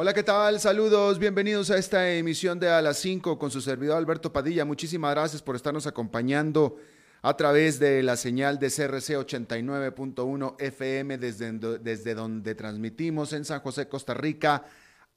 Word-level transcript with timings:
Hola, 0.00 0.14
¿qué 0.14 0.22
tal? 0.22 0.60
Saludos, 0.60 1.18
bienvenidos 1.18 1.72
a 1.72 1.76
esta 1.76 2.08
emisión 2.12 2.60
de 2.60 2.70
A 2.70 2.80
las 2.80 2.98
5 2.98 3.36
con 3.36 3.50
su 3.50 3.60
servidor 3.60 3.96
Alberto 3.96 4.32
Padilla. 4.32 4.64
Muchísimas 4.64 5.10
gracias 5.10 5.42
por 5.42 5.56
estarnos 5.56 5.88
acompañando 5.88 6.76
a 7.20 7.36
través 7.36 7.80
de 7.80 8.04
la 8.04 8.16
señal 8.16 8.60
de 8.60 8.68
CRC 8.68 9.16
89.1 9.18 10.54
FM 10.56 11.18
desde, 11.18 11.50
desde 11.80 12.14
donde 12.14 12.54
transmitimos 12.54 13.32
en 13.32 13.44
San 13.44 13.58
José, 13.58 13.88
Costa 13.88 14.14
Rica, 14.14 14.66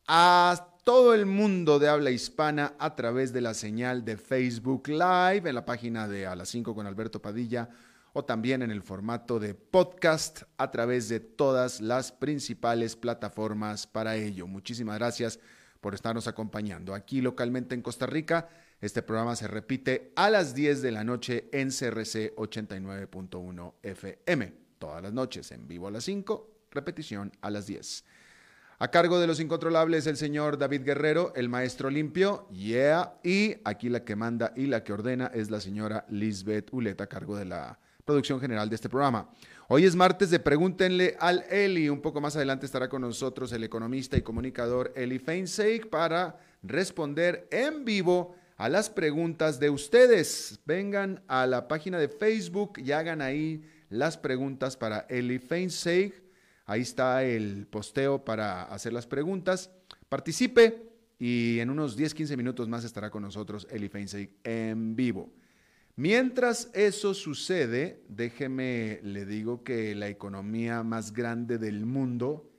a 0.08 0.70
todo 0.84 1.14
el 1.14 1.28
mundo 1.28 1.78
de 1.78 1.88
habla 1.88 2.10
hispana 2.10 2.74
a 2.80 2.96
través 2.96 3.32
de 3.34 3.42
la 3.42 3.54
señal 3.54 4.04
de 4.04 4.18
Facebook 4.18 4.88
Live 4.88 5.48
en 5.48 5.54
la 5.54 5.64
página 5.64 6.08
de 6.08 6.26
A 6.26 6.36
las 6.36 6.50
5 6.50 6.74
con 6.74 6.88
Alberto 6.88 7.22
Padilla 7.22 7.70
o 8.14 8.26
también 8.26 8.62
en 8.62 8.72
el 8.72 8.82
formato 8.82 9.40
de 9.40 9.54
podcast 9.54 10.44
a 10.58 10.72
través 10.72 11.10
de 11.10 11.20
todas 11.20 11.82
las 11.82 12.12
principales 12.12 12.96
plataformas 12.96 13.88
para 13.88 14.16
ello. 14.16 14.48
Muchísimas 14.48 14.98
gracias 14.98 15.40
por 15.80 15.94
estarnos 15.94 16.28
acompañando. 16.28 16.94
Aquí 16.94 17.22
localmente 17.22 17.76
en 17.76 17.82
Costa 17.82 18.06
Rica, 18.06 18.50
este 18.80 19.02
programa 19.02 19.36
se 19.36 19.48
repite 19.48 20.12
a 20.16 20.30
las 20.30 20.54
10 20.54 20.82
de 20.82 20.92
la 20.92 21.04
noche 21.04 21.50
en 21.52 21.70
CRC 21.70 22.36
89.1 22.36 23.74
FM. 23.84 24.54
Todas 24.80 25.04
las 25.04 25.14
noches 25.14 25.52
en 25.52 25.68
vivo 25.68 25.88
a 25.88 25.92
las 25.92 26.04
5, 26.04 26.66
repetición 26.72 27.32
a 27.42 27.50
las 27.50 27.68
10. 27.68 28.04
A 28.80 28.90
cargo 28.90 29.20
de 29.20 29.28
los 29.28 29.40
incontrolables, 29.40 30.08
el 30.08 30.18
señor 30.18 30.58
David 30.58 30.82
Guerrero, 30.82 31.34
el 31.36 31.50
maestro 31.50 31.92
limpio, 31.92 32.48
yeah, 32.50 33.14
y 33.24 33.58
aquí 33.64 33.90
la 33.90 34.04
que 34.04 34.16
manda 34.16 34.54
y 34.56 34.66
la 34.66 34.84
que 34.84 34.92
ordena 34.92 35.28
es 35.36 35.52
la 35.52 35.62
señora 35.62 36.04
Lisbeth 36.10 36.74
Uleta, 36.74 37.04
a 37.04 37.08
cargo 37.08 37.38
de 37.38 37.46
la 37.46 37.80
producción 38.12 38.42
general 38.42 38.68
de 38.68 38.76
este 38.76 38.90
programa. 38.90 39.30
Hoy 39.70 39.86
es 39.86 39.96
martes 39.96 40.30
de 40.30 40.40
Pregúntenle 40.40 41.16
al 41.18 41.46
Eli. 41.50 41.88
Un 41.88 42.02
poco 42.02 42.20
más 42.20 42.36
adelante 42.36 42.66
estará 42.66 42.90
con 42.90 43.04
nosotros 43.04 43.54
el 43.54 43.64
economista 43.64 44.18
y 44.18 44.22
comunicador 44.22 44.92
Eli 44.98 45.18
Feinseig 45.18 45.90
para 45.90 46.38
responder 46.62 47.48
en 47.52 47.86
vivo 47.86 48.36
a 48.58 48.68
las 48.68 48.90
preguntas 48.90 49.62
de 49.62 49.70
ustedes. 49.70 50.60
Vengan 50.66 51.24
a 51.30 51.48
la 51.48 51.70
página 51.70 51.98
de 52.00 52.10
Facebook 52.10 52.80
y 52.80 52.92
hagan 52.92 53.22
ahí 53.22 53.64
las 53.88 54.18
preguntas 54.18 54.76
para 54.76 55.06
Eli 55.10 55.40
Feinseig. 55.40 56.14
Ahí 56.66 56.82
está 56.82 57.24
el 57.24 57.66
posteo 57.66 58.26
para 58.26 58.64
hacer 58.64 58.92
las 58.92 59.08
preguntas. 59.08 59.72
Participe 60.10 60.92
y 61.18 61.60
en 61.60 61.70
unos 61.70 61.98
10-15 61.98 62.36
minutos 62.36 62.68
más 62.68 62.84
estará 62.84 63.10
con 63.10 63.24
nosotros 63.24 63.66
Eli 63.72 63.88
Feinseig 63.88 64.36
en 64.44 64.98
vivo. 64.98 65.32
Mientras 66.02 66.72
eso 66.74 67.14
sucede, 67.14 68.04
déjeme, 68.10 69.02
le 69.04 69.24
digo 69.24 69.64
que 69.64 69.94
la 69.94 70.08
economía 70.08 70.82
más 70.82 71.14
grande 71.14 71.60
del 71.60 71.86
mundo, 71.86 72.50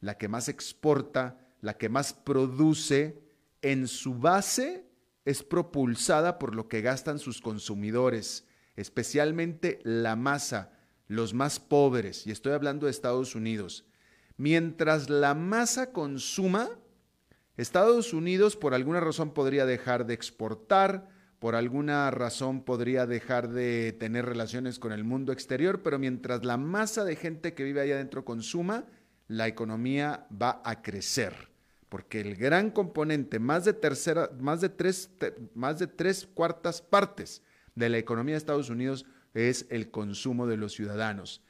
la 0.00 0.18
que 0.18 0.26
más 0.26 0.48
exporta, 0.48 1.38
la 1.60 1.78
que 1.78 1.88
más 1.88 2.12
produce, 2.12 3.22
en 3.62 3.86
su 3.86 4.14
base 4.14 4.84
es 5.24 5.44
propulsada 5.44 6.40
por 6.40 6.56
lo 6.56 6.66
que 6.66 6.80
gastan 6.80 7.20
sus 7.20 7.40
consumidores, 7.40 8.48
especialmente 8.74 9.78
la 9.84 10.16
masa, 10.16 10.72
los 11.06 11.34
más 11.34 11.60
pobres, 11.60 12.26
y 12.26 12.32
estoy 12.32 12.52
hablando 12.52 12.86
de 12.86 12.90
Estados 12.90 13.36
Unidos. 13.36 13.84
Mientras 14.36 15.08
la 15.08 15.34
masa 15.34 15.92
consuma, 15.92 16.68
Estados 17.56 18.12
Unidos 18.12 18.56
por 18.56 18.74
alguna 18.74 18.98
razón 18.98 19.34
podría 19.34 19.66
dejar 19.66 20.04
de 20.04 20.14
exportar, 20.14 21.16
por 21.38 21.54
alguna 21.54 22.10
razón 22.10 22.62
podría 22.62 23.06
dejar 23.06 23.48
de 23.50 23.92
tener 23.92 24.26
relaciones 24.26 24.78
con 24.78 24.92
el 24.92 25.04
mundo 25.04 25.32
exterior, 25.32 25.82
pero 25.82 25.98
mientras 25.98 26.44
la 26.44 26.56
masa 26.56 27.04
de 27.04 27.16
gente 27.16 27.54
que 27.54 27.64
vive 27.64 27.80
allá 27.80 27.94
adentro 27.94 28.24
consuma, 28.24 28.84
la 29.28 29.46
economía 29.46 30.26
va 30.30 30.60
a 30.64 30.82
crecer. 30.82 31.48
Porque 31.88 32.20
el 32.20 32.34
gran 32.36 32.70
componente, 32.70 33.38
más 33.38 33.64
de 33.64 33.72
tercera, 33.72 34.30
más 34.40 34.60
de 34.60 34.68
tres, 34.68 35.10
más 35.54 35.78
de 35.78 35.86
tres 35.86 36.26
cuartas 36.26 36.82
partes 36.82 37.42
de 37.74 37.88
la 37.88 37.98
economía 37.98 38.34
de 38.34 38.38
Estados 38.38 38.68
Unidos 38.68 39.06
es 39.32 39.66
el 39.70 39.90
consumo 39.90 40.46
de 40.46 40.56
los 40.56 40.72
ciudadanos. 40.72 41.42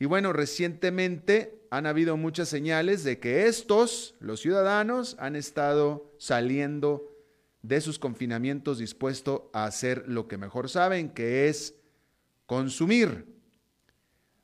Y 0.00 0.06
bueno, 0.06 0.32
recientemente 0.32 1.60
han 1.70 1.86
habido 1.86 2.16
muchas 2.16 2.48
señales 2.48 3.04
de 3.04 3.20
que 3.20 3.46
estos, 3.46 4.16
los 4.20 4.40
ciudadanos, 4.40 5.16
han 5.20 5.36
estado 5.36 6.12
saliendo 6.18 7.13
de 7.64 7.80
sus 7.80 7.98
confinamientos 7.98 8.76
dispuesto 8.76 9.50
a 9.54 9.64
hacer 9.64 10.04
lo 10.06 10.28
que 10.28 10.36
mejor 10.36 10.68
saben, 10.68 11.08
que 11.08 11.48
es 11.48 11.74
consumir. 12.44 13.26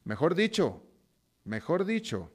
Mejor 0.04 0.34
dicho, 0.34 0.82
mejor 1.44 1.84
dicho, 1.84 2.32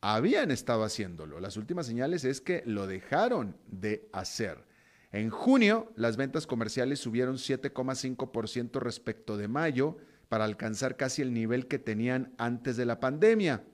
habían 0.00 0.50
estado 0.50 0.84
haciéndolo. 0.84 1.38
Las 1.38 1.58
últimas 1.58 1.86
señales 1.86 2.24
es 2.24 2.40
que 2.40 2.62
lo 2.64 2.86
dejaron 2.86 3.58
de 3.66 4.08
hacer. 4.10 4.64
En 5.12 5.28
junio, 5.28 5.92
las 5.96 6.16
ventas 6.16 6.46
comerciales 6.46 6.98
subieron 6.98 7.36
7,5% 7.36 8.80
respecto 8.80 9.36
de 9.36 9.48
mayo 9.48 9.98
para 10.30 10.44
alcanzar 10.44 10.96
casi 10.96 11.20
el 11.20 11.34
nivel 11.34 11.66
que 11.66 11.78
tenían 11.78 12.32
antes 12.38 12.78
de 12.78 12.86
la 12.86 13.00
pandemia. 13.00 13.64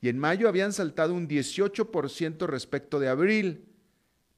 Y 0.00 0.08
en 0.08 0.18
mayo 0.18 0.48
habían 0.48 0.72
saltado 0.72 1.12
un 1.12 1.28
18% 1.28 2.46
respecto 2.46 3.00
de 3.00 3.08
abril. 3.08 3.73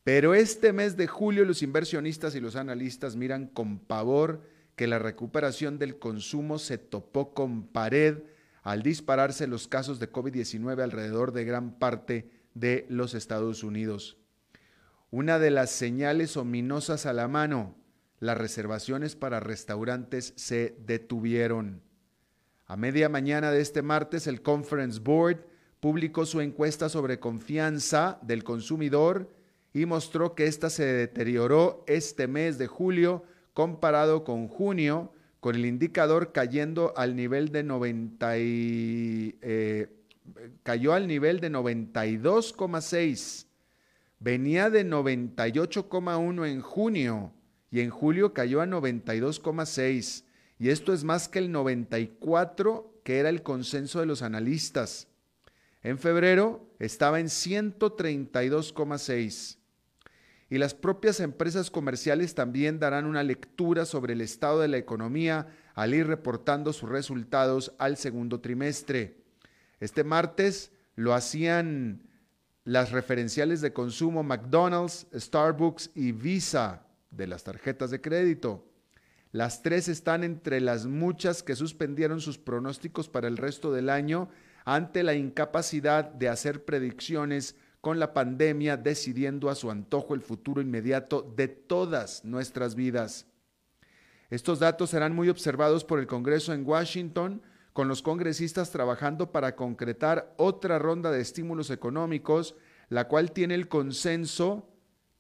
Pero 0.07 0.35
este 0.35 0.73
mes 0.73 0.97
de 0.97 1.09
julio 1.09 1.45
los 1.45 1.65
inversionistas 1.65 2.37
y 2.37 2.41
los 2.41 2.55
analistas 2.55 3.17
miran 3.17 3.49
con 3.49 3.81
pavor 3.81 4.41
que 4.77 4.87
la 4.87 5.01
recuperación 5.01 5.81
del 5.81 5.99
consumo 5.99 6.61
se 6.61 6.79
topó 6.79 7.35
con 7.35 7.67
pared 7.67 8.19
al 8.63 8.85
dispararse 8.85 9.49
los 9.49 9.67
casos 9.67 9.99
de 9.99 10.13
COVID-19 10.13 10.81
alrededor 10.81 11.33
de 11.33 11.45
gran 11.45 11.81
parte 11.81 12.31
de 12.55 12.87
los 12.89 13.15
Estados 13.15 13.65
Unidos. 13.65 14.17
Una 15.11 15.41
de 15.41 15.51
las 15.51 15.71
señales 15.71 16.37
ominosas 16.37 17.05
a 17.05 17.13
la 17.13 17.27
mano, 17.27 17.75
las 18.21 18.39
reservaciones 18.39 19.17
para 19.17 19.41
restaurantes 19.41 20.35
se 20.37 20.77
detuvieron. 20.87 21.83
A 22.67 22.77
media 22.77 23.09
mañana 23.09 23.51
de 23.51 23.61
este 23.61 23.83
martes, 23.83 24.29
el 24.29 24.41
Conference 24.41 25.01
Board 25.01 25.45
publicó 25.81 26.27
su 26.27 26.41
encuesta 26.41 26.89
sobre 26.89 27.19
confianza 27.19 28.21
del 28.23 28.45
consumidor 28.45 29.35
y 29.77 29.85
mostró 29.85 30.35
que 30.35 30.47
ésta 30.47 30.71
se 30.71 30.87
deterioró 30.87 31.85
este 31.87 32.29
mes 32.29 32.57
de 32.57 32.67
julio 32.67 33.25
comparado 33.53 34.25
con 34.25 34.49
junio, 34.49 35.13
con 35.39 35.55
el 35.55 35.67
indicador 35.67 36.33
cayendo 36.33 36.95
al 36.97 37.15
nivel 37.15 37.53
de 37.53 37.63
90 37.63 38.31
eh, 38.39 39.91
cayó 40.63 40.95
al 40.95 41.07
nivel 41.07 41.41
de 41.41 41.51
92,6. 41.51 43.49
Venía 44.19 44.71
de 44.71 44.87
98,1 44.87 46.49
en 46.49 46.63
junio 46.63 47.35
y 47.71 47.81
en 47.81 47.91
julio 47.91 48.33
cayó 48.33 48.63
a 48.63 48.67
92,6. 48.67 50.25
Y 50.59 50.71
esto 50.71 50.95
es 50.95 51.05
más 51.05 51.29
que 51.29 51.39
el 51.39 51.53
94 51.53 52.95
que 53.05 53.19
era 53.19 53.29
el 53.29 53.43
consenso 53.43 54.01
de 54.01 54.07
los 54.07 54.23
analistas. 54.23 55.09
En 55.83 55.99
febrero 55.99 56.67
estaba 56.79 57.21
en 57.21 57.27
132,6 57.27 59.59
y 60.49 60.59
las 60.59 60.75
propias 60.75 61.21
empresas 61.21 61.71
comerciales 61.71 62.35
también 62.35 62.79
darán 62.79 63.07
una 63.07 63.23
lectura 63.23 63.85
sobre 63.85 64.13
el 64.13 64.21
estado 64.21 64.61
de 64.61 64.69
la 64.69 64.77
economía 64.77 65.49
al 65.75 65.95
ir 65.95 66.07
reportando 66.07 66.73
sus 66.73 66.89
resultados 66.89 67.73
al 67.79 67.97
segundo 67.97 68.41
trimestre. 68.41 69.25
Este 69.81 70.05
martes 70.05 70.71
lo 70.95 71.15
hacían 71.15 72.03
las 72.65 72.93
referenciales 72.93 73.61
de 73.61 73.73
consumo 73.73 74.23
McDonald's, 74.23 75.07
Starbucks 75.15 75.91
y 75.95 76.13
Visa 76.13 76.87
de 77.11 77.27
las 77.27 77.45
tarjetas 77.45 77.91
de 77.91 78.01
crédito. 78.01 78.67
Las 79.33 79.63
tres 79.63 79.89
están 79.89 80.25
entre 80.25 80.61
las 80.61 80.87
muchas 80.87 81.43
que 81.43 81.57
suspendieron 81.57 82.21
sus 82.21 82.39
pronósticos 82.39 83.09
para 83.09 83.29
el 83.29 83.37
resto 83.37 83.73
del 83.73 83.91
año 83.91 84.29
ante 84.65 85.03
la 85.03 85.15
incapacidad 85.15 86.05
de 86.05 86.29
hacer 86.29 86.65
predicciones 86.65 87.55
con 87.81 87.99
la 87.99 88.13
pandemia 88.13 88.77
decidiendo 88.77 89.49
a 89.51 89.55
su 89.55 89.71
antojo 89.71 90.15
el 90.15 90.21
futuro 90.21 90.61
inmediato 90.61 91.23
de 91.37 91.49
todas 91.49 92.25
nuestras 92.25 92.75
vidas. 92.75 93.27
Estos 94.31 94.59
datos 94.59 94.91
serán 94.91 95.15
muy 95.15 95.29
observados 95.29 95.85
por 95.85 96.01
el 96.01 96.07
Congreso 96.07 96.53
en 96.53 96.67
Washington, 96.67 97.43
con 97.73 97.89
los 97.89 98.03
congresistas 98.03 98.71
trabajando 98.71 99.31
para 99.31 99.55
concretar 99.55 100.35
otra 100.37 100.79
ronda 100.79 101.11
de 101.11 101.21
estímulos 101.21 101.71
económicos, 101.71 102.57
la 102.89 103.07
cual 103.07 103.33
tiene 103.33 103.55
el 103.55 103.69
consenso 103.69 104.69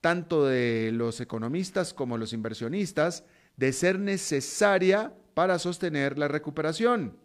tanto 0.00 0.47
de 0.47 0.91
los 0.93 1.20
economistas 1.20 1.93
como 1.93 2.17
los 2.17 2.32
inversionistas 2.32 3.25
de 3.56 3.73
ser 3.73 3.99
necesaria 3.99 5.12
para 5.35 5.59
sostener 5.59 6.19
la 6.19 6.29
recuperación. 6.29 7.17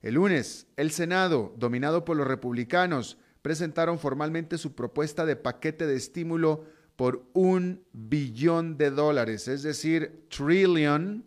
El 0.00 0.14
lunes, 0.14 0.66
el 0.76 0.90
Senado, 0.90 1.54
dominado 1.56 2.04
por 2.04 2.16
los 2.16 2.26
republicanos, 2.26 3.18
presentaron 3.44 3.98
formalmente 3.98 4.56
su 4.56 4.74
propuesta 4.74 5.26
de 5.26 5.36
paquete 5.36 5.86
de 5.86 5.96
estímulo 5.96 6.64
por 6.96 7.28
un 7.34 7.84
billón 7.92 8.78
de 8.78 8.90
dólares, 8.90 9.48
es 9.48 9.62
decir, 9.62 10.24
trillion, 10.30 11.26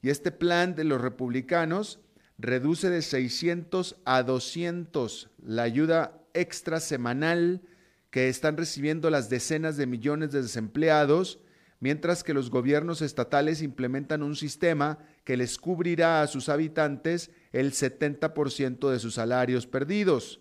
y 0.00 0.08
este 0.08 0.32
plan 0.32 0.74
de 0.74 0.84
los 0.84 1.02
republicanos 1.02 2.00
reduce 2.38 2.88
de 2.88 3.02
600 3.02 3.96
a 4.06 4.22
200 4.22 5.28
la 5.44 5.64
ayuda 5.64 6.18
extra 6.32 6.80
semanal 6.80 7.60
que 8.08 8.30
están 8.30 8.56
recibiendo 8.56 9.10
las 9.10 9.28
decenas 9.28 9.76
de 9.76 9.86
millones 9.86 10.32
de 10.32 10.40
desempleados, 10.40 11.40
mientras 11.78 12.24
que 12.24 12.32
los 12.32 12.48
gobiernos 12.48 13.02
estatales 13.02 13.60
implementan 13.60 14.22
un 14.22 14.34
sistema 14.34 14.98
que 15.24 15.36
les 15.36 15.58
cubrirá 15.58 16.22
a 16.22 16.26
sus 16.26 16.48
habitantes 16.48 17.30
el 17.52 17.72
70% 17.72 18.90
de 18.90 18.98
sus 18.98 19.12
salarios 19.16 19.66
perdidos. 19.66 20.40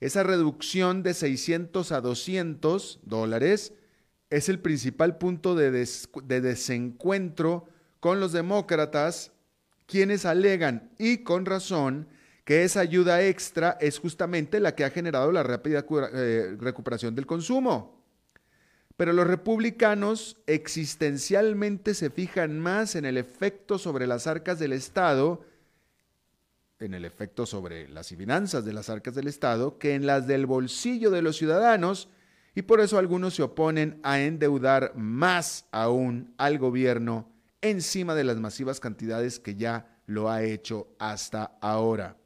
Esa 0.00 0.22
reducción 0.22 1.02
de 1.02 1.14
600 1.14 1.92
a 1.92 2.00
200 2.00 3.00
dólares 3.04 3.72
es 4.30 4.48
el 4.48 4.58
principal 4.58 5.18
punto 5.18 5.54
de, 5.54 5.70
de 5.70 6.40
desencuentro 6.40 7.68
con 8.00 8.20
los 8.20 8.32
demócratas, 8.32 9.32
quienes 9.86 10.24
alegan, 10.24 10.90
y 10.98 11.18
con 11.18 11.46
razón, 11.46 12.08
que 12.44 12.64
esa 12.64 12.80
ayuda 12.80 13.22
extra 13.22 13.78
es 13.80 13.98
justamente 13.98 14.60
la 14.60 14.74
que 14.74 14.84
ha 14.84 14.90
generado 14.90 15.32
la 15.32 15.42
rápida 15.42 15.84
eh, 16.12 16.56
recuperación 16.58 17.14
del 17.14 17.26
consumo. 17.26 18.04
Pero 18.96 19.12
los 19.12 19.26
republicanos 19.26 20.36
existencialmente 20.46 21.94
se 21.94 22.10
fijan 22.10 22.60
más 22.60 22.94
en 22.94 23.06
el 23.06 23.16
efecto 23.16 23.78
sobre 23.78 24.06
las 24.06 24.26
arcas 24.26 24.58
del 24.58 24.72
Estado, 24.72 25.44
en 26.84 26.94
el 26.94 27.04
efecto 27.04 27.46
sobre 27.46 27.88
las 27.88 28.08
finanzas 28.08 28.64
de 28.64 28.72
las 28.72 28.90
arcas 28.90 29.14
del 29.14 29.28
Estado, 29.28 29.78
que 29.78 29.94
en 29.94 30.06
las 30.06 30.26
del 30.26 30.46
bolsillo 30.46 31.10
de 31.10 31.22
los 31.22 31.36
ciudadanos, 31.36 32.08
y 32.54 32.62
por 32.62 32.80
eso 32.80 32.98
algunos 32.98 33.34
se 33.34 33.42
oponen 33.42 33.98
a 34.02 34.20
endeudar 34.20 34.92
más 34.94 35.66
aún 35.72 36.34
al 36.38 36.58
gobierno 36.58 37.28
encima 37.60 38.14
de 38.14 38.24
las 38.24 38.36
masivas 38.36 38.78
cantidades 38.78 39.40
que 39.40 39.56
ya 39.56 39.98
lo 40.06 40.30
ha 40.30 40.42
hecho 40.42 40.88
hasta 40.98 41.56
ahora. 41.60 42.16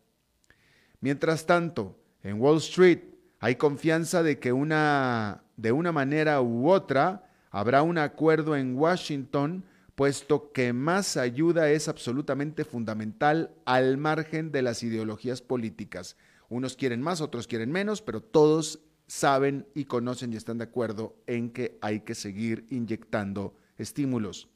Mientras 1.01 1.47
tanto, 1.47 1.97
en 2.23 2.41
Wall 2.41 2.59
Street 2.59 3.01
hay 3.39 3.55
confianza 3.55 4.23
de 4.23 4.39
que 4.39 4.53
una, 4.53 5.45
de 5.57 5.73
una 5.73 5.93
manera 5.93 6.41
u 6.43 6.69
otra 6.69 7.31
habrá 7.51 7.83
un 7.83 7.99
acuerdo 7.99 8.57
en 8.57 8.77
Washington, 8.77 9.65
puesto 9.99 10.53
que 10.53 10.73
más 10.73 11.17
ayuda 11.17 11.73
es 11.73 11.89
absolutamente 11.89 12.65
fundamental 12.65 13.51
al 13.65 13.97
margen 13.97 14.53
de 14.53 14.63
las 14.63 14.85
ideologías 14.85 15.43
políticas. 15.43 16.17
Unos 16.49 16.77
quieren 16.77 17.03
más, 17.03 17.21
otros 17.21 17.49
quieren 17.49 17.73
menos, 17.73 18.01
pero 18.01 18.21
todos 18.21 18.79
saben 19.09 19.67
y 19.75 19.87
conocen 19.87 20.33
y 20.33 20.37
están 20.37 20.59
de 20.59 20.65
acuerdo 20.65 21.17
en 21.27 21.51
que 21.51 21.79
hay 21.81 22.03
que 22.03 22.15
seguir 22.15 22.65
inyectando 22.71 23.57
estímulos. 23.77 24.49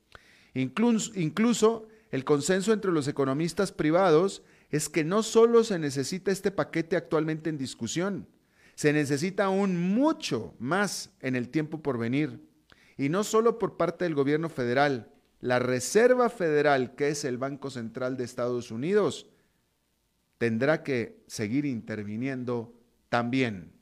Incluso, 0.55 1.11
incluso 1.19 1.89
el 2.13 2.23
consenso 2.23 2.73
entre 2.73 2.93
los 2.93 3.09
economistas 3.09 3.73
privados 3.73 4.45
es 4.71 4.89
que 4.89 5.03
no 5.03 5.25
solo 5.25 5.65
se 5.65 5.81
necesita 5.81 6.31
este 6.31 6.53
paquete 6.53 6.95
actualmente 6.95 7.51
en 7.51 7.59
discusión, 7.59 8.29
se 8.77 8.93
necesita 8.93 9.47
aún 9.47 9.93
mucho 9.93 10.55
más 10.61 11.11
en 11.21 11.35
el 11.35 11.49
tiempo 11.49 11.83
por 11.83 11.99
venir. 11.99 12.39
Y 12.97 13.09
no 13.09 13.25
solo 13.25 13.59
por 13.59 13.77
parte 13.77 14.05
del 14.05 14.15
gobierno 14.15 14.49
federal, 14.49 15.12
la 15.43 15.59
Reserva 15.59 16.31
Federal, 16.31 16.95
que 16.95 17.09
es 17.09 17.25
el 17.25 17.37
Banco 17.37 17.69
Central 17.69 18.17
de 18.17 18.25
Estados 18.25 18.71
Unidos, 18.71 19.27
tendrá 20.39 20.85
que 20.85 21.25
seguir 21.27 21.67
interviniendo 21.67 22.73
también. 23.09 23.73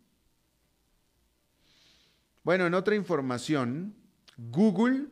Bueno, 2.42 2.66
en 2.66 2.72
otra 2.72 2.96
información, 2.96 3.94
Google 4.38 5.08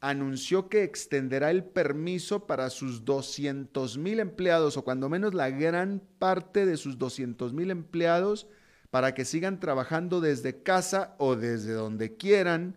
anunció 0.00 0.68
que 0.68 0.84
extenderá 0.84 1.50
el 1.50 1.64
permiso 1.64 2.46
para 2.46 2.70
sus 2.70 3.04
200 3.04 3.98
mil 3.98 4.20
empleados, 4.20 4.76
o 4.76 4.84
cuando 4.84 5.08
menos 5.08 5.34
la 5.34 5.50
gran 5.50 6.00
parte 6.20 6.64
de 6.64 6.76
sus 6.76 6.96
200 6.96 7.52
mil 7.52 7.72
empleados, 7.72 8.46
para 8.90 9.14
que 9.14 9.24
sigan 9.24 9.58
trabajando 9.58 10.20
desde 10.20 10.62
casa 10.62 11.16
o 11.18 11.34
desde 11.34 11.72
donde 11.72 12.16
quieran, 12.16 12.76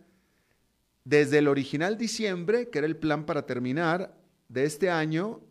desde 1.04 1.40
el 1.40 1.48
original 1.48 1.98
diciembre, 1.98 2.70
que 2.70 2.80
era 2.80 2.88
el 2.88 2.98
plan 2.98 3.26
para 3.26 3.46
terminar 3.46 4.16
de 4.50 4.66
este 4.66 4.90
año, 4.90 5.42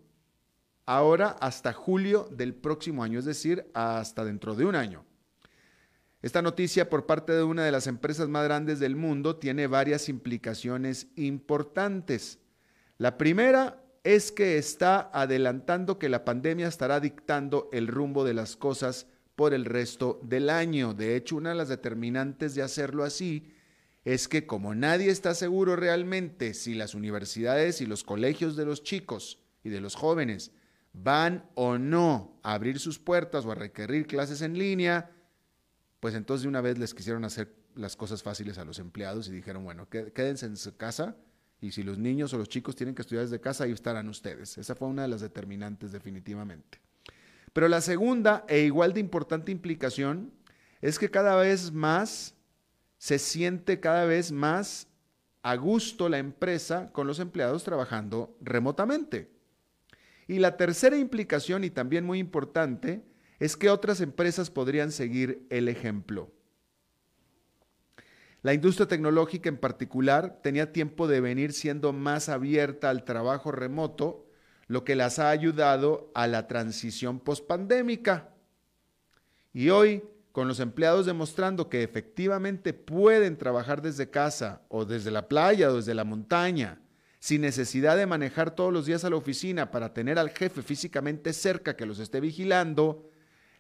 ahora 0.87 1.37
hasta 1.41 1.73
julio 1.73 2.29
del 2.31 2.55
próximo 2.55 3.03
año, 3.03 3.19
es 3.19 3.25
decir, 3.25 3.67
hasta 3.75 4.25
dentro 4.25 4.55
de 4.55 4.65
un 4.65 4.75
año. 4.75 5.05
Esta 6.23 6.43
noticia 6.43 6.91
por 6.91 7.07
parte 7.07 7.33
de 7.33 7.43
una 7.43 7.65
de 7.65 7.73
las 7.73 7.87
empresas 7.87 8.29
más 8.29 8.45
grandes 8.45 8.79
del 8.79 8.95
mundo 8.95 9.37
tiene 9.37 9.67
varias 9.67 10.09
implicaciones 10.09 11.09
importantes. 11.17 12.39
La 12.99 13.17
primera 13.17 13.83
es 14.05 14.31
que 14.31 14.59
está 14.59 15.11
adelantando 15.13 15.99
que 15.99 16.11
la 16.11 16.25
pandemia 16.25 16.69
estará 16.69 17.01
dictando 17.01 17.71
el 17.73 17.87
rumbo 17.87 18.25
de 18.25 18.35
las 18.35 18.57
cosas 18.57 19.07
por 19.35 19.55
el 19.55 19.65
resto 19.65 20.21
del 20.23 20.51
año. 20.51 20.93
De 20.93 21.17
hecho, 21.17 21.37
una 21.37 21.51
de 21.51 21.55
las 21.55 21.69
determinantes 21.69 22.55
de 22.55 22.63
hacerlo 22.63 23.05
así 23.05 23.51
es 24.05 24.29
que 24.29 24.47
como 24.47 24.75
nadie 24.75 25.11
está 25.11 25.35
seguro 25.35 25.77
realmente 25.77 26.55
si 26.55 26.75
las 26.75 26.95
universidades 26.95 27.81
y 27.81 27.87
los 27.87 28.05
colegios 28.05 28.57
de 28.57 28.65
los 28.65 28.83
chicos 28.83 29.39
y 29.63 29.69
de 29.69 29.81
los 29.81 29.95
jóvenes 29.95 30.53
van 30.93 31.49
o 31.55 31.79
no 31.79 32.41
a 32.43 32.55
abrir 32.55 32.79
sus 32.79 32.99
puertas 32.99 33.45
o 33.45 33.53
a 33.53 33.55
requerir 33.55 34.07
clases 34.07 34.43
en 34.43 34.59
línea, 34.59 35.11
pues 36.01 36.15
entonces 36.15 36.43
de 36.43 36.49
una 36.49 36.61
vez 36.61 36.79
les 36.79 36.95
quisieron 36.95 37.25
hacer 37.25 37.55
las 37.75 37.97
cosas 37.97 38.23
fáciles 38.23 38.59
a 38.59 38.65
los 38.65 38.79
empleados 38.79 39.29
y 39.29 39.33
dijeron, 39.33 39.65
bueno, 39.65 39.89
quédense 39.89 40.47
en 40.47 40.57
su 40.57 40.77
casa 40.77 41.17
y 41.61 41.73
si 41.73 41.83
los 41.83 41.99
niños 41.99 42.33
o 42.33 42.39
los 42.39 42.49
chicos 42.49 42.75
tienen 42.75 42.95
que 42.95 43.03
estudiar 43.03 43.25
desde 43.25 43.41
casa, 43.41 43.65
ahí 43.65 43.73
estarán 43.73 44.09
ustedes. 44.09 44.57
Esa 44.57 44.75
fue 44.75 44.89
una 44.89 45.03
de 45.03 45.09
las 45.09 45.21
determinantes 45.21 45.93
definitivamente. 45.93 46.81
Pero 47.53 47.69
la 47.69 47.81
segunda 47.81 48.45
e 48.49 48.61
igual 48.61 48.95
de 48.95 49.01
importante 49.01 49.53
implicación 49.53 50.33
es 50.81 50.99
que 50.99 51.11
cada 51.11 51.37
vez 51.37 51.71
más 51.73 52.35
se 53.01 53.19
siente 53.19 53.81
cada 53.81 54.05
vez 54.05 54.31
más 54.31 54.87
a 55.43 55.57
gusto 55.57 56.11
la 56.11 56.19
empresa 56.19 56.93
con 56.93 57.07
los 57.07 57.19
empleados 57.19 57.65
trabajando 57.65 58.37
remotamente. 58.43 59.31
Y 60.29 60.39
la 60.39 60.59
tercera 60.59 60.99
implicación, 60.99 61.65
y 61.65 61.71
también 61.71 62.05
muy 62.05 62.19
importante, 62.19 63.03
es 63.39 63.57
que 63.57 63.71
otras 63.71 64.03
empresas 64.03 64.51
podrían 64.51 64.93
seguir 64.93 65.47
el 65.49 65.69
ejemplo. 65.69 66.31
La 68.43 68.53
industria 68.53 68.87
tecnológica 68.87 69.49
en 69.49 69.57
particular 69.57 70.39
tenía 70.43 70.71
tiempo 70.71 71.09
de 71.09 71.23
venir 71.23 71.55
siendo 71.55 71.95
más 71.95 72.29
abierta 72.29 72.91
al 72.91 73.07
trabajo 73.07 73.51
remoto, 73.51 74.27
lo 74.67 74.85
que 74.85 74.95
las 74.95 75.19
ha 75.19 75.31
ayudado 75.31 76.13
a 76.15 76.27
la 76.27 76.49
transición 76.49 77.19
pospandémica. 77.19 78.29
Y 79.55 79.71
hoy, 79.71 80.05
con 80.41 80.49
los 80.49 80.61
empleados 80.61 81.05
demostrando 81.05 81.69
que 81.69 81.83
efectivamente 81.83 82.73
pueden 82.73 83.37
trabajar 83.37 83.83
desde 83.83 84.09
casa 84.09 84.63
o 84.71 84.87
desde 84.87 85.11
la 85.11 85.29
playa 85.29 85.71
o 85.71 85.77
desde 85.77 85.93
la 85.93 86.05
montaña, 86.05 86.81
sin 87.19 87.43
necesidad 87.43 87.95
de 87.99 88.07
manejar 88.07 88.55
todos 88.55 88.73
los 88.73 88.87
días 88.87 89.05
a 89.05 89.11
la 89.11 89.17
oficina 89.17 89.71
para 89.71 89.93
tener 89.93 90.19
al 90.19 90.31
jefe 90.31 90.63
físicamente 90.63 91.35
cerca 91.35 91.77
que 91.77 91.85
los 91.85 91.99
esté 91.99 92.21
vigilando, 92.21 93.11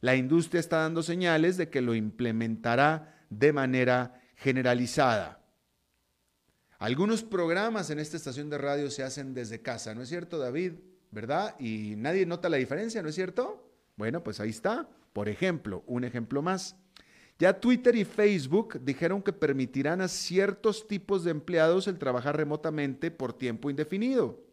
la 0.01 0.17
industria 0.17 0.59
está 0.59 0.79
dando 0.79 1.03
señales 1.03 1.59
de 1.59 1.69
que 1.69 1.83
lo 1.83 1.95
implementará 1.95 3.27
de 3.29 3.53
manera 3.53 4.19
generalizada. 4.37 5.45
Algunos 6.79 7.23
programas 7.23 7.91
en 7.91 7.99
esta 7.99 8.17
estación 8.17 8.49
de 8.49 8.57
radio 8.57 8.91
se 8.91 9.03
hacen 9.03 9.35
desde 9.35 9.61
casa, 9.61 9.95
¿no 9.95 10.01
es 10.01 10.09
cierto, 10.09 10.39
David? 10.39 10.77
¿Verdad? 11.11 11.57
Y 11.61 11.97
nadie 11.99 12.25
nota 12.25 12.49
la 12.49 12.57
diferencia, 12.57 13.03
¿no 13.03 13.11
es 13.11 13.17
cierto? 13.17 13.71
Bueno, 13.97 14.25
pues 14.25 14.41
ahí 14.41 14.49
está. 14.49 14.89
Por 15.13 15.29
ejemplo, 15.29 15.83
un 15.87 16.05
ejemplo 16.05 16.43
más. 16.43 16.77
Ya 17.39 17.59
Twitter 17.59 17.97
y 17.97 18.05
Facebook 18.05 18.79
dijeron 18.83 19.23
que 19.23 19.33
permitirán 19.33 20.03
a 20.03 20.09
ciertos 20.09 20.87
tipos 20.87 21.25
de 21.25 21.31
empleados 21.31 21.89
el 21.89 21.99
trabajar 21.99 22.37
remotamente 22.37 23.11
por 23.11 23.33
tiempo 23.33 23.71
indefinido. 23.71 24.45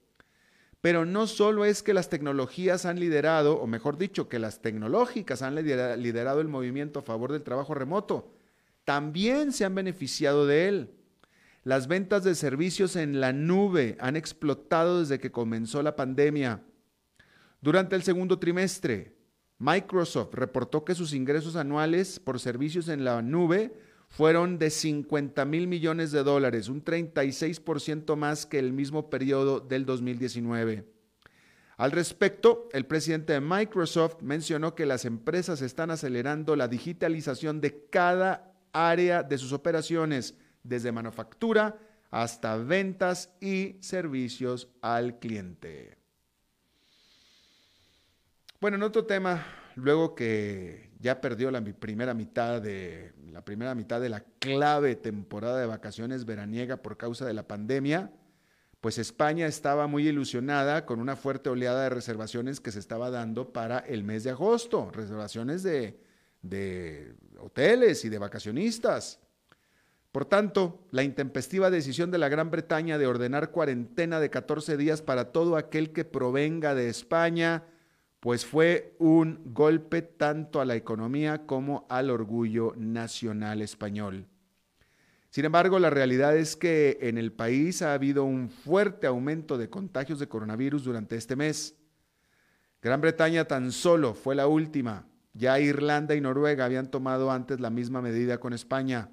Pero 0.79 1.05
no 1.05 1.27
solo 1.27 1.65
es 1.65 1.83
que 1.83 1.93
las 1.93 2.09
tecnologías 2.09 2.85
han 2.85 2.99
liderado, 2.99 3.59
o 3.59 3.67
mejor 3.67 3.97
dicho, 3.97 4.29
que 4.29 4.39
las 4.39 4.61
tecnológicas 4.61 5.41
han 5.41 5.55
liderado 5.55 6.39
el 6.39 6.47
movimiento 6.47 6.99
a 6.99 7.03
favor 7.03 7.33
del 7.33 7.43
trabajo 7.43 7.73
remoto, 7.73 8.31
también 8.85 9.51
se 9.51 9.65
han 9.65 9.75
beneficiado 9.75 10.45
de 10.45 10.69
él. 10.69 10.91
Las 11.65 11.89
ventas 11.89 12.23
de 12.23 12.35
servicios 12.35 12.95
en 12.95 13.19
la 13.19 13.33
nube 13.33 13.97
han 13.99 14.15
explotado 14.15 15.01
desde 15.01 15.19
que 15.19 15.29
comenzó 15.29 15.83
la 15.83 15.97
pandemia. 15.97 16.63
Durante 17.59 17.97
el 17.97 18.03
segundo 18.03 18.39
trimestre, 18.39 19.16
Microsoft 19.59 20.33
reportó 20.33 20.85
que 20.85 20.95
sus 20.95 21.13
ingresos 21.13 21.55
anuales 21.55 22.19
por 22.19 22.39
servicios 22.39 22.89
en 22.89 23.03
la 23.03 23.21
nube 23.21 23.73
fueron 24.09 24.57
de 24.59 24.69
50 24.69 25.43
mil 25.45 25.67
millones 25.67 26.11
de 26.11 26.23
dólares, 26.23 26.69
un 26.69 26.83
36% 26.83 28.15
más 28.15 28.45
que 28.45 28.59
el 28.59 28.71
mismo 28.71 29.09
periodo 29.09 29.59
del 29.59 29.85
2019. 29.85 30.85
Al 31.77 31.91
respecto, 31.91 32.69
el 32.71 32.85
presidente 32.85 33.33
de 33.33 33.41
Microsoft 33.41 34.21
mencionó 34.21 34.73
que 34.73 34.85
las 34.85 35.05
empresas 35.05 35.61
están 35.61 35.91
acelerando 35.91 36.55
la 36.55 36.67
digitalización 36.67 37.61
de 37.61 37.87
cada 37.89 38.53
área 38.73 39.23
de 39.23 39.37
sus 39.37 39.53
operaciones, 39.53 40.35
desde 40.63 40.91
manufactura 40.91 41.77
hasta 42.09 42.57
ventas 42.57 43.33
y 43.39 43.77
servicios 43.81 44.69
al 44.81 45.19
cliente. 45.19 45.97
Bueno, 48.59 48.77
en 48.77 48.83
otro 48.83 49.05
tema, 49.05 49.45
luego 49.75 50.15
que 50.15 50.89
ya 50.99 51.21
perdió 51.21 51.51
la 51.51 51.61
primera 51.61 52.15
mitad 52.15 52.59
de 52.59 53.13
la 53.31 53.45
primera 53.45 53.75
mitad 53.75 54.01
de 54.01 54.09
la 54.09 54.21
clave 54.39 54.95
temporada 54.95 55.59
de 55.59 55.67
vacaciones 55.67 56.25
veraniega 56.25 56.77
por 56.77 56.97
causa 56.97 57.23
de 57.23 57.35
la 57.35 57.47
pandemia, 57.47 58.11
pues 58.81 58.97
España 58.97 59.45
estaba 59.45 59.85
muy 59.85 60.07
ilusionada 60.07 60.87
con 60.87 60.99
una 60.99 61.15
fuerte 61.15 61.51
oleada 61.51 61.83
de 61.83 61.89
reservaciones 61.91 62.59
que 62.59 62.71
se 62.71 62.79
estaba 62.79 63.11
dando 63.11 63.53
para 63.53 63.77
el 63.77 64.03
mes 64.03 64.23
de 64.23 64.31
agosto, 64.31 64.89
reservaciones 64.89 65.61
de, 65.61 66.01
de 66.41 67.13
hoteles 67.39 68.05
y 68.05 68.09
de 68.09 68.17
vacacionistas. 68.17 69.19
Por 70.11 70.25
tanto, 70.25 70.87
la 70.89 71.03
intempestiva 71.03 71.69
decisión 71.69 72.09
de 72.09 72.17
la 72.17 72.27
Gran 72.27 72.49
Bretaña 72.49 72.97
de 72.97 73.05
ordenar 73.05 73.51
cuarentena 73.51 74.19
de 74.19 74.31
14 74.31 74.77
días 74.77 75.03
para 75.03 75.25
todo 75.31 75.57
aquel 75.57 75.93
que 75.93 76.05
provenga 76.05 76.73
de 76.73 76.89
España, 76.89 77.65
pues 78.27 78.45
fue 78.45 78.93
un 78.99 79.39
golpe 79.53 80.01
tanto 80.01 80.59
a 80.59 80.65
la 80.65 80.75
economía 80.75 81.45
como 81.45 81.87
al 81.89 82.09
orgullo 82.09 82.73
nacional 82.75 83.61
español. 83.61 84.27
Sin 85.29 85.45
embargo, 85.45 85.79
la 85.79 85.89
realidad 85.89 86.35
es 86.35 86.57
que 86.57 86.97
en 86.99 87.17
el 87.17 87.31
país 87.31 87.81
ha 87.81 87.93
habido 87.93 88.25
un 88.25 88.49
fuerte 88.49 89.07
aumento 89.07 89.57
de 89.57 89.69
contagios 89.69 90.19
de 90.19 90.27
coronavirus 90.27 90.83
durante 90.83 91.15
este 91.15 91.37
mes. 91.37 91.77
Gran 92.81 92.99
Bretaña 92.99 93.45
tan 93.45 93.71
solo 93.71 94.13
fue 94.13 94.35
la 94.35 94.47
última. 94.47 95.07
Ya 95.31 95.57
Irlanda 95.61 96.13
y 96.13 96.19
Noruega 96.19 96.65
habían 96.65 96.91
tomado 96.91 97.31
antes 97.31 97.61
la 97.61 97.69
misma 97.69 98.01
medida 98.01 98.41
con 98.41 98.51
España. 98.51 99.09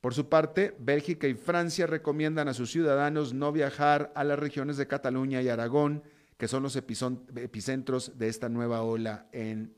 Por 0.00 0.14
su 0.14 0.28
parte, 0.28 0.76
Bélgica 0.78 1.26
y 1.26 1.34
Francia 1.34 1.88
recomiendan 1.88 2.46
a 2.46 2.54
sus 2.54 2.70
ciudadanos 2.70 3.34
no 3.34 3.50
viajar 3.50 4.12
a 4.14 4.22
las 4.22 4.38
regiones 4.38 4.76
de 4.76 4.86
Cataluña 4.86 5.42
y 5.42 5.48
Aragón 5.48 6.04
que 6.42 6.48
son 6.48 6.64
los 6.64 6.74
epicentros 6.74 8.18
de 8.18 8.26
esta 8.26 8.48
nueva 8.48 8.82
ola 8.82 9.28
en 9.30 9.72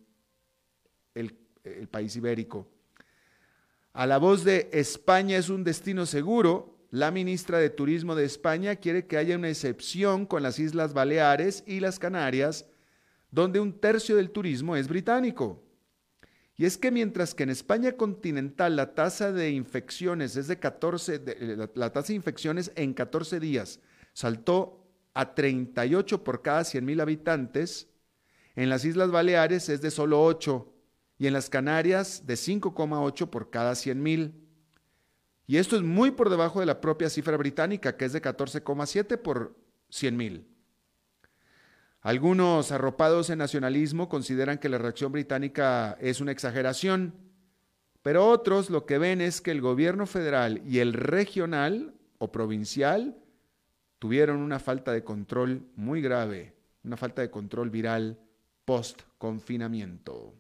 el, 1.15 1.37
país 1.91 2.17
ibérico. 2.17 2.67
A 3.93 4.07
la 4.07 4.17
voz 4.17 4.45
de 4.45 4.71
España 4.73 5.37
es 5.37 5.51
un 5.51 5.63
destino 5.63 6.07
seguro, 6.07 6.79
la 6.91 7.11
ministra 7.11 7.59
de 7.59 7.69
Turismo 7.69 8.15
de 8.15 8.25
España 8.25 8.77
quiere 8.77 9.07
que 9.07 9.19
haya 9.19 9.37
una 9.37 9.51
excepción 9.51 10.25
con 10.25 10.43
las 10.43 10.59
Islas 10.59 10.95
Baleares 10.95 11.65
y 11.67 11.81
las 11.81 11.99
Canarias, 11.99 12.65
donde 13.31 13.61
un 13.61 13.79
tercio 13.79 14.17
del 14.17 14.31
turismo 14.31 14.75
es 14.75 14.89
británico. 14.89 15.63
Y 16.57 16.65
es 16.65 16.79
que 16.79 16.91
mientras 16.91 17.35
que 17.35 17.43
en 17.43 17.51
España 17.51 17.93
continental 17.93 18.77
la 18.77 18.95
tasa 18.95 19.33
de 19.33 19.51
infecciones 19.51 20.35
es 20.37 20.49
de 20.49 20.59
14, 20.59 21.69
la, 21.75 21.93
tasa 21.93 22.09
de 22.09 22.15
infecciones 22.15 22.73
en 22.75 22.95
14 22.95 23.39
días 23.39 23.81
saltó 24.15 24.84
a 25.15 25.35
38 25.35 26.25
por 26.25 26.43
cada 26.43 26.65
100 26.65 26.85
mil 26.85 27.01
habitantes. 27.01 27.89
En 28.57 28.69
las 28.69 28.85
Islas 28.85 29.11
Baleares 29.11 29.69
es 29.69 29.81
de 29.81 29.91
solo 29.91 30.23
8 30.23 30.73
y 31.19 31.27
en 31.29 31.33
las 31.33 31.49
Canarias 31.49 32.27
de 32.27 32.35
5,8 32.35 33.31
por 33.31 33.51
cada 33.51 33.75
100 33.75 34.03
mil. 34.03 34.35
Y 35.47 35.59
esto 35.59 35.77
es 35.77 35.83
muy 35.83 36.11
por 36.11 36.31
debajo 36.31 36.61
de 36.61 36.67
la 36.67 36.81
propia 36.81 37.09
cifra 37.09 37.37
británica, 37.37 37.97
que 37.97 38.07
es 38.07 38.13
de 38.13 38.23
14,7 38.23 39.19
por 39.19 39.57
100 39.91 40.17
mil. 40.17 40.47
Algunos 42.01 42.73
arropados 42.73 43.31
en 43.31 43.39
nacionalismo 43.39 44.09
consideran 44.09 44.59
que 44.59 44.69
la 44.69 44.79
reacción 44.79 45.13
británica 45.13 45.97
es 46.01 46.21
una 46.21 46.33
exageración, 46.33 47.15
pero 48.03 48.29
otros 48.29 48.69
lo 48.69 48.85
que 48.85 48.99
ven 48.99 49.21
es 49.21 49.41
que 49.41 49.51
el 49.51 49.63
gobierno 49.63 50.07
federal 50.07 50.61
y 50.67 50.81
el 50.81 50.93
regional 50.93 51.95
o 52.19 52.31
provincial 52.31 53.17
tuvieron 54.05 54.43
una 54.43 54.59
falta 54.59 54.93
de 54.93 55.03
control 55.03 55.67
muy 55.77 56.03
grave, 56.03 56.55
una 56.85 56.95
falta 56.95 57.23
de 57.23 57.31
control 57.31 57.71
viral 57.71 58.21
post-confinamiento. 58.67 60.35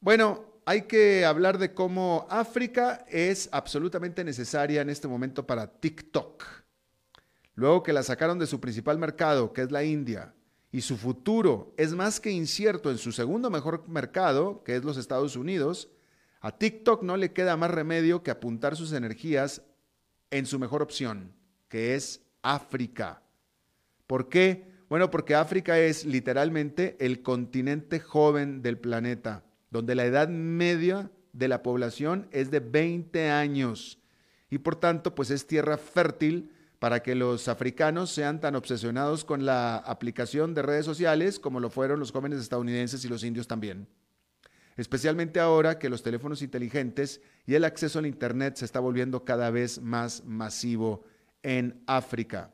Bueno, 0.00 0.44
hay 0.66 0.82
que 0.82 1.24
hablar 1.24 1.58
de 1.58 1.74
cómo 1.74 2.26
África 2.28 3.06
es 3.08 3.48
absolutamente 3.52 4.24
necesaria 4.24 4.82
en 4.82 4.90
este 4.90 5.06
momento 5.06 5.46
para 5.46 5.68
TikTok. 5.68 6.42
Luego 7.54 7.84
que 7.84 7.92
la 7.92 8.02
sacaron 8.02 8.40
de 8.40 8.48
su 8.48 8.58
principal 8.58 8.98
mercado, 8.98 9.52
que 9.52 9.62
es 9.62 9.70
la 9.70 9.84
India, 9.84 10.34
y 10.72 10.80
su 10.80 10.96
futuro 10.96 11.72
es 11.76 11.92
más 11.92 12.18
que 12.18 12.32
incierto 12.32 12.90
en 12.90 12.98
su 12.98 13.12
segundo 13.12 13.48
mejor 13.48 13.88
mercado, 13.88 14.64
que 14.64 14.74
es 14.74 14.82
los 14.82 14.96
Estados 14.96 15.36
Unidos, 15.36 15.88
a 16.40 16.50
TikTok 16.58 17.04
no 17.04 17.16
le 17.16 17.32
queda 17.32 17.56
más 17.56 17.70
remedio 17.70 18.24
que 18.24 18.32
apuntar 18.32 18.74
sus 18.74 18.92
energías 18.92 19.62
en 20.34 20.46
su 20.46 20.58
mejor 20.58 20.82
opción, 20.82 21.32
que 21.68 21.94
es 21.94 22.20
África. 22.42 23.22
¿Por 24.08 24.28
qué? 24.28 24.66
Bueno, 24.88 25.08
porque 25.08 25.36
África 25.36 25.78
es 25.78 26.04
literalmente 26.04 26.96
el 26.98 27.22
continente 27.22 28.00
joven 28.00 28.60
del 28.60 28.76
planeta, 28.76 29.44
donde 29.70 29.94
la 29.94 30.04
edad 30.04 30.28
media 30.28 31.12
de 31.32 31.46
la 31.46 31.62
población 31.62 32.26
es 32.32 32.50
de 32.50 32.58
20 32.58 33.30
años 33.30 34.00
y 34.50 34.58
por 34.58 34.74
tanto 34.74 35.14
pues 35.14 35.30
es 35.30 35.46
tierra 35.46 35.76
fértil 35.76 36.50
para 36.80 37.00
que 37.00 37.14
los 37.14 37.46
africanos 37.46 38.10
sean 38.10 38.40
tan 38.40 38.56
obsesionados 38.56 39.24
con 39.24 39.46
la 39.46 39.76
aplicación 39.76 40.52
de 40.52 40.62
redes 40.62 40.84
sociales 40.84 41.38
como 41.38 41.60
lo 41.60 41.70
fueron 41.70 42.00
los 42.00 42.10
jóvenes 42.10 42.40
estadounidenses 42.40 43.04
y 43.04 43.08
los 43.08 43.22
indios 43.22 43.46
también 43.46 43.86
especialmente 44.76 45.40
ahora 45.40 45.78
que 45.78 45.88
los 45.88 46.02
teléfonos 46.02 46.42
inteligentes 46.42 47.20
y 47.46 47.54
el 47.54 47.64
acceso 47.64 47.98
al 47.98 48.06
Internet 48.06 48.56
se 48.56 48.64
está 48.64 48.80
volviendo 48.80 49.24
cada 49.24 49.50
vez 49.50 49.80
más 49.80 50.24
masivo 50.24 51.04
en 51.42 51.82
África. 51.86 52.52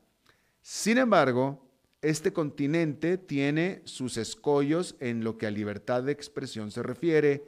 Sin 0.61 0.99
embargo, 0.99 1.67
este 2.03 2.33
continente 2.33 3.19
tiene 3.19 3.83
sus 3.85 4.17
escollos 4.17 4.97
en 5.01 5.23
lo 5.23 5.39
que 5.39 5.47
a 5.47 5.51
libertad 5.51 6.03
de 6.03 6.13
expresión 6.13 6.71
se 6.71 6.83
refiere 6.83 7.45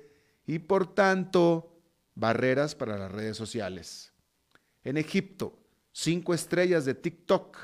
y 0.46 0.58
por 0.58 0.94
tanto 0.94 1.72
barreras 2.14 2.74
para 2.74 2.98
las 2.98 3.10
redes 3.10 3.36
sociales. 3.36 4.12
En 4.84 4.96
Egipto, 4.96 5.58
cinco 5.92 6.34
estrellas 6.34 6.84
de 6.84 6.94
TikTok 6.94 7.56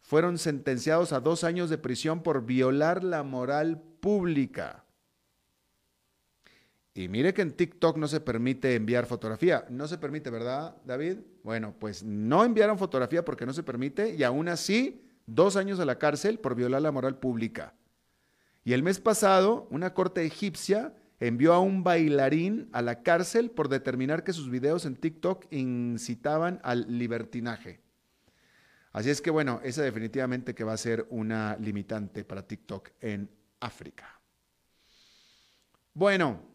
fueron 0.00 0.38
sentenciados 0.38 1.12
a 1.12 1.20
dos 1.20 1.44
años 1.44 1.70
de 1.70 1.78
prisión 1.78 2.22
por 2.22 2.44
violar 2.44 3.04
la 3.04 3.22
moral 3.22 3.80
pública. 4.00 4.84
Y 6.92 7.08
mire 7.08 7.32
que 7.32 7.42
en 7.42 7.52
TikTok 7.52 7.96
no 7.96 8.08
se 8.08 8.20
permite 8.20 8.74
enviar 8.74 9.06
fotografía. 9.06 9.64
No 9.70 9.86
se 9.86 9.98
permite, 9.98 10.28
¿verdad, 10.30 10.76
David? 10.84 11.18
Bueno, 11.44 11.74
pues 11.78 12.02
no 12.02 12.44
enviaron 12.44 12.78
fotografía 12.78 13.24
porque 13.24 13.46
no 13.46 13.52
se 13.52 13.62
permite 13.62 14.14
y 14.14 14.24
aún 14.24 14.48
así 14.48 15.02
dos 15.26 15.56
años 15.56 15.78
a 15.78 15.84
la 15.84 15.98
cárcel 15.98 16.38
por 16.38 16.54
violar 16.54 16.82
la 16.82 16.90
moral 16.90 17.18
pública. 17.18 17.74
Y 18.64 18.72
el 18.72 18.82
mes 18.82 18.98
pasado, 18.98 19.68
una 19.70 19.94
corte 19.94 20.24
egipcia 20.24 20.94
envió 21.20 21.52
a 21.52 21.60
un 21.60 21.84
bailarín 21.84 22.68
a 22.72 22.82
la 22.82 23.02
cárcel 23.02 23.50
por 23.50 23.68
determinar 23.68 24.24
que 24.24 24.32
sus 24.32 24.50
videos 24.50 24.84
en 24.84 24.96
TikTok 24.96 25.46
incitaban 25.50 26.60
al 26.64 26.98
libertinaje. 26.98 27.80
Así 28.92 29.10
es 29.10 29.20
que 29.20 29.30
bueno, 29.30 29.60
esa 29.62 29.82
definitivamente 29.82 30.54
que 30.54 30.64
va 30.64 30.72
a 30.72 30.78
ser 30.78 31.06
una 31.10 31.56
limitante 31.60 32.24
para 32.24 32.46
TikTok 32.46 32.90
en 33.00 33.30
África. 33.60 34.20
Bueno, 35.94 36.49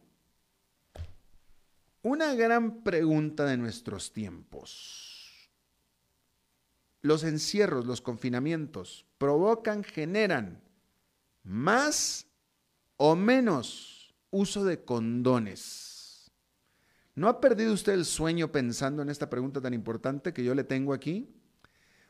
una 2.06 2.36
gran 2.36 2.84
pregunta 2.84 3.46
de 3.46 3.58
nuestros 3.58 4.14
tiempos. 4.14 5.50
Los 7.02 7.24
encierros, 7.24 7.88
los 7.88 8.00
confinamientos, 8.00 9.08
provocan, 9.18 9.84
generan 9.84 10.62
más 11.42 12.28
o 12.98 13.16
menos 13.16 14.14
uso 14.30 14.64
de 14.66 14.84
condones. 14.84 16.32
¿No 17.16 17.28
ha 17.28 17.42
perdido 17.42 17.74
usted 17.74 17.94
el 17.94 18.06
sueño 18.06 18.52
pensando 18.52 19.02
en 19.02 19.10
esta 19.10 19.28
pregunta 19.28 19.60
tan 19.60 19.74
importante 19.74 20.32
que 20.32 20.44
yo 20.44 20.54
le 20.54 20.64
tengo 20.64 20.94
aquí? 20.94 21.34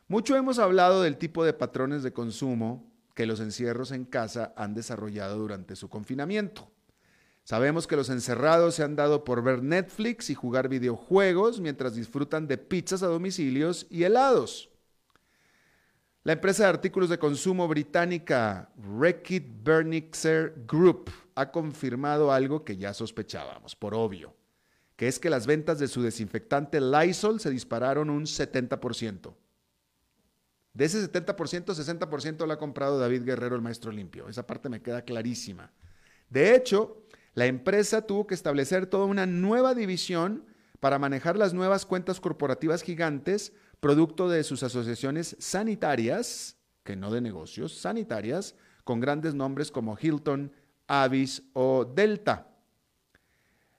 Mucho 0.08 0.36
hemos 0.36 0.58
hablado 0.58 1.00
del 1.00 1.16
tipo 1.16 1.42
de 1.42 1.54
patrones 1.54 2.02
de 2.02 2.12
consumo 2.12 2.92
que 3.14 3.24
los 3.24 3.40
encierros 3.40 3.92
en 3.92 4.04
casa 4.04 4.52
han 4.58 4.74
desarrollado 4.74 5.38
durante 5.38 5.74
su 5.74 5.88
confinamiento. 5.88 6.70
Sabemos 7.46 7.86
que 7.86 7.94
los 7.94 8.10
encerrados 8.10 8.74
se 8.74 8.82
han 8.82 8.96
dado 8.96 9.22
por 9.22 9.40
ver 9.40 9.62
Netflix 9.62 10.30
y 10.30 10.34
jugar 10.34 10.68
videojuegos 10.68 11.60
mientras 11.60 11.94
disfrutan 11.94 12.48
de 12.48 12.58
pizzas 12.58 13.04
a 13.04 13.06
domicilios 13.06 13.86
y 13.88 14.02
helados. 14.02 14.68
La 16.24 16.32
empresa 16.32 16.64
de 16.64 16.70
artículos 16.70 17.08
de 17.08 17.20
consumo 17.20 17.68
británica 17.68 18.72
Reckitt 18.98 19.62
Bernixer 19.62 20.64
Group 20.66 21.08
ha 21.36 21.52
confirmado 21.52 22.32
algo 22.32 22.64
que 22.64 22.78
ya 22.78 22.92
sospechábamos, 22.92 23.76
por 23.76 23.94
obvio, 23.94 24.34
que 24.96 25.06
es 25.06 25.20
que 25.20 25.30
las 25.30 25.46
ventas 25.46 25.78
de 25.78 25.86
su 25.86 26.02
desinfectante 26.02 26.80
Lysol 26.80 27.38
se 27.38 27.50
dispararon 27.50 28.10
un 28.10 28.24
70%. 28.24 29.32
De 30.74 30.84
ese 30.84 31.12
70%, 31.12 31.64
60% 31.64 32.44
lo 32.44 32.52
ha 32.52 32.58
comprado 32.58 32.98
David 32.98 33.22
Guerrero, 33.22 33.54
el 33.54 33.62
maestro 33.62 33.92
limpio. 33.92 34.28
Esa 34.28 34.44
parte 34.44 34.68
me 34.68 34.82
queda 34.82 35.02
clarísima. 35.02 35.70
De 36.28 36.56
hecho, 36.56 37.05
la 37.36 37.44
empresa 37.44 38.06
tuvo 38.06 38.26
que 38.26 38.34
establecer 38.34 38.86
toda 38.86 39.04
una 39.04 39.26
nueva 39.26 39.74
división 39.74 40.46
para 40.80 40.98
manejar 40.98 41.36
las 41.36 41.52
nuevas 41.52 41.84
cuentas 41.84 42.18
corporativas 42.18 42.80
gigantes, 42.80 43.52
producto 43.78 44.30
de 44.30 44.42
sus 44.42 44.62
asociaciones 44.62 45.36
sanitarias, 45.38 46.56
que 46.82 46.96
no 46.96 47.10
de 47.12 47.20
negocios, 47.20 47.76
sanitarias, 47.76 48.54
con 48.84 49.00
grandes 49.00 49.34
nombres 49.34 49.70
como 49.70 49.98
Hilton, 50.00 50.50
Avis 50.86 51.42
o 51.52 51.84
Delta. 51.84 52.48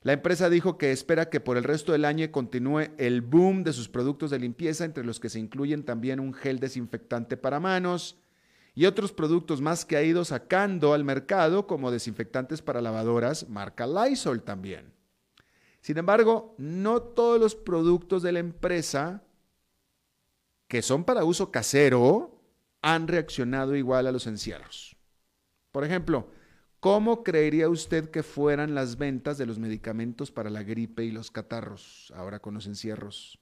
La 0.03 0.13
empresa 0.13 0.51
dijo 0.51 0.77
que 0.77 0.91
espera 0.91 1.31
que 1.31 1.39
por 1.39 1.57
el 1.57 1.63
resto 1.63 1.93
del 1.93 2.05
año 2.05 2.31
continúe 2.31 2.91
el 2.99 3.21
boom 3.21 3.63
de 3.63 3.73
sus 3.73 3.89
productos 3.89 4.29
de 4.29 4.37
limpieza, 4.37 4.85
entre 4.85 5.03
los 5.03 5.19
que 5.19 5.29
se 5.29 5.39
incluyen 5.39 5.81
también 5.81 6.19
un 6.19 6.35
gel 6.35 6.59
desinfectante 6.59 7.37
para 7.37 7.59
manos 7.59 8.19
y 8.77 8.85
otros 8.85 9.11
productos 9.11 9.59
más 9.59 9.85
que 9.85 9.97
ha 9.97 10.03
ido 10.03 10.23
sacando 10.23 10.93
al 10.93 11.03
mercado, 11.03 11.65
como 11.65 11.89
desinfectantes 11.89 12.61
para 12.61 12.79
lavadoras, 12.79 13.49
marca 13.49 13.87
Lysol 13.87 14.43
también. 14.43 14.93
Sin 15.81 15.97
embargo, 15.97 16.53
no 16.59 17.01
todos 17.01 17.39
los 17.39 17.55
productos 17.55 18.21
de 18.21 18.33
la 18.33 18.37
empresa 18.37 19.23
que 20.67 20.83
son 20.83 21.05
para 21.05 21.23
uso 21.23 21.49
casero 21.49 22.39
han 22.83 23.07
reaccionado 23.07 23.75
igual 23.75 24.05
a 24.05 24.11
los 24.11 24.27
encierros. 24.27 24.95
Por 25.71 25.83
ejemplo, 25.83 26.29
¿cómo 26.79 27.23
creería 27.23 27.69
usted 27.69 28.11
que 28.11 28.21
fueran 28.21 28.75
las 28.75 28.99
ventas 28.99 29.39
de 29.39 29.47
los 29.47 29.57
medicamentos 29.57 30.29
para 30.29 30.51
la 30.51 30.61
gripe 30.61 31.03
y 31.03 31.09
los 31.09 31.31
catarros 31.31 32.13
ahora 32.15 32.37
con 32.37 32.53
los 32.53 32.67
encierros? 32.67 33.39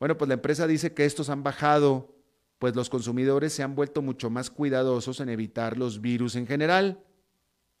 Bueno, 0.00 0.18
pues 0.18 0.26
la 0.26 0.34
empresa 0.34 0.66
dice 0.66 0.94
que 0.94 1.04
estos 1.04 1.30
han 1.30 1.44
bajado, 1.44 2.11
pues 2.62 2.76
los 2.76 2.88
consumidores 2.88 3.52
se 3.52 3.64
han 3.64 3.74
vuelto 3.74 4.02
mucho 4.02 4.30
más 4.30 4.48
cuidadosos 4.48 5.18
en 5.18 5.28
evitar 5.28 5.76
los 5.76 6.00
virus 6.00 6.36
en 6.36 6.46
general. 6.46 7.02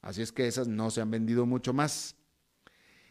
Así 0.00 0.22
es 0.22 0.32
que 0.32 0.48
esas 0.48 0.66
no 0.66 0.90
se 0.90 1.00
han 1.00 1.08
vendido 1.08 1.46
mucho 1.46 1.72
más. 1.72 2.16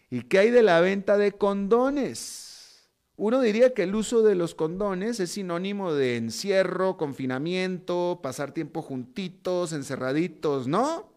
¿Y 0.10 0.24
qué 0.24 0.40
hay 0.40 0.51
de 0.51 0.63
la 0.63 0.82
venta 0.82 1.18
de 1.18 1.32
condones? 1.32 2.90
Uno 3.16 3.40
diría 3.40 3.74
que 3.74 3.84
el 3.84 3.96
uso 3.96 4.22
de 4.22 4.36
los 4.36 4.54
condones 4.54 5.22
es 5.22 5.32
sinónimo 5.32 5.94
de 5.94 6.18
encierro, 6.18 6.98
confinamiento, 6.98 8.20
pasar 8.22 8.51
tiempo 8.51 8.82
juntitos, 8.82 9.72
encerraditos, 9.72 10.68
¿no? 10.68 11.10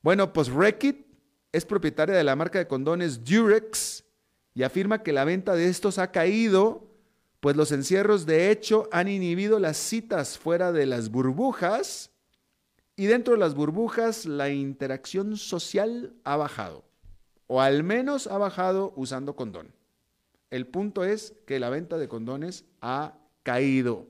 Bueno, 0.00 0.32
pues 0.32 0.48
Reckitt 0.48 1.06
es 1.52 1.66
propietaria 1.66 2.14
de 2.14 2.24
la 2.24 2.36
marca 2.36 2.58
de 2.58 2.66
condones 2.66 3.22
Durex 3.22 4.02
y 4.54 4.62
afirma 4.62 5.02
que 5.02 5.12
la 5.12 5.26
venta 5.26 5.54
de 5.54 5.68
estos 5.68 5.98
ha 5.98 6.10
caído, 6.10 6.88
pues 7.42 7.56
los 7.56 7.72
encierros 7.72 8.24
de 8.24 8.52
hecho 8.52 8.88
han 8.92 9.08
inhibido 9.08 9.58
las 9.58 9.76
citas 9.76 10.38
fuera 10.38 10.70
de 10.70 10.86
las 10.86 11.10
burbujas 11.10 12.12
y 12.94 13.06
dentro 13.06 13.34
de 13.34 13.40
las 13.40 13.56
burbujas 13.56 14.26
la 14.26 14.50
interacción 14.50 15.36
social 15.36 16.14
ha 16.22 16.36
bajado, 16.36 16.84
o 17.48 17.60
al 17.60 17.82
menos 17.82 18.28
ha 18.28 18.38
bajado 18.38 18.92
usando 18.94 19.34
condón. 19.34 19.74
El 20.50 20.68
punto 20.68 21.02
es 21.02 21.34
que 21.44 21.58
la 21.58 21.68
venta 21.68 21.98
de 21.98 22.06
condones 22.06 22.64
ha 22.80 23.18
caído, 23.42 24.06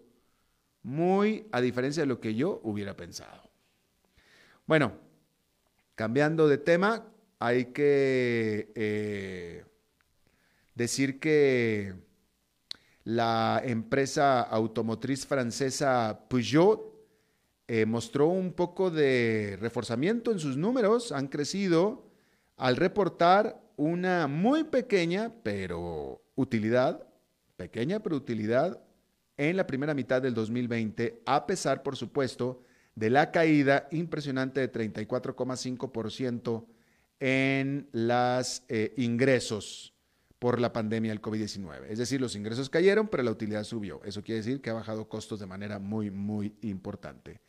muy 0.82 1.46
a 1.52 1.62
diferencia 1.62 2.02
de 2.02 2.08
lo 2.08 2.20
que 2.20 2.34
yo 2.34 2.60
hubiera 2.64 2.96
pensado. 2.96 3.50
Bueno, 4.66 4.92
cambiando 5.94 6.48
de 6.48 6.58
tema, 6.58 7.06
hay 7.38 7.72
que 7.72 8.72
eh, 8.74 9.64
decir 10.74 11.18
que 11.18 11.94
la 13.04 13.60
empresa 13.64 14.42
automotriz 14.42 15.26
francesa 15.26 16.26
Peugeot 16.28 16.92
eh, 17.66 17.86
mostró 17.86 18.28
un 18.28 18.52
poco 18.52 18.90
de 18.90 19.56
reforzamiento 19.60 20.30
en 20.30 20.38
sus 20.38 20.56
números, 20.56 21.10
han 21.12 21.28
crecido 21.28 22.08
al 22.56 22.76
reportar 22.76 23.60
una 23.76 24.26
muy 24.26 24.64
pequeña, 24.64 25.32
pero 25.42 26.22
utilidad, 26.34 27.06
pequeña 27.56 28.00
pero 28.00 28.16
utilidad, 28.16 28.82
en 29.36 29.56
la 29.56 29.66
primera 29.66 29.94
mitad 29.94 30.20
del 30.20 30.34
2020, 30.34 31.22
a 31.24 31.46
pesar, 31.46 31.82
por 31.82 31.96
supuesto, 31.96 32.62
de 32.94 33.10
la 33.10 33.30
caída 33.30 33.88
impresionante 33.90 34.60
de 34.60 34.70
34,5% 34.70 36.66
en 37.18 37.88
los 37.92 38.62
eh, 38.68 38.92
ingresos 38.98 39.91
por 40.42 40.60
la 40.60 40.72
pandemia 40.72 41.12
del 41.12 41.22
COVID-19. 41.22 41.84
Es 41.88 41.98
decir, 41.98 42.20
los 42.20 42.34
ingresos 42.34 42.68
cayeron, 42.68 43.06
pero 43.06 43.22
la 43.22 43.30
utilidad 43.30 43.62
subió. 43.62 44.02
Eso 44.02 44.24
quiere 44.24 44.38
decir 44.38 44.60
que 44.60 44.70
ha 44.70 44.72
bajado 44.72 45.08
costos 45.08 45.38
de 45.38 45.46
manera 45.46 45.78
muy, 45.78 46.10
muy 46.10 46.56
importante. 46.62 47.40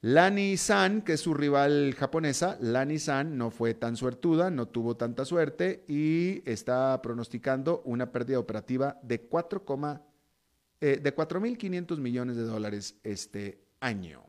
La 0.00 0.28
Nissan, 0.28 1.02
que 1.02 1.12
es 1.12 1.20
su 1.20 1.32
rival 1.32 1.94
japonesa, 1.96 2.58
la 2.60 2.84
Nissan 2.84 3.38
no 3.38 3.52
fue 3.52 3.74
tan 3.74 3.94
suertuda, 3.94 4.50
no 4.50 4.66
tuvo 4.66 4.96
tanta 4.96 5.24
suerte 5.24 5.84
y 5.86 6.42
está 6.44 7.00
pronosticando 7.02 7.82
una 7.84 8.10
pérdida 8.10 8.40
operativa 8.40 8.98
de 9.04 9.20
4, 9.20 9.64
eh, 10.80 10.98
de 11.00 11.14
4.500 11.14 11.98
millones 11.98 12.34
de 12.34 12.42
dólares 12.42 12.96
este 13.04 13.60
año. 13.78 14.24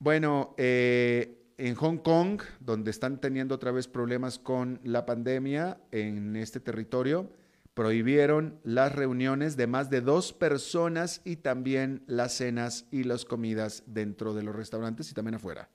Bueno, 0.00 0.56
eh, 0.58 1.39
en 1.60 1.74
Hong 1.74 1.98
Kong, 1.98 2.40
donde 2.60 2.90
están 2.90 3.20
teniendo 3.20 3.54
otra 3.54 3.70
vez 3.70 3.86
problemas 3.86 4.38
con 4.38 4.80
la 4.82 5.04
pandemia 5.04 5.78
en 5.90 6.34
este 6.36 6.58
territorio, 6.58 7.30
prohibieron 7.74 8.58
las 8.64 8.94
reuniones 8.94 9.58
de 9.58 9.66
más 9.66 9.90
de 9.90 10.00
dos 10.00 10.32
personas 10.32 11.20
y 11.22 11.36
también 11.36 12.02
las 12.06 12.32
cenas 12.32 12.86
y 12.90 13.04
las 13.04 13.26
comidas 13.26 13.82
dentro 13.86 14.32
de 14.32 14.42
los 14.42 14.56
restaurantes 14.56 15.10
y 15.10 15.14
también 15.14 15.34
afuera. 15.34 15.68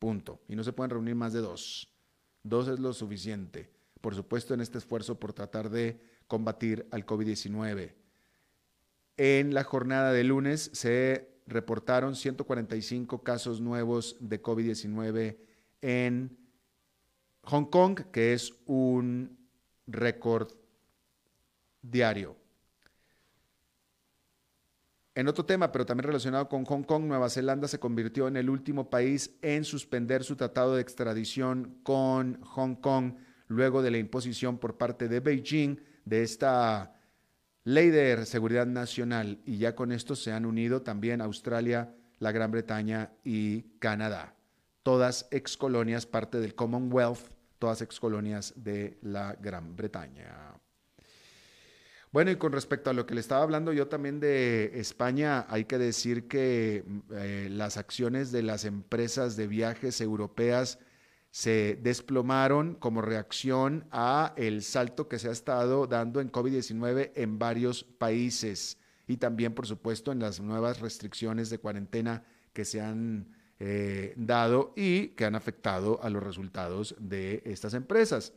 Punto. 0.00 0.40
Y 0.48 0.56
no 0.56 0.64
se 0.64 0.72
pueden 0.72 0.90
reunir 0.90 1.14
más 1.14 1.32
de 1.32 1.42
dos. 1.42 1.94
Dos 2.42 2.66
es 2.66 2.80
lo 2.80 2.92
suficiente. 2.92 3.70
Por 4.00 4.16
supuesto, 4.16 4.52
en 4.52 4.60
este 4.60 4.78
esfuerzo 4.78 5.20
por 5.20 5.32
tratar 5.32 5.70
de 5.70 6.00
combatir 6.26 6.88
al 6.90 7.06
COVID-19. 7.06 7.94
En 9.16 9.54
la 9.54 9.62
jornada 9.62 10.12
de 10.12 10.24
lunes 10.24 10.70
se 10.72 11.39
reportaron 11.50 12.16
145 12.16 13.22
casos 13.22 13.60
nuevos 13.60 14.16
de 14.20 14.42
COVID-19 14.42 15.36
en 15.82 16.36
Hong 17.42 17.66
Kong, 17.66 18.00
que 18.12 18.32
es 18.32 18.52
un 18.66 19.36
récord 19.86 20.52
diario. 21.82 22.36
En 25.14 25.28
otro 25.28 25.44
tema, 25.44 25.72
pero 25.72 25.84
también 25.84 26.06
relacionado 26.06 26.48
con 26.48 26.64
Hong 26.64 26.84
Kong, 26.84 27.04
Nueva 27.04 27.28
Zelanda 27.28 27.66
se 27.66 27.80
convirtió 27.80 28.28
en 28.28 28.36
el 28.36 28.48
último 28.48 28.88
país 28.88 29.36
en 29.42 29.64
suspender 29.64 30.22
su 30.22 30.36
tratado 30.36 30.76
de 30.76 30.82
extradición 30.82 31.80
con 31.82 32.40
Hong 32.42 32.76
Kong 32.76 33.14
luego 33.48 33.82
de 33.82 33.90
la 33.90 33.98
imposición 33.98 34.58
por 34.58 34.78
parte 34.78 35.08
de 35.08 35.18
Beijing 35.18 35.80
de 36.04 36.22
esta 36.22 36.94
ley 37.64 37.90
de 37.90 38.24
seguridad 38.26 38.66
nacional. 38.66 39.40
Y 39.44 39.58
ya 39.58 39.74
con 39.74 39.92
esto 39.92 40.16
se 40.16 40.32
han 40.32 40.46
unido 40.46 40.82
también 40.82 41.20
Australia, 41.20 41.94
la 42.18 42.32
Gran 42.32 42.50
Bretaña 42.50 43.12
y 43.24 43.62
Canadá. 43.78 44.34
Todas 44.82 45.28
excolonias, 45.30 46.06
parte 46.06 46.40
del 46.40 46.54
Commonwealth, 46.54 47.30
todas 47.58 47.82
excolonias 47.82 48.54
de 48.56 48.98
la 49.02 49.34
Gran 49.34 49.76
Bretaña. 49.76 50.54
Bueno, 52.12 52.32
y 52.32 52.36
con 52.36 52.50
respecto 52.50 52.90
a 52.90 52.92
lo 52.92 53.06
que 53.06 53.14
le 53.14 53.20
estaba 53.20 53.42
hablando 53.42 53.72
yo 53.72 53.86
también 53.86 54.18
de 54.18 54.72
España, 54.80 55.46
hay 55.48 55.66
que 55.66 55.78
decir 55.78 56.26
que 56.26 56.82
eh, 57.12 57.48
las 57.50 57.76
acciones 57.76 58.32
de 58.32 58.42
las 58.42 58.64
empresas 58.64 59.36
de 59.36 59.46
viajes 59.46 60.00
europeas 60.00 60.80
se 61.30 61.78
desplomaron 61.80 62.74
como 62.74 63.02
reacción 63.02 63.86
a 63.92 64.34
el 64.36 64.62
salto 64.62 65.08
que 65.08 65.18
se 65.18 65.28
ha 65.28 65.32
estado 65.32 65.86
dando 65.86 66.20
en 66.20 66.32
COVID-19 66.32 67.12
en 67.14 67.38
varios 67.38 67.84
países 67.84 68.78
y 69.06 69.16
también, 69.16 69.54
por 69.54 69.66
supuesto, 69.66 70.12
en 70.12 70.18
las 70.20 70.40
nuevas 70.40 70.80
restricciones 70.80 71.50
de 71.50 71.58
cuarentena 71.58 72.24
que 72.52 72.64
se 72.64 72.80
han 72.80 73.28
eh, 73.58 74.14
dado 74.16 74.72
y 74.76 75.08
que 75.08 75.24
han 75.24 75.34
afectado 75.34 76.02
a 76.02 76.10
los 76.10 76.22
resultados 76.22 76.94
de 76.98 77.42
estas 77.44 77.74
empresas. 77.74 78.32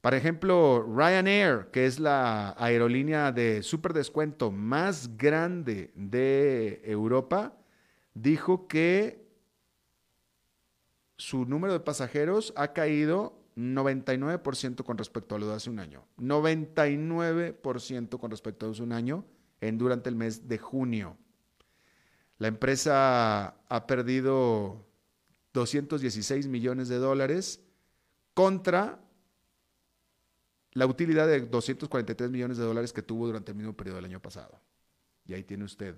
Por 0.00 0.14
ejemplo, 0.14 0.86
Ryanair, 0.86 1.68
que 1.72 1.86
es 1.86 1.98
la 1.98 2.54
aerolínea 2.56 3.32
de 3.32 3.62
super 3.62 3.92
descuento 3.92 4.50
más 4.50 5.16
grande 5.16 5.90
de 5.94 6.80
Europa, 6.84 7.56
dijo 8.14 8.68
que 8.68 9.27
su 11.18 11.44
número 11.44 11.74
de 11.74 11.80
pasajeros 11.80 12.54
ha 12.56 12.72
caído 12.72 13.38
99% 13.56 14.84
con 14.84 14.96
respecto 14.96 15.34
a 15.34 15.38
lo 15.38 15.48
de 15.48 15.56
hace 15.56 15.68
un 15.68 15.80
año. 15.80 16.06
99% 16.16 18.18
con 18.18 18.30
respecto 18.30 18.66
a 18.66 18.70
hace 18.70 18.82
un 18.82 18.92
año 18.92 19.26
en, 19.60 19.76
durante 19.78 20.08
el 20.08 20.14
mes 20.14 20.48
de 20.48 20.58
junio. 20.58 21.18
La 22.38 22.46
empresa 22.46 23.48
ha 23.68 23.86
perdido 23.88 24.86
216 25.54 26.46
millones 26.46 26.88
de 26.88 26.98
dólares 26.98 27.60
contra 28.32 29.00
la 30.72 30.86
utilidad 30.86 31.26
de 31.26 31.40
243 31.40 32.30
millones 32.30 32.58
de 32.58 32.64
dólares 32.64 32.92
que 32.92 33.02
tuvo 33.02 33.26
durante 33.26 33.50
el 33.50 33.58
mismo 33.58 33.72
periodo 33.72 33.96
del 33.96 34.04
año 34.04 34.22
pasado. 34.22 34.60
Y 35.26 35.34
ahí 35.34 35.42
tiene 35.42 35.64
usted 35.64 35.96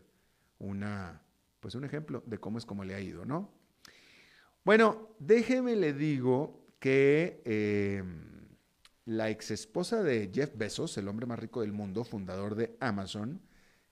una, 0.59 1.21
pues 1.61 1.75
un 1.75 1.85
ejemplo 1.85 2.23
de 2.25 2.39
cómo 2.39 2.57
es 2.57 2.65
como 2.65 2.85
le 2.85 2.95
ha 2.95 3.01
ido, 3.01 3.27
¿no? 3.27 3.60
Bueno, 4.65 5.09
déjeme 5.19 5.75
le 5.77 5.93
digo 5.93 6.67
que 6.79 7.43
eh, 7.45 8.03
la 9.07 9.31
ex 9.31 9.51
esposa 9.51 10.03
de 10.03 10.31
Jeff 10.33 10.53
Bezos, 10.55 10.97
el 10.99 11.09
hombre 11.09 11.27
más 11.27 11.39
rico 11.39 11.63
del 11.63 11.73
mundo, 11.73 12.05
fundador 12.05 12.55
de 12.55 12.77
Amazon, 12.81 13.41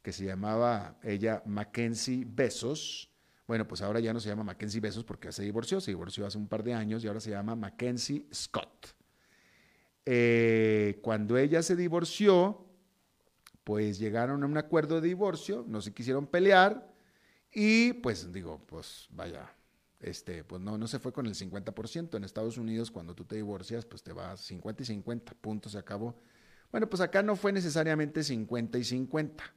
que 0.03 0.13
se 0.13 0.25
llamaba 0.25 0.99
ella 1.03 1.43
Mackenzie 1.47 2.25
Bezos, 2.27 3.11
bueno, 3.49 3.67
pues 3.67 3.81
ahora 3.81 3.99
ya 3.99 4.13
no 4.13 4.21
se 4.21 4.29
llama 4.29 4.45
Mackenzie 4.45 4.81
Bezos 4.81 5.05
porque 5.05 5.33
se 5.33 5.43
divorció, 5.43 5.81
se 5.81 5.91
divorció 5.91 6.27
hace 6.27 6.37
un 6.37 6.49
par 6.49 6.63
de 6.63 6.75
años 6.75 7.03
y 7.03 7.09
ahora 7.09 7.19
se 7.19 7.31
llama 7.31 7.57
Mackenzie 7.57 8.27
Scott. 8.33 8.95
Eh, 10.05 10.99
cuando 11.03 11.39
ella 11.39 11.63
se 11.63 11.75
divorció, 11.75 12.67
pues 13.65 13.99
llegaron 13.99 14.43
a 14.43 14.47
un 14.47 14.59
acuerdo 14.59 15.01
de 15.01 15.09
divorcio, 15.09 15.65
no 15.67 15.81
se 15.81 15.95
quisieron 15.95 16.27
pelear 16.27 16.93
y 17.51 17.95
pues 17.95 18.31
digo, 18.31 18.63
pues 18.67 19.09
vaya, 19.11 19.51
este, 20.01 20.45
pues 20.45 20.63
no, 20.63 20.79
no 20.79 20.87
se 20.87 20.99
fue 20.99 21.13
con 21.13 21.27
el 21.27 21.35
50%. 21.35 22.17
En 22.17 22.25
Estados 22.25 22.59
Unidos, 22.59 22.91
cuando 22.91 23.15
tú 23.15 23.25
te 23.25 23.37
divorcias, 23.37 23.85
pues 23.85 24.03
te 24.03 24.13
vas 24.13 24.41
50 24.41 24.83
y 24.83 24.87
50, 24.87 25.35
punto, 25.35 25.69
se 25.69 25.79
acabó. 25.79 26.21
Bueno, 26.71 26.89
pues 26.89 27.01
acá 27.01 27.23
no 27.23 27.37
fue 27.37 27.53
necesariamente 27.53 28.23
50 28.23 28.79
y 28.79 28.85
50, 28.85 29.55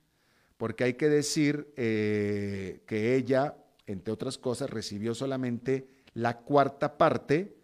porque 0.57 0.83
hay 0.85 0.93
que 0.93 1.09
decir 1.09 1.73
eh, 1.75 2.83
que 2.85 3.15
ella 3.15 3.57
entre 3.91 4.13
otras 4.13 4.37
cosas, 4.37 4.69
recibió 4.69 5.13
solamente 5.13 5.87
la 6.13 6.39
cuarta 6.39 6.97
parte 6.97 7.57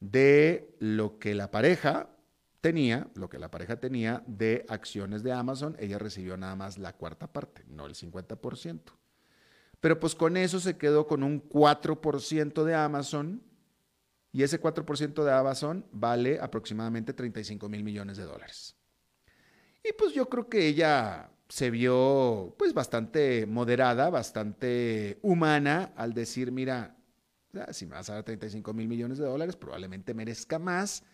de 0.00 0.74
lo 0.78 1.18
que 1.18 1.34
la 1.34 1.50
pareja 1.50 2.10
tenía, 2.60 3.08
lo 3.14 3.28
que 3.28 3.38
la 3.38 3.50
pareja 3.50 3.76
tenía 3.76 4.22
de 4.26 4.64
acciones 4.68 5.22
de 5.22 5.32
Amazon, 5.32 5.76
ella 5.78 5.98
recibió 5.98 6.36
nada 6.36 6.56
más 6.56 6.78
la 6.78 6.94
cuarta 6.94 7.32
parte, 7.32 7.62
no 7.68 7.86
el 7.86 7.94
50%. 7.94 8.80
Pero 9.84 10.00
pues 10.00 10.14
con 10.14 10.38
eso 10.38 10.60
se 10.60 10.78
quedó 10.78 11.06
con 11.06 11.22
un 11.22 11.46
4% 11.46 12.64
de 12.64 12.74
Amazon 12.74 13.42
y 14.32 14.42
ese 14.42 14.58
4% 14.58 15.22
de 15.22 15.30
Amazon 15.30 15.84
vale 15.92 16.40
aproximadamente 16.40 17.12
35 17.12 17.68
mil 17.68 17.84
millones 17.84 18.16
de 18.16 18.24
dólares. 18.24 18.78
Y 19.82 19.92
pues 19.92 20.14
yo 20.14 20.30
creo 20.30 20.48
que 20.48 20.66
ella 20.66 21.30
se 21.50 21.70
vio 21.70 22.54
pues 22.56 22.72
bastante 22.72 23.44
moderada, 23.44 24.08
bastante 24.08 25.18
humana 25.20 25.92
al 25.96 26.14
decir, 26.14 26.50
mira, 26.50 26.96
ah, 27.52 27.70
si 27.74 27.84
me 27.84 27.96
vas 27.96 28.08
a 28.08 28.14
dar 28.14 28.24
35 28.24 28.72
mil 28.72 28.88
millones 28.88 29.18
de 29.18 29.26
dólares, 29.26 29.54
probablemente 29.54 30.14
merezca 30.14 30.58
más, 30.58 31.04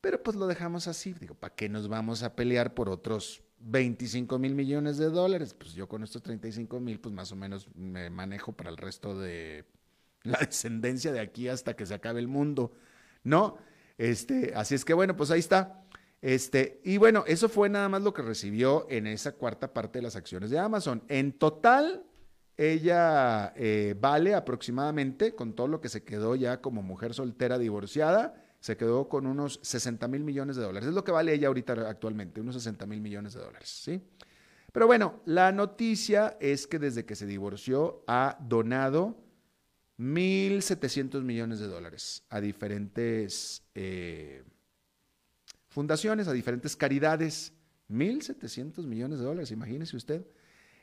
pero 0.00 0.20
pues 0.24 0.36
lo 0.36 0.48
dejamos 0.48 0.88
así. 0.88 1.12
Digo, 1.12 1.36
¿para 1.36 1.54
qué 1.54 1.68
nos 1.68 1.86
vamos 1.86 2.24
a 2.24 2.34
pelear 2.34 2.74
por 2.74 2.88
otros 2.88 3.44
25 3.60 4.38
mil 4.38 4.54
millones 4.54 4.98
de 4.98 5.10
dólares? 5.10 5.54
Pues 5.54 5.74
yo 5.74 5.88
con 5.88 6.02
estos 6.02 6.22
35 6.22 6.80
mil, 6.80 7.00
pues 7.00 7.14
más 7.14 7.32
o 7.32 7.36
menos 7.36 7.68
me 7.74 8.10
manejo 8.10 8.52
para 8.52 8.70
el 8.70 8.76
resto 8.76 9.18
de 9.18 9.64
la 10.22 10.38
descendencia 10.46 11.12
de 11.12 11.20
aquí 11.20 11.48
hasta 11.48 11.74
que 11.74 11.86
se 11.86 11.94
acabe 11.94 12.20
el 12.20 12.28
mundo, 12.28 12.72
¿no? 13.24 13.58
Este, 13.96 14.52
así 14.54 14.74
es 14.74 14.84
que 14.84 14.94
bueno, 14.94 15.16
pues 15.16 15.30
ahí 15.30 15.40
está. 15.40 15.84
Este, 16.20 16.80
y 16.84 16.96
bueno, 16.98 17.24
eso 17.26 17.48
fue 17.48 17.68
nada 17.68 17.88
más 17.88 18.02
lo 18.02 18.12
que 18.12 18.22
recibió 18.22 18.86
en 18.90 19.06
esa 19.06 19.32
cuarta 19.32 19.72
parte 19.72 19.98
de 19.98 20.02
las 20.02 20.16
acciones 20.16 20.50
de 20.50 20.58
Amazon. 20.58 21.02
En 21.08 21.32
total, 21.32 22.04
ella 22.56 23.52
eh, 23.56 23.94
vale 24.00 24.34
aproximadamente, 24.34 25.34
con 25.34 25.54
todo 25.54 25.68
lo 25.68 25.80
que 25.80 25.88
se 25.88 26.02
quedó 26.02 26.34
ya 26.34 26.60
como 26.60 26.82
mujer 26.82 27.14
soltera 27.14 27.58
divorciada, 27.58 28.34
se 28.60 28.76
quedó 28.76 29.08
con 29.08 29.26
unos 29.26 29.60
60 29.62 30.08
mil 30.08 30.24
millones 30.24 30.56
de 30.56 30.62
dólares. 30.62 30.88
Es 30.88 30.94
lo 30.94 31.04
que 31.04 31.12
vale 31.12 31.32
ella 31.32 31.48
ahorita 31.48 31.72
actualmente, 31.88 32.40
unos 32.40 32.54
60 32.56 32.86
mil 32.86 33.00
millones 33.00 33.34
de 33.34 33.40
dólares, 33.40 33.68
¿sí? 33.68 34.02
Pero 34.72 34.86
bueno, 34.86 35.20
la 35.24 35.52
noticia 35.52 36.36
es 36.40 36.66
que 36.66 36.78
desde 36.78 37.04
que 37.04 37.16
se 37.16 37.26
divorció 37.26 38.04
ha 38.06 38.36
donado 38.40 39.16
1.700 39.98 41.22
millones 41.22 41.58
de 41.58 41.66
dólares 41.66 42.24
a 42.28 42.40
diferentes... 42.40 43.62
Eh, 43.74 44.44
fundaciones, 45.68 46.26
a 46.26 46.32
diferentes 46.32 46.74
caridades. 46.74 47.52
1.700 47.88 48.84
millones 48.84 49.20
de 49.20 49.24
dólares, 49.24 49.52
imagínese 49.52 49.96
usted. 49.96 50.26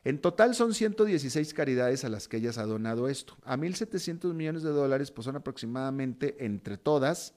En 0.04 0.20
total 0.20 0.54
son 0.54 0.72
116 0.72 1.52
caridades 1.52 2.04
a 2.04 2.08
las 2.08 2.28
que 2.28 2.38
ellas 2.38 2.58
ha 2.58 2.64
donado 2.64 3.08
esto. 3.08 3.36
A 3.44 3.56
1.700 3.56 4.32
millones 4.32 4.62
de 4.62 4.70
dólares, 4.70 5.10
pues 5.10 5.26
son 5.26 5.36
aproximadamente 5.36 6.44
entre 6.44 6.78
todas, 6.78 7.34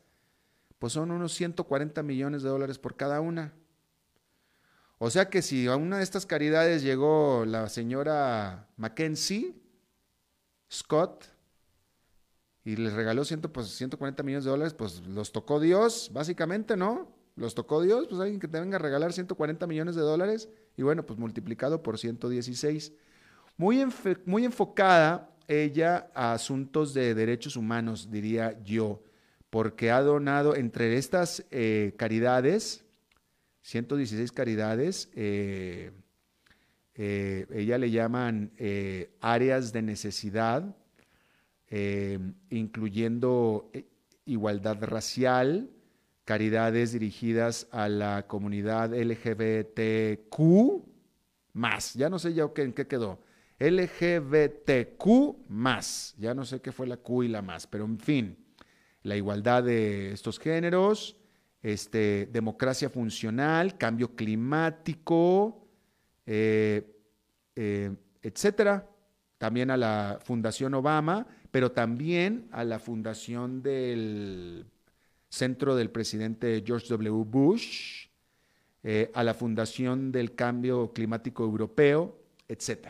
pues 0.80 0.94
son 0.94 1.12
unos 1.12 1.34
140 1.34 2.02
millones 2.04 2.42
de 2.42 2.50
dólares 2.50 2.80
por 2.80 2.96
cada 2.96 3.22
una. 3.22 3.54
O 4.98 5.10
sea 5.10 5.30
que 5.30 5.42
si 5.42 5.68
a 5.68 5.76
una 5.76 5.98
de 5.98 6.04
estas 6.04 6.26
caridades 6.26 6.82
llegó 6.82 7.46
la 7.46 7.70
señora 7.70 8.68
Mackenzie 8.76 9.56
Scott 10.72 11.26
y 12.66 12.76
les 12.76 12.94
regaló 12.94 13.24
100, 13.24 13.42
pues, 13.42 13.68
140 13.70 14.24
millones 14.24 14.44
de 14.44 14.52
dólares, 14.52 14.74
pues 14.74 15.02
los 15.08 15.32
tocó 15.32 15.60
Dios, 15.60 16.10
básicamente, 16.14 16.76
¿no? 16.76 17.20
los 17.40 17.56
tocó 17.56 17.82
Dios, 17.82 18.08
pues 18.08 18.20
alguien 18.22 18.40
que 18.40 18.48
te 18.48 18.60
venga 18.60 18.76
a 18.76 18.80
regalar 18.80 19.14
140 19.14 19.66
millones 19.66 19.96
de 19.96 20.02
dólares 20.02 20.50
y 20.78 20.84
bueno, 20.84 21.06
pues 21.06 21.18
multiplicado 21.18 21.82
por 21.82 21.98
116. 21.98 22.94
Muy, 23.58 23.86
muy 24.26 24.46
enfocada 24.46 25.30
ella 25.48 26.12
a 26.14 26.34
asuntos 26.34 26.94
de 26.94 27.16
derechos 27.16 27.56
humanos, 27.56 28.12
diría 28.12 28.62
yo, 28.64 29.02
porque 29.50 29.92
ha 29.92 30.02
donado 30.02 30.56
entre 30.56 30.98
estas 30.98 31.46
eh, 31.52 31.94
caridades, 31.98 32.86
116 33.62 34.32
caridades, 34.32 35.10
eh, 35.16 35.92
eh, 36.96 37.46
ella 37.52 37.78
le 37.78 37.92
llaman 37.92 38.52
áreas 39.22 39.72
de 39.72 39.82
necesidad, 39.82 40.76
incluyendo 42.50 43.72
igualdad 44.26 44.84
racial, 44.84 45.70
caridades 46.26 46.92
dirigidas 46.92 47.68
a 47.72 47.90
la 47.90 48.28
comunidad 48.28 48.94
LGBTQ 48.94 50.40
más. 51.54 51.94
Ya 51.94 52.10
no 52.10 52.20
sé 52.20 52.34
ya 52.34 52.50
en 52.56 52.74
qué 52.74 52.88
quedó. 52.88 53.20
LGBTQ 53.60 55.06
más. 55.50 56.16
Ya 56.18 56.34
no 56.34 56.46
sé 56.46 56.62
qué 56.62 56.72
fue 56.72 56.88
la 56.88 56.98
Q 56.98 57.24
y 57.24 57.28
la 57.28 57.42
más, 57.42 57.68
pero 57.68 57.86
en 57.86 58.00
fin, 58.00 58.39
la 59.04 59.16
igualdad 59.16 59.64
de 59.64 60.12
estos 60.12 60.40
géneros, 60.40 61.18
este, 61.62 62.28
democracia 62.32 62.90
funcional, 62.90 63.78
cambio 63.78 64.16
climático, 64.16 65.68
eh, 66.26 66.96
eh, 67.56 67.96
etcétera. 68.22 68.88
También 69.38 69.72
a 69.72 69.78
la 69.78 70.20
Fundación 70.24 70.74
Obama, 70.74 71.26
pero 71.52 71.72
también 71.72 72.48
a 72.52 72.64
la 72.64 72.80
Fundación 72.80 73.62
del 73.62 74.66
centro 75.30 75.76
del 75.76 75.90
presidente 75.90 76.64
George 76.66 76.88
W. 76.90 77.24
Bush, 77.24 78.08
eh, 78.84 79.12
a 79.14 79.24
la 79.24 79.34
Fundación 79.34 80.12
del 80.12 80.36
Cambio 80.36 80.92
Climático 80.94 81.44
Europeo, 81.44 82.18
etc. 82.48 82.88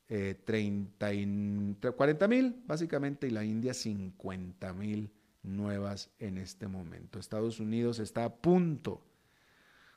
eh, 0.08 0.40
30 0.42 1.12
y, 1.12 1.76
40 1.94 2.28
mil, 2.28 2.62
básicamente, 2.66 3.26
y 3.26 3.30
la 3.30 3.44
India 3.44 3.74
50 3.74 4.72
mil 4.72 5.10
nuevas 5.42 6.08
en 6.18 6.38
este 6.38 6.66
momento. 6.66 7.18
Estados 7.18 7.60
Unidos 7.60 7.98
está 7.98 8.24
a 8.24 8.34
punto 8.34 9.02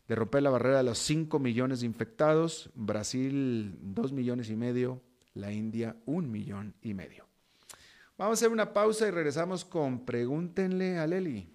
de 0.10 0.16
romper 0.16 0.44
la 0.44 0.50
barrera 0.50 0.80
de 0.80 0.84
los 0.84 0.98
5 1.00 1.40
millones 1.40 1.80
de 1.80 1.86
infectados, 1.86 2.72
Brasil 2.76 3.74
2 3.84 4.12
millones 4.12 4.50
y 4.50 4.58
medio, 4.58 5.02
la 5.34 5.54
India 5.54 5.96
1 6.06 6.28
millón 6.28 6.74
y 6.82 6.94
medio. 6.94 7.27
Vamos 8.18 8.32
a 8.32 8.38
hacer 8.40 8.50
una 8.52 8.74
pausa 8.74 9.08
y 9.08 9.12
regresamos 9.12 9.64
con 9.64 10.04
Pregúntenle 10.04 10.98
a 10.98 11.06
Leli. 11.06 11.48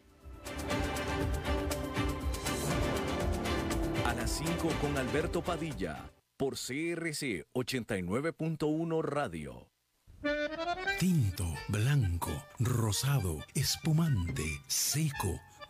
A 4.06 4.14
las 4.14 4.30
5 4.30 4.68
con 4.80 4.96
Alberto 4.96 5.42
Padilla, 5.42 6.12
por 6.36 6.54
CRC 6.54 7.48
89.1 7.52 9.02
Radio. 9.02 9.68
Tinto, 11.00 11.52
blanco, 11.66 12.30
rosado, 12.60 13.38
espumante, 13.54 14.44
seco 14.68 15.40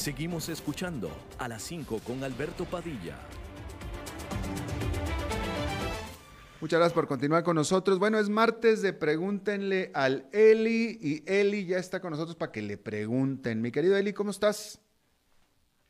Seguimos 0.00 0.48
escuchando 0.48 1.10
a 1.38 1.46
las 1.46 1.60
5 1.60 2.00
con 2.06 2.24
Alberto 2.24 2.64
Padilla. 2.64 3.18
Muchas 6.58 6.78
gracias 6.78 6.94
por 6.94 7.06
continuar 7.06 7.44
con 7.44 7.56
nosotros. 7.56 7.98
Bueno, 7.98 8.18
es 8.18 8.30
martes 8.30 8.80
de 8.80 8.94
pregúntenle 8.94 9.90
al 9.92 10.26
Eli 10.32 10.96
y 11.02 11.22
Eli 11.30 11.66
ya 11.66 11.76
está 11.76 12.00
con 12.00 12.12
nosotros 12.12 12.34
para 12.34 12.50
que 12.50 12.62
le 12.62 12.78
pregunten. 12.78 13.60
Mi 13.60 13.70
querido 13.70 13.94
Eli, 13.94 14.14
¿cómo 14.14 14.30
estás? 14.30 14.80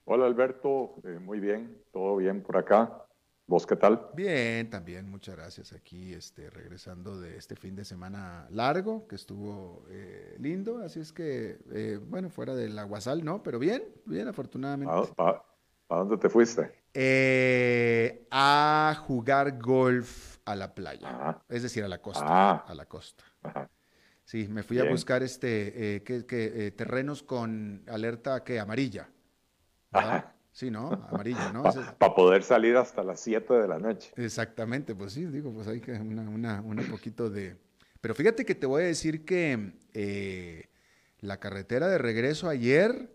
Hola 0.07 0.27
Alberto, 0.27 0.97
eh, 1.05 1.21
muy 1.21 1.39
bien, 1.39 1.81
todo 1.93 2.17
bien 2.17 2.43
por 2.43 2.57
acá. 2.57 3.07
¿Vos 3.51 3.67
qué 3.67 3.75
tal? 3.75 4.07
Bien, 4.15 4.71
también, 4.71 5.11
muchas 5.11 5.35
gracias. 5.35 5.73
Aquí 5.73 6.15
este, 6.15 6.51
regresando 6.51 7.21
de 7.21 7.37
este 7.37 7.57
fin 7.57 7.75
de 7.75 7.85
semana 7.85 8.47
largo, 8.51 9.09
que 9.09 9.17
estuvo 9.17 9.85
eh, 9.89 10.37
lindo, 10.39 10.85
así 10.85 11.01
es 11.01 11.13
que, 11.13 11.59
eh, 11.73 11.99
bueno, 12.01 12.31
fuera 12.31 12.55
del 12.55 12.79
aguasal, 12.79 13.25
¿no? 13.25 13.43
Pero 13.43 13.59
bien, 13.59 13.83
bien, 14.05 14.29
afortunadamente. 14.29 14.95
¿A, 15.19 15.43
dónde 15.89 16.17
te 16.19 16.29
fuiste? 16.29 16.71
Eh, 16.95 18.29
a 18.31 18.97
jugar 19.05 19.59
golf 19.59 20.39
a 20.45 20.55
la 20.55 20.73
playa, 20.73 21.43
es 21.49 21.65
decir, 21.65 21.83
a 21.83 21.89
la 21.89 22.01
costa, 22.01 22.25
ah. 22.25 22.65
a 22.69 22.73
la 22.73 22.87
costa. 22.87 23.25
Sí, 24.23 24.47
me 24.47 24.63
fui 24.63 24.79
a 24.79 24.89
buscar 24.89 25.25
este, 25.25 26.05
que, 26.05 26.73
terrenos 26.77 27.25
con 27.25 27.83
alerta 27.89 28.45
que 28.45 28.61
amarilla. 28.61 29.11
Ajá. 29.91 30.37
Sí, 30.53 30.71
¿no? 30.71 30.91
Amarillo, 31.11 31.53
¿no? 31.53 31.63
Para 31.99 32.15
poder 32.15 32.43
salir 32.43 32.77
hasta 32.77 33.03
las 33.03 33.21
7 33.21 33.55
de 33.55 33.69
la 33.69 33.79
noche. 33.79 34.13
Exactamente, 34.17 34.95
pues 34.95 35.13
sí, 35.13 35.25
digo, 35.27 35.53
pues 35.53 35.69
hay 35.69 35.81
que 35.81 35.93
una, 35.93 36.29
una, 36.29 36.61
una 36.61 36.83
poquito 36.83 37.31
de... 37.31 37.57
Pero 38.01 38.15
fíjate 38.15 38.45
que 38.45 38.55
te 38.55 38.67
voy 38.67 38.83
a 38.83 38.87
decir 38.87 39.25
que 39.25 39.75
eh, 39.93 40.69
la 41.21 41.39
carretera 41.39 41.89
de 41.89 41.99
regreso 41.99 42.49
ayer, 42.49 43.11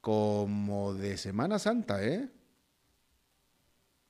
como 0.00 0.94
de 0.94 1.16
Semana 1.16 1.58
Santa, 1.58 2.04
¿eh? 2.04 2.28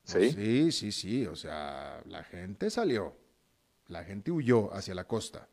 Sí. 0.04 0.30
Sí, 0.32 0.72
sí, 0.72 0.92
sí, 0.92 1.26
o 1.26 1.36
sea, 1.36 2.02
la 2.06 2.24
gente 2.24 2.70
salió, 2.70 3.16
la 3.88 4.04
gente 4.04 4.30
huyó 4.30 4.72
hacia 4.72 4.94
la 4.94 5.04
costa. 5.04 5.48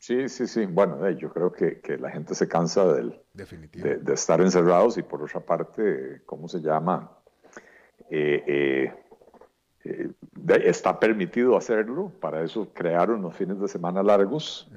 Sí, 0.00 0.30
sí, 0.30 0.46
sí. 0.46 0.64
Bueno, 0.64 1.06
eh, 1.06 1.14
yo 1.16 1.30
creo 1.30 1.52
que, 1.52 1.78
que, 1.80 1.98
la 1.98 2.10
gente 2.10 2.34
se 2.34 2.48
cansa 2.48 2.90
del, 2.90 3.20
de, 3.34 3.98
de, 3.98 4.14
estar 4.14 4.40
encerrados 4.40 4.96
y 4.96 5.02
por 5.02 5.22
otra 5.22 5.40
parte, 5.40 6.22
¿cómo 6.24 6.48
se 6.48 6.60
llama? 6.62 7.18
Eh, 8.08 8.90
eh, 9.84 10.10
está 10.64 10.98
permitido 10.98 11.54
hacerlo, 11.54 12.10
para 12.18 12.42
eso 12.42 12.72
crearon 12.72 13.20
los 13.20 13.36
fines 13.36 13.60
de 13.60 13.68
semana 13.68 14.02
largos 14.02 14.70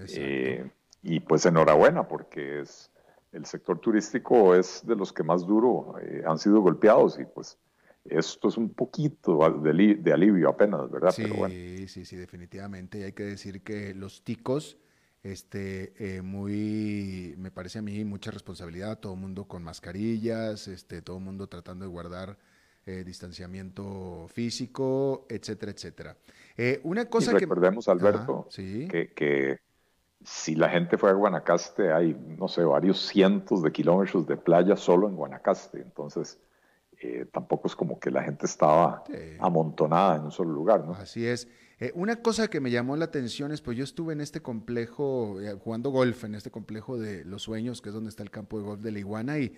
y 1.01 1.19
pues 1.21 1.45
enhorabuena 1.45 2.05
porque 2.05 2.59
es 2.59 2.91
el 3.31 3.45
sector 3.45 3.79
turístico 3.79 4.55
es 4.55 4.86
de 4.86 4.95
los 4.95 5.12
que 5.12 5.23
más 5.23 5.45
duro 5.45 5.95
han 6.25 6.38
sido 6.38 6.62
golpeados 6.62 7.19
y 7.19 7.25
pues 7.25 7.57
esto 8.05 8.49
es 8.49 8.57
un 8.57 8.69
poquito 8.69 9.39
de, 9.62 9.95
de 9.95 10.13
alivio 10.13 10.49
apenas, 10.49 10.91
¿verdad? 10.91 11.12
Sí, 11.12 11.88
sí, 11.88 12.05
sí, 12.05 12.15
definitivamente. 12.17 12.99
Y 12.99 13.03
hay 13.03 13.13
que 13.13 13.23
decir 13.23 13.62
que 13.62 13.93
los 13.93 14.23
ticos 14.23 14.77
este, 15.23 15.93
eh, 15.97 16.21
muy, 16.21 17.33
me 17.38 17.49
parece 17.49 17.79
a 17.79 17.81
mí, 17.81 18.03
mucha 18.03 18.29
responsabilidad, 18.29 18.99
todo 18.99 19.13
el 19.13 19.19
mundo 19.19 19.45
con 19.45 19.63
mascarillas, 19.63 20.67
este, 20.67 21.01
todo 21.01 21.17
el 21.17 21.23
mundo 21.23 21.47
tratando 21.47 21.86
de 21.86 21.91
guardar 21.91 22.38
eh, 22.86 23.05
distanciamiento 23.05 24.27
físico, 24.27 25.25
etcétera, 25.29 25.71
etcétera. 25.71 26.17
Eh, 26.57 26.81
una 26.83 27.05
cosa 27.05 27.31
y 27.31 27.36
recordemos, 27.36 27.88
Alberto, 27.88 28.49
que, 28.53 29.13
que, 29.15 29.59
si 30.25 30.55
la 30.55 30.69
gente 30.69 30.97
fue 30.97 31.09
a 31.09 31.13
Guanacaste, 31.13 31.93
hay, 31.93 32.13
no 32.13 32.49
sé, 32.49 32.63
varios 32.63 33.07
cientos 33.07 33.63
de 33.63 33.71
kilómetros 33.71 34.27
de 34.27 34.36
playa 34.38 34.75
solo 34.75 35.07
en 35.07 35.15
Guanacaste, 35.15 35.81
entonces... 35.81 36.39
tampoco 37.33 37.67
es 37.67 37.75
como 37.75 37.99
que 37.99 38.09
la 38.09 38.23
gente 38.23 38.45
estaba 38.45 39.03
amontonada 39.39 40.15
en 40.15 40.23
un 40.23 40.31
solo 40.31 40.51
lugar, 40.53 40.86
¿no? 40.86 40.93
Así 40.93 41.27
es. 41.27 41.49
Eh, 41.79 41.91
una 41.95 42.21
cosa 42.21 42.49
que 42.49 42.59
me 42.59 42.71
llamó 42.71 42.95
la 42.95 43.05
atención 43.05 43.51
es, 43.51 43.62
pues 43.62 43.77
yo 43.77 43.83
estuve 43.83 44.13
en 44.13 44.21
este 44.21 44.41
complejo, 44.41 45.41
eh, 45.41 45.53
jugando 45.53 45.89
golf, 45.89 46.23
en 46.23 46.36
este 46.36 46.51
complejo 46.51 46.97
de 46.97 47.25
Los 47.25 47.43
Sueños, 47.43 47.81
que 47.81 47.89
es 47.89 47.95
donde 47.95 48.09
está 48.09 48.23
el 48.23 48.31
campo 48.31 48.59
de 48.59 48.65
golf 48.65 48.81
de 48.81 48.91
la 48.91 48.99
Iguana, 48.99 49.39
y, 49.39 49.55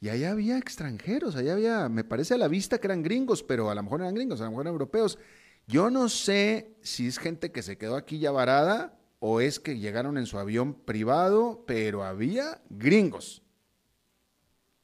y 0.00 0.08
allá 0.08 0.32
había 0.32 0.58
extranjeros, 0.58 1.36
allá 1.36 1.54
había, 1.54 1.88
me 1.88 2.04
parece 2.04 2.34
a 2.34 2.38
la 2.38 2.48
vista 2.48 2.78
que 2.78 2.86
eran 2.86 3.02
gringos, 3.02 3.42
pero 3.42 3.70
a 3.70 3.74
lo 3.74 3.82
mejor 3.82 4.02
eran 4.02 4.14
gringos, 4.14 4.40
a 4.40 4.44
lo 4.44 4.50
mejor 4.50 4.66
eran 4.66 4.74
europeos. 4.74 5.18
Yo 5.66 5.90
no 5.90 6.08
sé 6.08 6.76
si 6.82 7.06
es 7.06 7.18
gente 7.18 7.50
que 7.50 7.62
se 7.62 7.78
quedó 7.78 7.96
aquí 7.96 8.18
ya 8.18 8.30
varada 8.30 8.98
o 9.18 9.40
es 9.40 9.58
que 9.58 9.78
llegaron 9.78 10.18
en 10.18 10.26
su 10.26 10.38
avión 10.38 10.74
privado, 10.74 11.64
pero 11.66 12.04
había 12.04 12.60
gringos. 12.68 13.43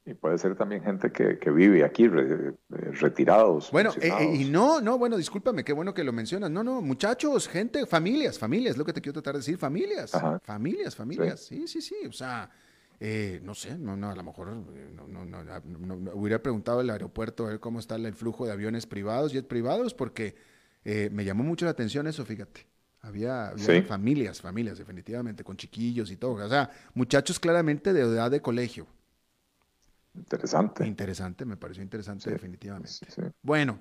Y 0.07 0.15
puede 0.15 0.39
ser 0.39 0.57
también 0.57 0.83
gente 0.83 1.13
que, 1.13 1.51
vive 1.51 1.85
aquí, 1.85 2.05
eh, 2.05 2.53
retirados. 2.69 3.71
Bueno, 3.71 3.91
eh, 4.01 4.11
eh, 4.19 4.35
y 4.35 4.45
no, 4.47 4.81
no, 4.81 4.99
bueno, 4.99 5.17
discúlpame, 5.17 5.63
qué 5.63 5.75
bueno 5.75 5.93
que 5.93 6.03
lo 6.03 6.13
mencionas. 6.13 6.51
No, 6.51 6.65
no, 6.65 6.81
muchachos, 6.81 7.47
gente, 7.47 7.85
familias, 7.87 8.39
familias, 8.39 8.79
lo 8.79 8.85
que 8.85 8.95
te 8.95 9.03
quiero 9.03 9.15
tratar 9.21 9.35
de 9.35 9.41
decir, 9.41 9.59
familias, 9.59 10.13
familias, 10.43 10.97
familias. 10.97 11.41
Sí, 11.41 11.69
sí, 11.69 11.83
sí, 11.83 11.97
o 12.09 12.13
sea, 12.13 12.51
no 13.43 13.55
sé, 13.55 13.77
no, 13.77 13.95
no, 13.95 14.11
a 14.11 14.17
lo 14.17 14.23
mejor 14.23 14.49
no, 14.49 15.07
no, 15.07 15.25
no, 15.27 16.11
hubiera 16.15 16.43
preguntado 16.43 16.81
al 16.81 16.89
aeropuerto 16.89 17.47
a 17.47 17.51
ver 17.51 17.61
cómo 17.61 17.79
está 17.79 17.97
el 17.97 18.15
flujo 18.15 18.47
de 18.47 18.53
aviones 18.53 18.87
privados, 18.87 19.33
jet 19.33 19.47
privados, 19.47 19.93
porque 19.93 20.35
me 20.83 21.27
llamó 21.27 21.45
mucho 21.45 21.67
la 21.67 21.73
atención 21.73 22.07
eso, 22.07 22.25
fíjate. 22.25 22.67
Había, 23.03 23.53
familias, 23.87 24.41
familias, 24.41 24.79
definitivamente, 24.79 25.45
con 25.45 25.57
chiquillos 25.59 26.11
y 26.11 26.17
todo. 26.17 26.45
O 26.45 26.49
sea, 26.49 26.71
muchachos 26.95 27.39
claramente 27.39 27.93
de 27.93 28.01
edad 28.01 28.31
de 28.31 28.41
colegio. 28.41 28.87
Interesante. 30.15 30.87
Interesante, 30.87 31.45
me 31.45 31.57
pareció 31.57 31.83
interesante 31.83 32.31
definitivamente. 32.31 33.07
Bueno, 33.43 33.81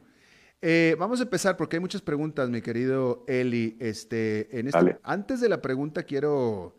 eh, 0.61 0.95
vamos 0.99 1.19
a 1.19 1.23
empezar 1.23 1.55
porque 1.57 1.77
hay 1.77 1.79
muchas 1.79 2.01
preguntas, 2.01 2.49
mi 2.49 2.61
querido 2.61 3.23
Eli. 3.27 3.77
Este, 3.79 4.59
en 4.59 4.67
este, 4.67 4.99
antes 5.03 5.39
de 5.39 5.49
la 5.49 5.61
pregunta 5.61 6.03
quiero, 6.03 6.75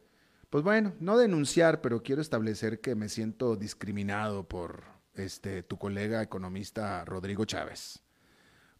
pues 0.51 0.63
bueno, 0.63 0.95
no 1.01 1.17
denunciar, 1.17 1.81
pero 1.81 2.03
quiero 2.03 2.21
establecer 2.21 2.81
que 2.81 2.95
me 2.95 3.09
siento 3.09 3.57
discriminado 3.57 4.47
por 4.47 4.85
este, 5.15 5.63
tu 5.63 5.79
colega 5.79 6.23
economista 6.23 7.05
Rodrigo 7.05 7.45
Chávez. 7.45 8.03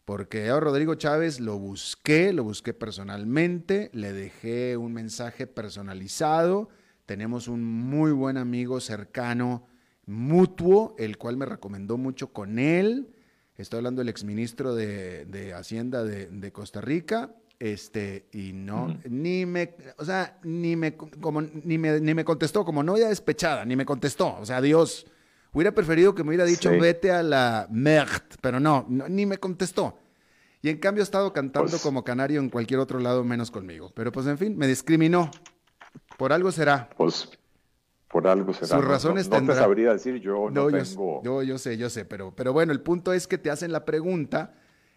Porque 0.05 0.49
a 0.49 0.59
Rodrigo 0.59 0.95
Chávez 0.95 1.39
lo 1.39 1.57
busqué, 1.57 2.33
lo 2.33 2.43
busqué 2.43 2.73
personalmente, 2.73 3.89
le 3.93 4.13
dejé 4.13 4.77
un 4.77 4.93
mensaje 4.93 5.47
personalizado. 5.47 6.69
Tenemos 7.05 7.47
un 7.47 7.63
muy 7.63 8.11
buen 8.11 8.37
amigo 8.37 8.79
cercano 8.79 9.67
mutuo, 10.05 10.95
el 10.97 11.17
cual 11.17 11.37
me 11.37 11.45
recomendó 11.45 11.97
mucho 11.97 12.33
con 12.33 12.59
él. 12.59 13.13
Estoy 13.57 13.77
hablando 13.77 13.99
del 14.01 14.09
exministro 14.09 14.73
de, 14.73 15.25
de 15.25 15.53
Hacienda 15.53 16.03
de, 16.03 16.51
Costa 16.51 16.81
Rica. 16.81 17.35
este, 17.59 18.27
y 18.31 18.53
no, 18.53 18.99
ni 19.07 19.45
me, 19.45 19.75
o 19.97 20.05
sea, 20.05 20.39
ni 20.43 20.75
me, 20.75 20.95
como, 20.95 21.41
ni 21.41 21.77
me, 21.77 21.99
ni 21.99 22.13
me 22.13 22.25
contestó, 22.25 22.65
como 22.65 22.81
novia 22.81 23.09
despechada, 23.09 23.65
ni 23.65 23.75
me 23.75 23.85
contestó, 23.85 24.35
o 24.39 24.45
sea, 24.45 24.61
Dios, 24.61 25.05
hubiera 25.53 25.71
preferido 25.71 26.15
que 26.15 26.23
me 26.23 26.29
hubiera 26.29 26.45
dicho 26.45 26.71
vete 26.71 27.11
a 27.11 27.21
la 27.21 27.67
merde, 27.69 28.19
pero 28.41 28.59
no, 28.59 28.87
ni 28.89 29.27
me 29.27 29.37
contestó. 29.37 29.99
Y 30.63 30.69
en 30.69 30.77
cambio 30.77 31.01
ha 31.01 31.05
estado 31.05 31.33
cantando 31.33 31.71
pues 31.71 31.81
como 31.81 32.03
canario 32.03 32.39
en 32.39 32.49
cualquier 32.49 32.79
otro 32.79 32.99
lado 32.99 33.23
menos 33.23 33.49
conmigo. 33.49 33.91
Pero 33.95 34.11
pues 34.11 34.27
en 34.27 34.37
fin, 34.37 34.57
me 34.57 34.67
discriminó. 34.67 35.31
Por 36.17 36.33
algo 36.33 36.51
será. 36.51 36.89
Pues 36.95 37.29
por 38.11 38.27
algo 38.27 38.53
será. 38.53 38.67
Sus 38.67 38.85
razones 38.85 39.29
no, 39.29 39.45
te 39.45 39.53
sabría 39.53 39.93
decir, 39.93 40.15
yo 40.19 40.49
no, 40.49 40.67
tengo... 40.67 41.21
Yo, 41.23 41.43
yo, 41.43 41.57
sé, 41.57 41.77
yo 41.77 41.89
sé, 41.89 42.05
pero, 42.05 42.33
pero 42.35 42.53
bueno, 42.53 42.71
el 42.71 42.81
punto 42.81 43.13
es 43.13 43.27
que 43.27 43.37
te 43.37 43.49
hacen 43.49 43.71
la 43.71 43.85
pregunta, 43.85 44.53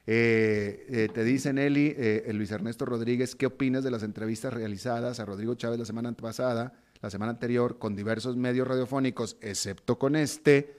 eh, 0.07 0.87
eh, 0.89 1.09
te 1.13 1.25
dicen 1.25 1.59
Eli, 1.59 1.95
eh, 1.97 2.31
Luis 2.35 2.51
Ernesto 2.51 2.85
Rodríguez, 2.85 3.35
¿qué 3.35 3.47
opinas 3.47 3.85
de 3.85 3.91
las 3.91 4.03
entrevistas 4.03 4.53
realizadas 4.53 5.21
a 5.21 5.25
Rodrigo 5.25 5.55
Chávez 5.55 5.79
la 5.79 5.85
semana 5.85 6.13
pasada, 6.13 6.73
la 7.01 7.11
semana 7.11 7.33
anterior, 7.33 7.79
con 7.79 7.97
diversos 7.97 8.37
medios 8.37 8.67
radiofónicos, 8.67 9.37
excepto 9.41 9.99
con 9.99 10.17
este? 10.17 10.77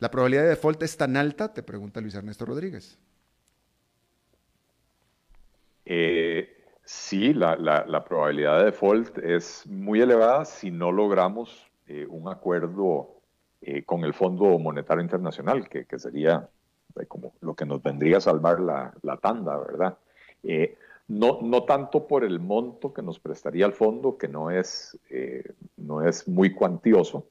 ¿La 0.00 0.10
probabilidad 0.10 0.42
de 0.44 0.48
default 0.50 0.82
es 0.82 0.96
tan 0.96 1.16
alta? 1.16 1.52
Te 1.52 1.62
pregunta 1.62 2.00
Luis 2.00 2.14
Ernesto 2.14 2.46
Rodríguez. 2.46 2.98
Eh, 5.92 6.29
sí, 6.90 7.32
la, 7.34 8.04
probabilidad 8.04 8.58
de 8.58 8.64
default 8.66 9.18
es 9.18 9.64
muy 9.68 10.00
elevada 10.00 10.44
si 10.44 10.72
no 10.72 10.90
logramos 10.90 11.70
eh, 11.86 12.04
un 12.08 12.28
acuerdo 12.28 13.20
eh, 13.60 13.84
con 13.84 14.04
el 14.04 14.12
Fondo 14.12 14.58
Monetario 14.58 15.02
Internacional, 15.02 15.68
que, 15.68 15.86
sería 15.98 16.48
como 17.06 17.32
lo 17.40 17.54
que 17.54 17.64
nos 17.64 17.80
vendría 17.80 18.16
a 18.16 18.20
salvar 18.20 18.58
la, 18.58 19.16
tanda, 19.22 19.56
¿verdad? 19.56 19.96
no, 21.06 21.38
no 21.42 21.62
tanto 21.62 22.08
por 22.08 22.24
el 22.24 22.40
monto 22.40 22.92
que 22.92 23.02
nos 23.02 23.20
prestaría 23.20 23.66
el 23.66 23.72
fondo, 23.72 24.18
que 24.18 24.26
no 24.26 24.50
es, 24.50 24.98
no 25.76 26.02
es 26.02 26.26
muy 26.26 26.52
cuantioso, 26.52 27.28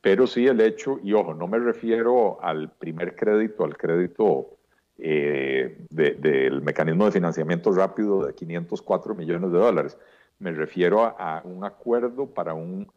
pero 0.00 0.28
sí 0.28 0.46
el 0.46 0.60
hecho, 0.60 1.00
y 1.02 1.12
ojo, 1.12 1.34
no 1.34 1.48
me 1.48 1.58
refiero 1.58 2.40
al 2.40 2.70
primer 2.70 3.16
crédito, 3.16 3.64
al 3.64 3.76
crédito 3.76 4.55
eh, 4.98 5.76
del 5.90 6.62
mecanismo 6.62 7.04
de 7.04 7.12
financiamiento 7.12 7.70
rápido 7.72 8.24
de 8.24 8.34
504 8.34 9.14
millones 9.14 9.52
de 9.52 9.58
dólares. 9.58 9.98
Me 10.38 10.52
refiero 10.52 11.04
a, 11.04 11.42
un 11.44 11.64
acuerdo 11.64 12.26
para 12.26 12.54
un, 12.54 12.90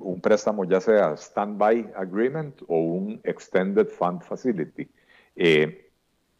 un, 0.00 0.20
préstamo 0.20 0.64
ya 0.64 0.80
sea 0.80 1.16
standby 1.16 1.92
agreement 1.94 2.60
o 2.66 2.78
un 2.78 3.20
extended 3.22 3.86
fund 3.86 4.22
facility. 4.22 4.88
Eh, 5.36 5.90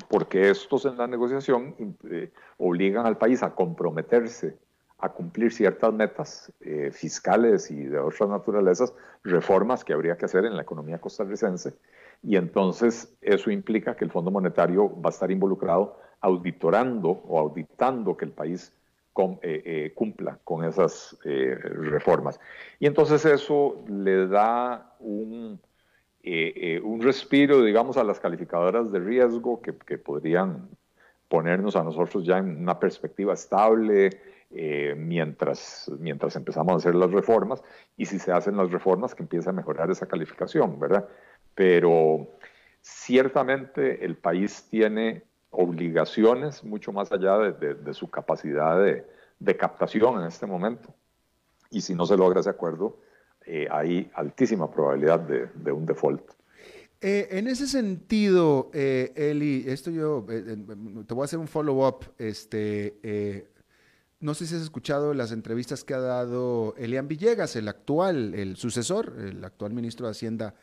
porque 0.09 0.51
estos 0.51 0.85
en 0.85 0.97
la 0.97 1.07
negociación 1.07 1.97
eh, 2.11 2.33
obligan 2.59 3.07
al 3.07 3.17
país 3.17 3.43
a 3.43 3.55
comprometerse 3.55 4.59
a 4.99 5.11
cumplir 5.11 5.53
ciertas 5.53 5.93
metas 5.93 6.53
fiscales 6.93 7.71
y 7.71 7.85
de 7.85 7.99
otras 7.99 8.31
naturalezas, 8.31 8.95
reformas 9.23 9.85
que 9.85 9.93
habría 9.93 10.17
que 10.17 10.25
hacer 10.25 10.47
en 10.47 10.57
la 10.57 10.63
economía 10.63 10.99
costarricense, 10.99 11.75
y 12.27 12.37
entonces 12.37 13.15
eso 13.21 13.51
implica 13.51 13.97
que 13.97 14.05
el 14.05 14.11
Fondo 14.11 14.31
Monetario 14.31 14.91
va 15.01 15.11
a 15.11 15.13
estar 15.13 15.31
involucrado 15.31 15.99
auditorando 16.21 17.11
o 17.11 17.39
auditando 17.39 18.17
que 18.17 18.25
el 18.25 18.31
país 18.31 18.73
eh, 19.17 19.39
eh, 19.43 19.93
cumpla 19.95 20.41
con 20.43 20.65
esas 20.65 21.17
eh, 21.25 21.55
reformas. 21.55 22.41
Y 22.81 22.87
entonces 22.87 23.25
eso 23.27 23.85
le 23.87 24.27
da 24.27 24.97
un, 24.99 25.61
un 26.83 27.01
respiro, 27.03 27.63
digamos, 27.63 27.97
a 27.97 28.03
las 28.05 28.19
calificadoras 28.19 28.91
de 28.91 28.99
riesgo 28.99 29.61
que, 29.63 29.75
que, 29.77 29.99
podrían 29.99 30.69
ponernos 31.29 31.77
a 31.77 31.85
nosotros 31.85 32.25
ya 32.25 32.39
en 32.39 32.57
una 32.63 32.81
perspectiva 32.81 33.35
estable 33.35 34.11
mientras, 34.97 35.91
mientras 35.99 36.37
empezamos 36.37 36.73
a 36.73 36.77
hacer 36.77 36.95
las 36.95 37.11
reformas 37.11 37.63
y 37.97 38.07
si 38.07 38.19
se 38.19 38.33
hacen 38.33 38.57
las 38.57 38.71
reformas 38.71 39.15
que 39.15 39.23
empiece 39.25 39.51
a 39.51 39.53
mejorar 39.53 39.91
esa 39.91 40.07
calificación, 40.07 40.79
¿verdad? 40.79 41.09
Pero 41.55 42.29
ciertamente 42.81 44.05
el 44.05 44.17
país 44.17 44.67
tiene 44.71 45.25
obligaciones 45.51 46.65
mucho 46.65 46.93
más 46.93 47.11
allá 47.13 47.39
de, 47.39 47.95
su 47.95 48.11
capacidad 48.11 48.83
de, 48.83 49.57
captación 49.57 50.21
en 50.21 50.27
este 50.27 50.47
momento. 50.47 50.95
Y 51.71 51.81
si 51.81 51.95
no 51.95 52.07
se 52.07 52.17
logra 52.17 52.41
ese 52.41 52.51
acuerdo, 52.51 52.99
eh, 53.47 53.69
hay 53.71 54.11
altísima 54.15 54.71
probabilidad 54.71 55.21
de, 55.21 55.73
un 55.73 55.87
default. 55.87 56.23
Eh, 57.01 57.29
en 57.33 57.47
ese 57.49 57.67
sentido, 57.67 58.71
eh, 58.73 59.13
Eli, 59.15 59.65
esto 59.67 59.91
yo 59.91 60.25
te 60.27 61.15
voy 61.15 61.23
a 61.23 61.25
hacer 61.25 61.39
un 61.39 61.49
follow-up. 61.49 62.07
Este, 62.19 63.47
no 64.21 64.35
sé 64.35 64.47
si 64.47 64.57
has 64.57 64.63
escuchado 64.63 65.15
las 65.15 65.33
entrevistas 65.33 65.85
que 65.85 65.95
ha 65.95 66.01
dado 66.01 66.75
Elian 66.79 67.09
Villegas, 67.09 67.57
el 67.57 67.69
actual, 67.69 68.35
el 68.35 68.57
sucesor, 68.57 69.15
el 69.19 69.45
actual 69.45 69.73
ministro 69.73 70.07
de 70.07 70.13
Hacienda 70.13 70.55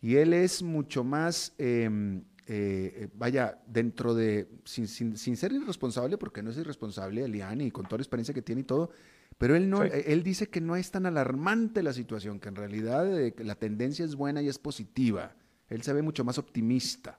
y 0.00 0.16
él 0.16 0.32
es 0.32 0.62
mucho 0.62 1.04
más, 1.04 1.54
em, 1.58 2.22
eh, 2.46 3.08
vaya, 3.14 3.58
dentro 3.66 4.14
de, 4.14 4.48
sin, 4.64 4.88
ser 5.16 5.52
irresponsable, 5.52 6.16
porque 6.16 6.42
no 6.42 6.50
es 6.50 6.56
irresponsable, 6.56 7.24
Eliani, 7.24 7.66
y 7.66 7.70
con 7.70 7.84
toda 7.84 7.98
la 7.98 8.02
experiencia 8.02 8.34
que 8.34 8.42
tiene 8.42 8.62
y 8.62 8.64
todo, 8.64 8.90
pero 9.36 9.54
él, 9.54 9.70
no, 9.70 9.82
él 9.82 10.22
dice 10.22 10.48
que 10.48 10.60
no 10.60 10.76
es 10.76 10.90
tan 10.90 11.06
alarmante 11.06 11.82
la 11.82 11.92
situación, 11.92 12.40
que 12.40 12.48
en 12.48 12.56
realidad 12.56 13.18
eh, 13.18 13.34
la 13.38 13.54
tendencia 13.54 14.04
es 14.04 14.14
buena 14.14 14.42
y 14.42 14.48
es 14.48 14.58
positiva. 14.58 15.34
Él 15.68 15.82
se 15.82 15.92
ve 15.92 16.02
mucho 16.02 16.24
más 16.24 16.36
optimista. 16.38 17.18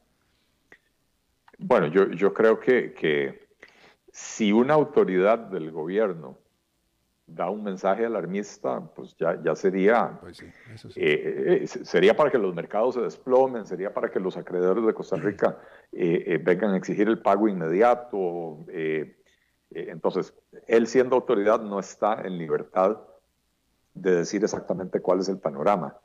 Bueno, 1.58 1.88
yo, 1.88 2.12
yo 2.12 2.34
creo 2.34 2.60
que, 2.60 2.94
que 2.94 3.48
si 4.12 4.52
una 4.52 4.74
autoridad 4.74 5.38
del 5.38 5.72
gobierno 5.72 6.38
da 7.34 7.50
un 7.50 7.64
mensaje 7.64 8.06
alarmista, 8.06 8.82
pues 8.96 9.16
ya, 9.18 9.42
ya 9.42 9.56
sería, 9.56 10.18
pues 10.20 10.42
eh, 10.42 11.62
eh, 11.64 11.68
sería 11.68 12.16
para 12.16 12.30
que 12.30 12.38
los 12.38 12.54
mercados 12.54 12.96
se 12.96 13.02
desplomen, 13.02 13.66
sería 13.66 13.94
para 13.94 14.10
que 14.10 14.20
los 14.20 14.38
acreedores 14.38 14.86
de 14.86 14.94
Costa 14.94 15.16
Rica 15.16 15.58
eh, 15.92 16.40
vengan 16.44 16.74
a 16.74 16.78
exigir 16.78 17.08
el 17.08 17.20
pago 17.20 17.48
inmediato. 17.48 18.66
entonces, 19.70 20.34
él 20.68 20.88
siendo 20.88 21.16
autoridad 21.16 21.62
no 21.62 21.80
está 21.80 22.22
en 22.24 22.38
libertad 22.38 22.98
de 23.94 24.16
decir 24.18 24.44
exactamente 24.44 25.00
cuál 25.00 25.20
es 25.20 25.30
el 25.30 25.40
panorama. 25.40 25.98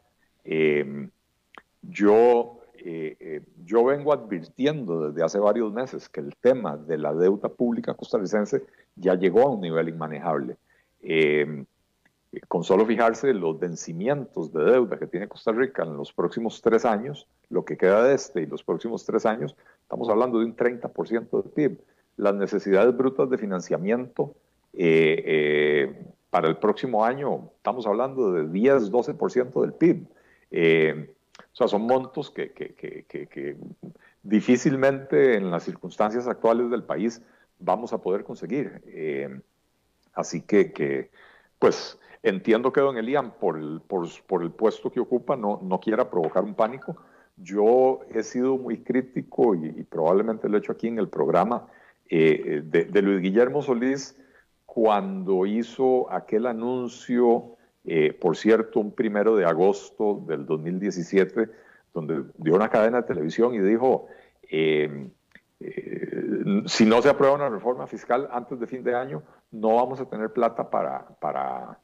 Em, 0.44 1.10
yo, 1.82 2.60
yo 3.64 3.84
vengo 3.84 4.12
advirtiendo 4.12 5.08
desde 5.08 5.24
hace 5.24 5.38
varios 5.38 5.72
meses 5.72 6.08
que 6.08 6.20
el 6.20 6.36
tema 6.36 6.76
de 6.76 6.98
la 6.98 7.12
deuda 7.12 7.48
pública 7.48 7.94
costarricense 7.94 8.64
ya 8.94 9.14
llegó 9.14 9.42
a 9.42 9.50
un 9.50 9.60
nivel 9.60 9.88
inmanejable. 9.88 10.56
Eh, 11.08 11.64
con 12.48 12.64
solo 12.64 12.84
fijarse 12.84 13.32
los 13.32 13.60
vencimientos 13.60 14.52
de 14.52 14.64
deuda 14.64 14.98
que 14.98 15.06
tiene 15.06 15.28
Costa 15.28 15.52
Rica 15.52 15.84
en 15.84 15.96
los 15.96 16.12
próximos 16.12 16.60
tres 16.60 16.84
años, 16.84 17.28
lo 17.48 17.64
que 17.64 17.76
queda 17.76 18.02
de 18.02 18.14
este 18.14 18.42
y 18.42 18.46
los 18.46 18.64
próximos 18.64 19.06
tres 19.06 19.24
años, 19.24 19.54
estamos 19.82 20.08
hablando 20.08 20.40
de 20.40 20.46
un 20.46 20.56
30% 20.56 21.42
del 21.42 21.52
PIB. 21.52 21.80
Las 22.16 22.34
necesidades 22.34 22.94
brutas 22.96 23.30
de 23.30 23.38
financiamiento 23.38 24.34
eh, 24.72 25.22
eh, 25.24 26.06
para 26.28 26.48
el 26.48 26.56
próximo 26.56 27.04
año, 27.04 27.52
estamos 27.56 27.86
hablando 27.86 28.32
de 28.32 28.48
10, 28.48 28.90
12% 28.90 29.60
del 29.62 29.72
PIB. 29.72 30.06
o 30.06 31.54
sea, 31.56 31.68
son 31.68 31.82
montos 31.82 32.32
que, 32.32 32.50
que, 32.50 33.56
difícilmente 34.24 35.36
en 35.36 35.52
las 35.52 35.62
circunstancias 35.62 36.26
actuales 36.26 36.68
del 36.68 36.82
país 36.82 37.22
vamos 37.60 37.92
a 37.92 37.98
poder 37.98 38.24
conseguir. 38.24 38.82
Así 40.16 40.40
que, 40.40 41.10
pues 41.58 41.98
entiendo 42.22 42.72
que 42.72 42.80
don 42.80 42.96
Elian, 42.96 43.32
por 43.38 43.58
el, 43.58 43.80
por, 43.86 44.42
el 44.42 44.50
puesto 44.50 44.90
que 44.90 44.98
ocupa, 44.98 45.36
no, 45.36 45.60
no 45.62 45.78
quiera 45.78 46.10
provocar 46.10 46.42
un 46.42 46.54
pánico. 46.54 46.96
Yo 47.36 48.00
he 48.10 48.22
sido 48.22 48.56
muy 48.56 48.78
crítico 48.82 49.54
y, 49.54 49.84
probablemente 49.84 50.48
lo 50.48 50.56
he 50.56 50.60
hecho 50.60 50.72
aquí 50.72 50.88
en 50.88 50.98
el 50.98 51.08
programa 51.08 51.68
eh, 52.08 52.62
de, 52.64 53.02
Luis 53.02 53.20
Guillermo 53.20 53.62
Solís 53.62 54.16
cuando 54.64 55.44
hizo 55.44 56.10
aquel 56.10 56.46
anuncio, 56.46 57.56
eh, 57.84 58.12
por 58.14 58.36
cierto, 58.36 58.80
un 58.80 58.92
primero 58.92 59.36
de 59.36 59.44
agosto 59.44 60.24
del 60.26 60.46
2017, 60.46 61.48
donde 61.92 62.24
dio 62.38 62.54
una 62.54 62.70
cadena 62.70 63.02
de 63.02 63.06
televisión 63.06 63.54
y 63.54 63.58
dijo, 63.58 64.06
eh, 64.50 65.10
si 66.66 66.84
no 66.84 67.00
se 67.02 67.08
aprueba 67.08 67.34
una 67.34 67.48
reforma 67.48 67.86
fiscal 67.86 68.28
antes 68.30 68.60
de 68.60 68.66
fin 68.66 68.82
de 68.82 68.94
año, 68.94 69.22
no 69.50 69.76
vamos 69.76 70.00
a 70.00 70.06
tener 70.06 70.32
plata 70.32 70.68
para, 70.70 71.06
para, 71.20 71.78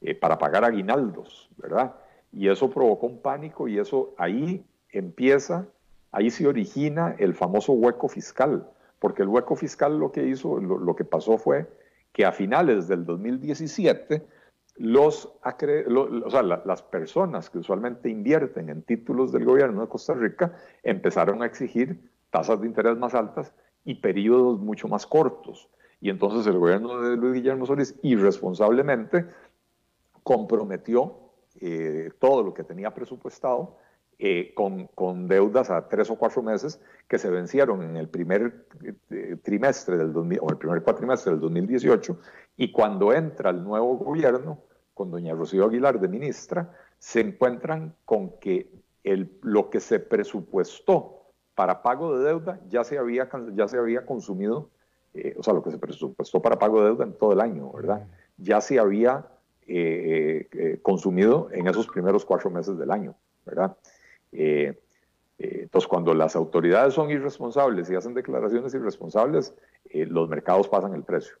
eh, 0.00 0.14
para 0.14 0.38
pagar 0.38 0.64
aguinaldos, 0.64 1.50
¿verdad? 1.56 1.94
Y 2.32 2.48
eso 2.48 2.70
provocó 2.70 3.06
un 3.06 3.20
pánico 3.20 3.68
y 3.68 3.78
eso 3.78 4.14
ahí 4.18 4.64
empieza, 4.90 5.66
ahí 6.12 6.30
se 6.30 6.46
origina 6.46 7.14
el 7.18 7.34
famoso 7.34 7.72
hueco 7.72 8.08
fiscal, 8.08 8.68
porque 8.98 9.22
el 9.22 9.28
hueco 9.28 9.56
fiscal 9.56 9.98
lo 9.98 10.12
que 10.12 10.26
hizo, 10.26 10.58
lo, 10.58 10.96
que 10.96 11.04
pasó 11.04 11.38
fue 11.38 11.66
que 12.12 12.24
a 12.24 12.32
finales 12.32 12.88
del 12.88 13.04
2017 13.04 14.26
los, 14.76 15.32
o 15.44 16.30
sea, 16.30 16.42
las 16.42 16.82
personas 16.82 17.48
que 17.48 17.58
usualmente 17.58 18.08
invierten 18.08 18.68
en 18.68 18.82
títulos 18.82 19.30
del 19.30 19.44
gobierno 19.44 19.82
de 19.82 19.88
Costa 19.88 20.14
Rica 20.14 20.52
empezaron 20.82 21.42
a 21.42 21.46
exigir 21.46 22.00
tasas 22.34 22.60
de 22.60 22.66
interés 22.66 22.98
más 22.98 23.14
altas 23.14 23.52
y 23.84 23.94
periodos 23.94 24.58
mucho 24.58 24.88
más 24.88 25.06
cortos. 25.06 25.68
Y 26.00 26.10
entonces 26.10 26.44
el 26.48 26.58
gobierno 26.58 27.00
de 27.00 27.16
Luis 27.16 27.34
Guillermo 27.34 27.64
Solís 27.64 27.94
irresponsablemente 28.02 29.26
comprometió 30.24 31.30
eh, 31.60 32.10
todo 32.18 32.42
lo 32.42 32.52
que 32.52 32.64
tenía 32.64 32.92
presupuestado 32.92 33.78
eh, 34.18 34.52
con, 34.54 34.88
con, 34.96 35.28
deudas 35.28 35.70
a 35.70 35.88
tres 35.88 36.10
o 36.10 36.16
cuatro 36.16 36.42
meses 36.42 36.80
que 37.06 37.18
se 37.18 37.30
vencieron 37.30 37.82
en 37.84 37.96
el 37.96 38.08
primer 38.08 38.66
eh, 39.10 39.36
trimestre 39.40 39.96
del 39.96 40.10
o 40.16 40.50
el 40.50 40.56
primer 40.56 40.82
cuatrimestre 40.82 41.30
del 41.30 41.40
2018 41.40 42.18
y 42.56 42.72
cuando 42.72 43.12
entra 43.12 43.50
el 43.50 43.62
nuevo 43.62 43.96
gobierno 43.96 44.58
con 44.92 45.12
doña 45.12 45.34
Rocío 45.34 45.66
Aguilar 45.66 46.00
de 46.00 46.08
ministra 46.08 46.76
se 46.98 47.20
encuentran 47.20 47.94
con 48.04 48.40
que 48.40 48.72
el, 49.04 49.38
lo 49.42 49.70
que 49.70 49.78
se 49.78 50.00
presupuestó 50.00 51.23
para 51.54 51.82
pago 51.82 52.18
de 52.18 52.24
deuda 52.24 52.60
ya 52.68 52.84
se 52.84 52.98
había, 52.98 53.28
ya 53.54 53.68
se 53.68 53.78
había 53.78 54.04
consumido, 54.04 54.70
o 55.36 55.42
sea, 55.42 55.54
lo 55.54 55.62
que 55.62 55.70
se 55.70 55.78
presupuestó 55.78 56.42
para 56.42 56.58
pago 56.58 56.80
de 56.80 56.86
deuda 56.86 57.04
en 57.04 57.12
todo 57.12 57.32
el 57.32 57.40
año, 57.40 57.70
¿verdad? 57.72 58.06
Ya 58.36 58.60
se 58.60 58.78
había 58.78 59.26
eh, 59.66 60.46
eh, 60.52 60.78
consumido 60.82 61.48
en 61.50 61.66
esos 61.66 61.86
primeros 61.86 62.26
cuatro 62.26 62.50
meses 62.50 62.76
del 62.76 62.90
año, 62.90 63.14
¿verdad? 63.46 63.74
Eh, 64.30 64.78
entonces, 65.38 65.88
cuando 65.88 66.12
las 66.12 66.36
autoridades 66.36 66.92
son 66.92 67.10
irresponsables 67.10 67.88
y 67.88 67.94
hacen 67.94 68.12
declaraciones 68.12 68.74
irresponsables, 68.74 69.54
los 69.90 70.28
mercados 70.28 70.68
pasan 70.68 70.94
el 70.94 71.02
precio. 71.02 71.36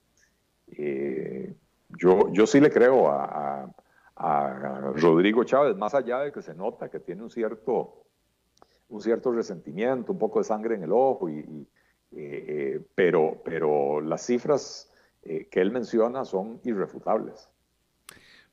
yo, 1.90 2.32
yo 2.32 2.46
sí 2.46 2.60
le 2.60 2.70
creo 2.70 3.08
a, 3.08 3.70
Rodrigo 4.96 5.44
Chávez, 5.44 5.76
más 5.76 5.94
allá 5.94 6.20
de 6.20 6.32
que 6.32 6.40
se 6.40 6.54
nota 6.54 6.88
que 6.88 7.00
tiene 7.00 7.22
un 7.22 7.30
cierto, 7.30 8.03
un 8.94 9.02
cierto 9.02 9.32
resentimiento, 9.32 10.12
un 10.12 10.18
poco 10.18 10.38
de 10.38 10.44
sangre 10.44 10.74
en 10.76 10.84
el 10.84 10.92
ojo, 10.92 11.28
y, 11.28 11.68
pero, 12.94 13.42
pero 13.44 14.00
las 14.00 14.24
cifras 14.24 14.90
que 15.22 15.60
él 15.60 15.72
menciona 15.72 16.24
son 16.24 16.60
irrefutables. 16.64 17.48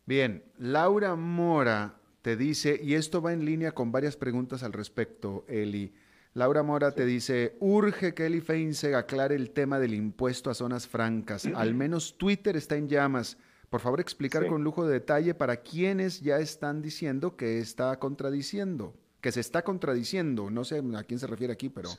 Bien, 0.06 0.44
Laura 0.58 1.16
Mora 1.16 2.02
te 2.22 2.36
dice, 2.36 2.80
y 2.82 2.96
esto 2.96 3.22
va 3.22 3.34
en 3.34 3.46
línea 3.46 3.72
con 3.74 3.92
varias 3.92 4.18
preguntas 4.18 4.64
al 4.64 4.74
respecto, 4.74 5.46
Eli. 5.48 5.94
Laura 6.34 6.64
Mora 6.64 6.92
te 6.92 7.06
dice, 7.06 7.58
urge 7.60 8.14
que 8.14 8.26
Eli 8.26 8.42
Feinse 8.42 8.96
aclare 8.96 9.36
el 9.36 9.52
tema 9.52 9.80
del 9.80 9.94
impuesto 9.94 10.50
a 10.50 10.54
zonas 10.54 10.88
francas. 10.88 11.46
Al 11.56 11.74
menos 11.74 12.18
Twitter 12.18 12.56
está 12.56 12.78
en 12.78 12.88
llamas. 12.88 13.38
Por 13.70 13.82
favor, 13.82 14.00
explicar 14.00 14.48
con 14.48 14.64
lujo 14.64 14.86
de 14.86 14.94
detalle 14.94 15.34
para 15.34 15.58
quienes 15.58 16.22
ya 16.22 16.40
están 16.40 16.82
diciendo 16.82 17.36
que 17.36 17.60
está 17.60 17.98
contradiciendo, 18.00 18.94
que 19.22 19.32
se 19.32 19.40
está 19.40 19.64
contradiciendo. 19.64 20.50
No 20.50 20.64
sé 20.64 20.82
a 20.96 21.04
quién 21.04 21.20
se 21.20 21.28
refiere 21.28 21.54
aquí, 21.54 21.70
pero 21.70 21.90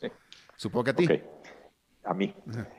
supongo 0.56 0.84
que 0.84 0.90
a 0.90 0.94
ti. 0.94 1.08
A 2.04 2.14
mí. 2.14 2.34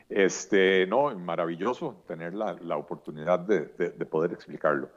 Este, 0.09 0.85
no, 0.85 1.17
maravilloso 1.17 2.03
tener 2.07 2.33
la, 2.33 2.77
oportunidad 2.77 3.39
de 3.39 4.05
poder 4.05 4.33
explicarlo. 4.33 4.89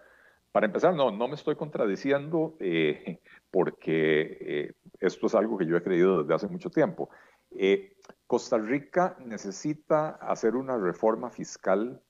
Para 0.56 0.68
empezar, 0.68 0.94
no, 0.94 1.10
no 1.10 1.28
me 1.28 1.34
estoy 1.34 1.54
contradiciendo 1.54 2.56
eh, 2.60 3.20
porque 3.50 4.38
eh, 4.40 4.72
esto 5.00 5.26
es 5.26 5.34
algo 5.34 5.58
que 5.58 5.66
yo 5.66 5.76
he 5.76 5.82
creído 5.82 6.22
desde 6.22 6.32
hace 6.32 6.48
mucho 6.48 6.70
tiempo. 6.70 7.10
Eh, 7.50 7.98
Costa 8.26 8.56
Rica 8.56 9.18
necesita 9.20 10.12
hacer 10.12 10.56
una 10.56 10.78
reforma 10.78 11.28
fiscal 11.28 12.00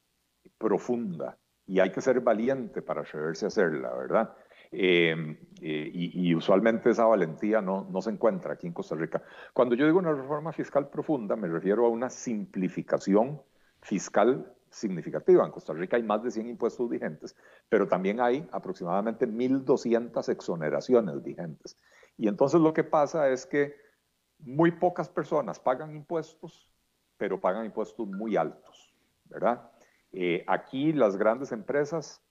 profunda 0.58 1.36
y 1.66 1.80
hay 1.80 1.90
que 1.90 2.00
ser 2.00 2.20
valiente 2.20 2.82
para 2.82 3.00
atreverse 3.00 3.46
a 3.46 3.48
hacerla, 3.48 3.92
¿verdad? 3.96 4.32
Em, 4.72 5.36
y, 5.60 6.28
y, 6.28 6.34
usualmente 6.34 6.90
esa 6.90 7.04
valentía 7.04 7.60
no, 7.60 7.86
no 7.90 8.02
se 8.02 8.10
encuentra 8.10 8.54
aquí 8.54 8.66
en 8.66 8.72
Costa 8.72 8.94
Rica. 8.94 9.22
Cuando 9.52 9.74
yo 9.74 9.86
digo 9.86 9.98
una 9.98 10.12
reforma 10.12 10.52
fiscal 10.52 10.88
profunda, 10.88 11.36
me 11.36 11.48
refiero 11.48 11.86
a 11.86 11.88
una 11.88 12.10
simplificación 12.10 13.40
fiscal 13.80 14.52
significativa. 14.70 15.44
En 15.44 15.50
Costa 15.50 15.72
Rica 15.72 15.96
hay 15.96 16.02
más 16.02 16.22
de 16.22 16.30
100 16.30 16.48
impuestos 16.48 16.88
vigentes, 16.88 17.36
pero 17.68 17.88
también 17.88 18.20
hay 18.20 18.46
aproximadamente 18.52 19.26
1.200 19.26 20.28
exoneraciones 20.28 21.22
vigentes. 21.22 21.78
Y 22.18 22.28
entonces 22.28 22.60
lo 22.60 22.72
que 22.72 22.84
pasa 22.84 23.28
es 23.30 23.46
que 23.46 23.74
muy 24.38 24.72
pocas 24.72 25.08
personas 25.08 25.58
pagan 25.58 25.94
impuestos, 25.94 26.70
pero 27.16 27.40
pagan 27.40 27.64
impuestos 27.64 28.06
muy 28.06 28.36
altos, 28.36 28.94
¿verdad? 29.24 29.70
Eh, 30.12 30.44
aquí 30.46 30.92
las 30.92 31.16
grandes 31.16 31.52
empresas 31.52 32.22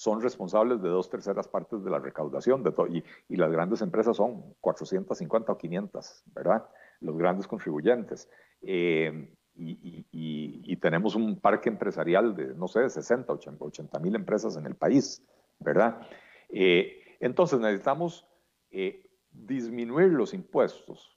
son 0.00 0.22
responsables 0.22 0.80
de 0.80 0.88
dos 0.88 1.10
terceras 1.10 1.46
partes 1.46 1.84
de 1.84 1.90
la 1.90 1.98
recaudación 1.98 2.62
de 2.62 2.72
y, 2.88 3.04
y, 3.28 3.36
las 3.36 3.52
grandes 3.52 3.82
empresas 3.82 4.16
son 4.16 4.54
450 4.58 5.52
o 5.52 5.58
500, 5.58 6.22
¿verdad? 6.34 6.66
Los 7.00 7.18
grandes 7.18 7.46
contribuyentes. 7.46 8.26
Eh, 8.62 9.30
y, 9.54 10.76
tenemos 10.76 11.14
un 11.16 11.38
parque 11.38 11.68
empresarial 11.68 12.34
de, 12.34 12.54
no 12.54 12.66
sé, 12.66 12.88
60, 12.88 13.30
80 13.30 13.98
mil 13.98 14.14
empresas 14.14 14.56
en 14.56 14.64
el 14.64 14.74
país, 14.74 15.22
¿verdad? 15.58 16.00
Eh, 16.48 17.18
entonces 17.20 17.60
necesitamos 17.60 18.26
eh, 18.70 19.06
disminuir 19.30 20.08
los 20.08 20.32
impuestos, 20.32 21.14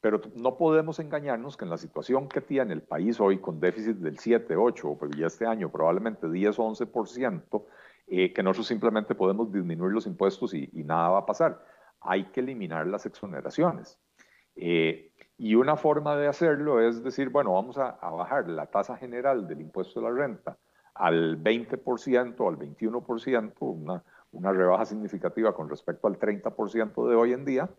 pero 0.00 0.20
no 0.34 0.56
podemos 0.56 0.98
engañarnos 0.98 1.56
que 1.56 1.66
en 1.66 1.70
la 1.70 1.78
situación 1.78 2.28
que 2.28 2.40
tiene 2.40 2.72
el 2.72 2.82
país 2.82 3.20
hoy 3.20 3.38
con 3.38 3.60
déficit 3.60 3.98
del 3.98 4.18
7, 4.18 4.56
8, 4.56 4.98
y 5.16 5.22
este 5.22 5.46
año 5.46 5.70
probablemente 5.70 6.28
10 6.28 6.58
o 6.58 6.64
11%, 6.64 7.62
eh, 8.10 8.32
que 8.32 8.42
nosotros 8.42 8.66
simplemente 8.66 9.14
podemos 9.14 9.52
disminuir 9.52 9.92
los 9.92 10.06
impuestos 10.06 10.54
y, 10.54 10.68
y, 10.72 10.84
nada 10.84 11.10
va 11.10 11.18
a 11.20 11.26
pasar. 11.26 11.64
Hay 12.00 12.24
que 12.30 12.40
eliminar 12.40 12.86
las 12.86 13.06
exoneraciones. 13.06 13.98
Eh, 14.56 15.12
y 15.36 15.54
una 15.54 15.76
forma 15.76 16.16
de 16.16 16.26
hacerlo 16.26 16.80
es 16.80 17.04
decir, 17.04 17.28
bueno, 17.28 17.52
vamos 17.52 17.78
a, 17.78 17.92
bajar 18.10 18.48
la 18.48 18.66
tasa 18.66 18.96
general 18.96 19.46
del 19.46 19.60
impuesto 19.60 20.00
de 20.00 20.08
la 20.08 20.12
renta 20.12 20.58
al 20.94 21.40
20% 21.40 22.34
o 22.40 22.48
al 22.48 22.58
21%, 22.58 23.52
una, 23.60 24.02
una 24.32 24.52
rebaja 24.52 24.84
significativa 24.84 25.54
con 25.54 25.70
respecto 25.70 26.08
al 26.08 26.18
30% 26.18 27.08
de 27.08 27.14
hoy 27.14 27.32
en 27.32 27.44
día, 27.44 27.70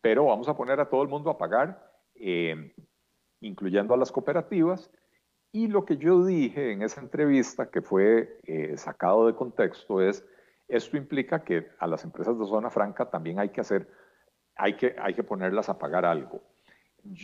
pero 0.00 0.26
vamos 0.26 0.48
a 0.48 0.56
poner 0.56 0.78
a 0.78 0.88
todo 0.88 1.02
el 1.02 1.08
mundo 1.08 1.28
a 1.28 1.38
pagar, 1.38 1.90
eh, 2.14 2.72
incluyendo 3.40 3.94
a 3.94 3.96
las 3.96 4.12
cooperativas. 4.12 4.92
Y 5.52 5.68
lo 5.68 5.84
que 5.84 5.96
yo 5.96 6.24
dije 6.24 6.72
en 6.72 6.82
esa 6.82 7.00
entrevista, 7.00 7.70
que 7.70 7.82
fue 7.82 8.38
eh, 8.44 8.76
sacado 8.76 9.26
de 9.26 9.34
contexto, 9.34 10.02
es, 10.02 10.24
esto 10.68 10.96
implica 10.96 11.42
que 11.42 11.68
a 11.78 11.86
las 11.86 12.04
empresas 12.04 12.38
de 12.38 12.46
zona 12.46 12.70
franca 12.70 13.08
también 13.08 13.38
hay 13.38 13.48
que 13.48 13.60
hacer, 13.60 13.88
hay 14.56 14.76
que, 14.76 14.94
hay 15.00 15.14
que 15.14 15.22
ponerlas 15.22 15.68
a 15.68 15.78
pagar 15.78 16.04
algo 16.04 16.42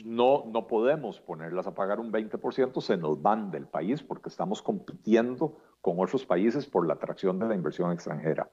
no, 0.04 0.44
no 0.46 0.66
podemos 0.66 1.20
ponerlas 1.20 1.66
a 1.66 1.74
pagar 1.74 2.00
un 2.00 2.12
20%, 2.12 2.80
se 2.80 2.96
nos 2.96 3.20
van 3.20 3.50
del 3.50 3.66
país 3.66 4.02
porque 4.02 4.28
estamos 4.28 4.62
compitiendo 4.62 5.58
con 5.80 5.98
otros 5.98 6.24
países 6.24 6.66
por 6.66 6.86
la 6.86 6.94
atracción 6.94 7.38
de 7.38 7.48
la 7.48 7.54
inversión 7.54 7.92
extranjera. 7.92 8.50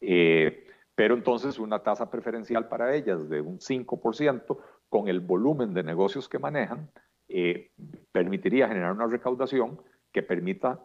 Eh, 0.00 0.66
pero 0.94 1.14
entonces 1.14 1.58
una 1.58 1.82
tasa 1.82 2.10
preferencial 2.10 2.68
para 2.68 2.94
ellas 2.94 3.28
de 3.28 3.40
un 3.40 3.58
5% 3.58 4.58
con 4.88 5.08
el 5.08 5.20
volumen 5.20 5.74
de 5.74 5.82
negocios 5.82 6.28
que 6.28 6.38
manejan 6.38 6.90
eh, 7.28 7.70
permitiría 8.12 8.68
generar 8.68 8.92
una 8.92 9.06
recaudación 9.06 9.80
que 10.12 10.22
permita 10.22 10.80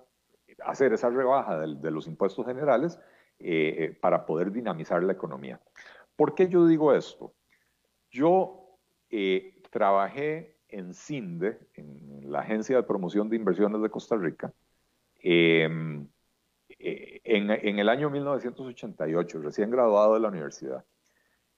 hacer 0.66 0.94
esa 0.94 1.10
rebaja 1.10 1.60
de, 1.60 1.92
los 1.92 2.08
impuestos 2.08 2.46
generales 2.46 3.00
eh, 3.40 3.98
para 4.02 4.26
poder 4.26 4.52
dinamizar 4.52 5.02
la 5.04 5.14
economía. 5.14 5.60
¿Por 6.16 6.36
qué 6.36 6.48
yo 6.48 6.68
digo 6.68 6.94
esto? 6.94 7.34
Yo 8.10 8.58
trabajé 9.70 10.58
en 10.72 10.94
CINDE, 10.94 11.60
en 11.76 12.32
la 12.32 12.40
Agencia 12.40 12.78
de 12.78 12.84
Promoción 12.84 13.30
de 13.30 13.36
Inversiones 13.36 13.82
de 13.82 13.90
Costa 13.90 14.16
Rica, 14.16 14.54
em, 15.20 16.08
eh, 16.70 17.22
en, 17.24 17.80
el 17.80 17.90
año 17.90 18.10
1988, 18.10 19.42
recién 19.42 19.70
graduado 19.70 20.14
de 20.14 20.20
la 20.22 20.30
universidad. 20.30 20.86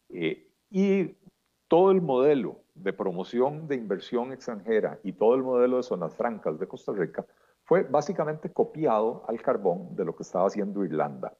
Eh, 0.09 0.47
y 0.69 1.15
todo 1.67 1.91
el 1.91 2.01
modelo 2.01 2.62
de 2.75 2.93
promoción 2.93 3.67
de 3.67 3.75
inversión 3.75 4.31
extranjera 4.31 4.99
y 5.03 5.13
todo 5.13 5.35
el 5.35 5.43
modelo 5.43 5.77
de 5.77 5.83
zonas 5.83 6.15
francas 6.15 6.59
de 6.59 6.67
Costa 6.67 6.91
Rica 6.91 7.25
fue 7.63 7.83
básicamente 7.83 8.51
copiado 8.51 9.23
al 9.27 9.41
carbón 9.41 9.95
de 9.95 10.05
lo 10.05 10.15
que 10.15 10.23
estaba 10.23 10.47
haciendo 10.47 10.83
Irlanda. 10.83 11.37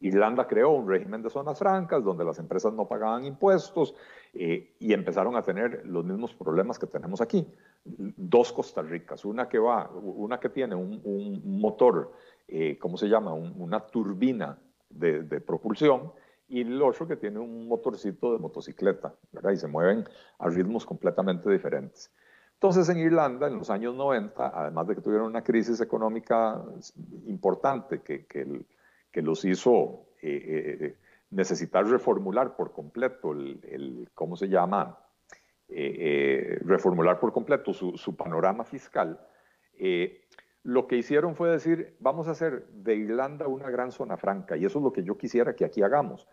Irlanda 0.00 0.46
creó 0.46 0.70
un 0.70 0.88
régimen 0.88 1.22
de 1.22 1.28
zonas 1.28 1.58
francas 1.58 2.02
donde 2.02 2.24
las 2.24 2.38
empresas 2.38 2.72
no 2.72 2.88
pagaban 2.88 3.24
impuestos 3.26 3.94
eh, 4.32 4.74
y 4.78 4.94
empezaron 4.94 5.36
a 5.36 5.42
tener 5.42 5.82
los 5.84 6.04
mismos 6.06 6.34
problemas 6.34 6.78
que 6.78 6.86
tenemos 6.86 7.20
aquí. 7.20 7.46
Dos 7.84 8.52
Costa 8.52 8.80
Ricas, 8.80 9.26
una 9.26 9.46
que 9.46 9.58
va, 9.58 9.90
una 9.90 10.40
que 10.40 10.48
tiene 10.48 10.74
un, 10.74 11.42
motor, 11.44 12.12
eh, 12.48 12.78
¿cómo 12.78 12.96
se 12.96 13.08
llama? 13.08 13.34
una 13.34 13.80
turbina 13.86 14.58
de, 14.88 15.22
propulsión 15.40 16.12
y 16.50 16.60
el 16.60 16.82
otro 16.82 17.08
que 17.08 17.16
tiene 17.16 17.38
un 17.38 17.66
motorcito 17.66 18.32
de 18.32 18.38
motocicleta, 18.38 19.14
¿verdad? 19.32 19.52
Y 19.52 19.56
se 19.56 19.68
mueven 19.68 20.04
a 20.38 20.48
ritmos 20.48 20.84
completamente 20.84 21.50
diferentes. 21.50 22.12
Entonces 22.54 22.88
en 22.90 22.98
Irlanda, 22.98 23.46
en 23.46 23.56
los 23.56 23.70
años 23.70 23.94
90, 23.94 24.52
además 24.54 24.86
de 24.86 24.94
que 24.96 25.00
tuvieron 25.00 25.28
una 25.28 25.42
crisis 25.42 25.80
económica 25.80 26.62
importante 27.26 28.02
que, 28.02 28.26
que 28.26 28.42
el, 28.42 28.66
que 29.10 29.22
los 29.22 29.44
hizo 29.44 30.06
eh, 30.22 30.28
eh, 30.30 30.78
eh, 30.80 30.96
necesitar 31.30 31.86
reformular 31.86 32.56
por 32.56 32.72
completo 32.72 33.32
el, 33.32 34.08
¿cómo 34.14 34.36
se 34.36 34.48
llama? 34.48 34.98
reformular 35.72 37.20
por 37.20 37.32
completo 37.32 37.72
su, 37.72 38.16
panorama 38.16 38.64
fiscal. 38.64 39.20
Eh, 40.60 40.70
lo 40.70 40.86
que 40.86 40.96
hicieron 40.96 41.34
fue 41.34 41.50
decir, 41.50 41.96
vamos 42.00 42.28
a 42.28 42.32
hacer 42.32 42.66
de 42.68 42.94
Irlanda 42.94 43.48
una 43.48 43.70
gran 43.70 43.92
zona 43.92 44.16
franca, 44.16 44.56
y 44.56 44.64
eso 44.64 44.78
es 44.78 44.84
lo 44.84 44.92
que 44.92 45.02
yo 45.02 45.16
quisiera 45.16 45.54
que 45.54 45.64
aquí 45.64 45.82
hagamos. 45.82 46.28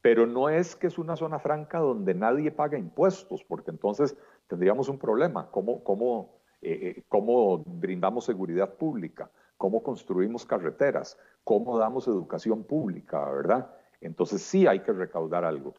Pero 0.00 0.26
no 0.26 0.48
es 0.48 0.76
que 0.76 0.86
es 0.86 0.98
una 0.98 1.16
zona 1.16 1.38
franca 1.38 1.78
donde 1.78 2.14
nadie 2.14 2.50
paga 2.50 2.78
impuestos, 2.78 3.44
porque 3.44 3.70
entonces 3.70 4.16
tendríamos 4.46 4.88
un 4.88 4.98
problema. 4.98 5.50
¿Cómo, 5.50 5.82
cómo, 5.84 6.38
eh, 6.62 7.02
cómo 7.08 7.58
brindamos 7.66 8.24
seguridad 8.24 8.74
pública? 8.74 9.30
¿Cómo 9.58 9.82
construimos 9.82 10.46
carreteras? 10.46 11.18
¿Cómo 11.44 11.78
damos 11.78 12.06
educación 12.08 12.64
pública? 12.64 13.28
¿Verdad? 13.30 13.70
Entonces 14.00 14.42
sí 14.42 14.66
hay 14.66 14.80
que 14.80 14.92
recaudar 14.92 15.44
algo. 15.44 15.74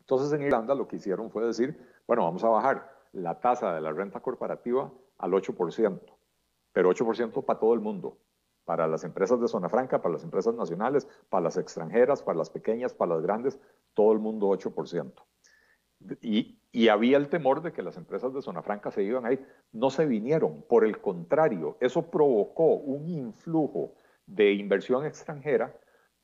Entonces 0.00 0.32
en 0.32 0.42
Irlanda 0.42 0.74
lo 0.74 0.88
que 0.88 0.96
hicieron 0.96 1.30
fue 1.30 1.46
decir, 1.46 1.78
bueno, 2.06 2.24
vamos 2.24 2.42
a 2.42 2.48
bajar 2.48 2.90
la 3.12 3.38
tasa 3.40 3.74
de 3.74 3.80
la 3.80 3.92
renta 3.92 4.20
corporativa 4.20 4.92
al 5.18 5.32
8% 5.32 6.19
pero 6.72 6.90
8% 6.90 7.44
para 7.44 7.58
todo 7.58 7.74
el 7.74 7.80
mundo, 7.80 8.18
para 8.64 8.86
las 8.86 9.04
empresas 9.04 9.40
de 9.40 9.48
zona 9.48 9.68
franca, 9.68 10.00
para 10.00 10.14
las 10.14 10.24
empresas 10.24 10.54
nacionales, 10.54 11.08
para 11.28 11.44
las 11.44 11.56
extranjeras, 11.56 12.22
para 12.22 12.38
las 12.38 12.50
pequeñas, 12.50 12.94
para 12.94 13.14
las 13.14 13.22
grandes, 13.22 13.58
todo 13.94 14.12
el 14.12 14.18
mundo 14.18 14.48
8%. 14.48 15.12
Y, 16.22 16.58
y, 16.72 16.88
había 16.88 17.18
el 17.18 17.28
temor 17.28 17.60
de 17.60 17.72
que 17.72 17.82
las 17.82 17.98
empresas 17.98 18.32
de 18.32 18.40
zona 18.40 18.62
franca 18.62 18.90
se 18.90 19.02
iban 19.02 19.26
ahí. 19.26 19.44
No 19.72 19.90
se 19.90 20.06
vinieron, 20.06 20.62
por 20.62 20.84
el 20.86 21.00
contrario, 21.00 21.76
eso 21.80 22.10
provocó 22.10 22.74
un 22.74 23.08
influjo 23.08 23.94
de 24.24 24.52
inversión 24.52 25.04
extranjera 25.04 25.76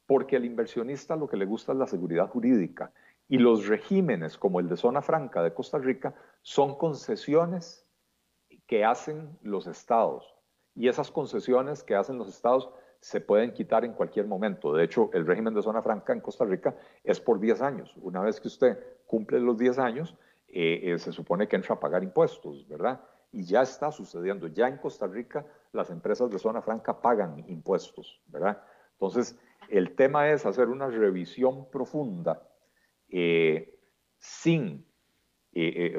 porque 0.06 0.36
al 0.36 0.44
inversionista 0.44 1.16
lo 1.16 1.28
que 1.28 1.36
le 1.36 1.44
gusta 1.44 1.72
es 1.72 1.78
la 1.78 1.86
seguridad 1.86 2.28
jurídica. 2.28 2.92
Y 3.28 3.38
los 3.38 3.66
regímenes 3.66 4.38
como 4.38 4.60
el 4.60 4.68
de 4.68 4.76
zona 4.76 5.02
franca 5.02 5.42
de 5.42 5.52
Costa 5.52 5.78
Rica 5.78 6.14
son 6.42 6.78
concesiones 6.78 7.84
que 8.66 8.84
hacen 8.84 9.36
los 9.42 9.66
estados 9.66 10.35
y 10.76 10.88
esas 10.88 11.10
concesiones 11.10 11.82
que 11.82 11.94
hacen 11.96 12.18
los 12.18 12.28
estados 12.28 12.68
se 13.00 13.20
pueden 13.20 13.52
quitar 13.52 13.84
en 13.84 13.94
cualquier 13.94 14.26
momento. 14.26 14.74
De 14.74 14.84
hecho, 14.84 15.10
el 15.14 15.26
régimen 15.26 15.54
de 15.54 15.62
zona 15.62 15.82
franca 15.82 16.12
en 16.12 16.20
Costa 16.20 16.44
Rica 16.44 16.76
es 17.02 17.20
por 17.20 17.40
10 17.40 17.62
años. 17.62 17.94
Una 17.96 18.20
vez 18.20 18.40
que 18.40 18.48
usted 18.48 18.78
cumple 19.06 19.40
los 19.40 19.56
10 19.56 19.78
años, 19.78 20.14
eh, 20.48 20.80
eh, 20.82 20.98
se 20.98 21.12
supone 21.12 21.48
que 21.48 21.56
entra 21.56 21.74
a 21.74 21.80
pagar 21.80 22.02
impuestos, 22.02 22.68
¿verdad? 22.68 23.00
Y 23.32 23.44
ya 23.44 23.62
está 23.62 23.90
sucediendo. 23.90 24.48
Ya 24.48 24.68
en 24.68 24.76
Costa 24.76 25.06
Rica 25.06 25.46
las 25.72 25.90
empresas 25.90 26.30
de 26.30 26.38
zona 26.38 26.60
franca 26.62 27.00
pagan 27.00 27.44
impuestos, 27.48 28.20
¿verdad? 28.26 28.62
Entonces, 28.92 29.38
el 29.68 29.94
tema 29.94 30.30
es 30.30 30.44
hacer 30.46 30.68
una 30.68 30.88
revisión 30.88 31.68
profunda 31.70 32.42
eh, 33.08 33.78
sin, 34.18 34.86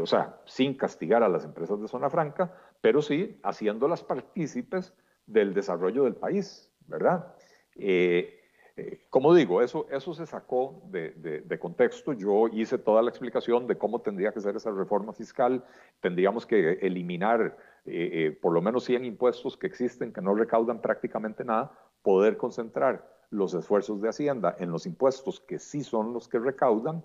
o 0.01 0.05
sea, 0.05 0.39
sin 0.45 0.75
castigar 0.75 1.23
a 1.23 1.29
las 1.29 1.43
empresas 1.43 1.81
de 1.81 1.87
zona 1.87 2.09
franca, 2.09 2.53
pero 2.81 3.01
sí 3.01 3.39
haciéndolas 3.43 4.03
partícipes 4.03 4.93
del 5.25 5.53
desarrollo 5.53 6.03
del 6.03 6.15
país, 6.15 6.71
¿verdad? 6.87 7.33
Eh, 7.75 8.33
eh, 8.75 9.07
como 9.09 9.33
digo, 9.33 9.61
eso, 9.61 9.87
eso 9.89 10.13
se 10.13 10.25
sacó 10.25 10.83
de, 10.89 11.57
contexto. 11.59 12.13
Yo 12.13 12.47
hice 12.47 12.77
toda 12.77 13.01
la 13.01 13.09
explicación 13.09 13.65
de 13.67 13.77
cómo 13.77 14.01
tendría 14.01 14.31
que 14.31 14.39
ser 14.39 14.55
esa 14.55 14.71
reforma 14.71 15.13
fiscal. 15.13 15.65
Tendríamos 15.99 16.45
que 16.45 16.73
eliminar 16.81 17.57
eh, 17.85 18.37
por 18.41 18.53
lo 18.53 18.61
menos 18.61 18.83
100 18.83 19.05
impuestos 19.05 19.57
que 19.57 19.67
existen, 19.67 20.13
que 20.13 20.21
no 20.21 20.35
recaudan 20.35 20.79
prácticamente 20.79 21.43
nada, 21.43 21.71
poder 22.03 22.37
concentrar 22.37 23.17
los 23.29 23.53
esfuerzos 23.53 24.01
de 24.01 24.09
Hacienda 24.09 24.55
en 24.59 24.71
los 24.71 24.85
impuestos 24.85 25.39
que 25.39 25.59
sí 25.59 25.83
son 25.83 26.13
los 26.13 26.27
que 26.27 26.39
recaudan, 26.39 27.03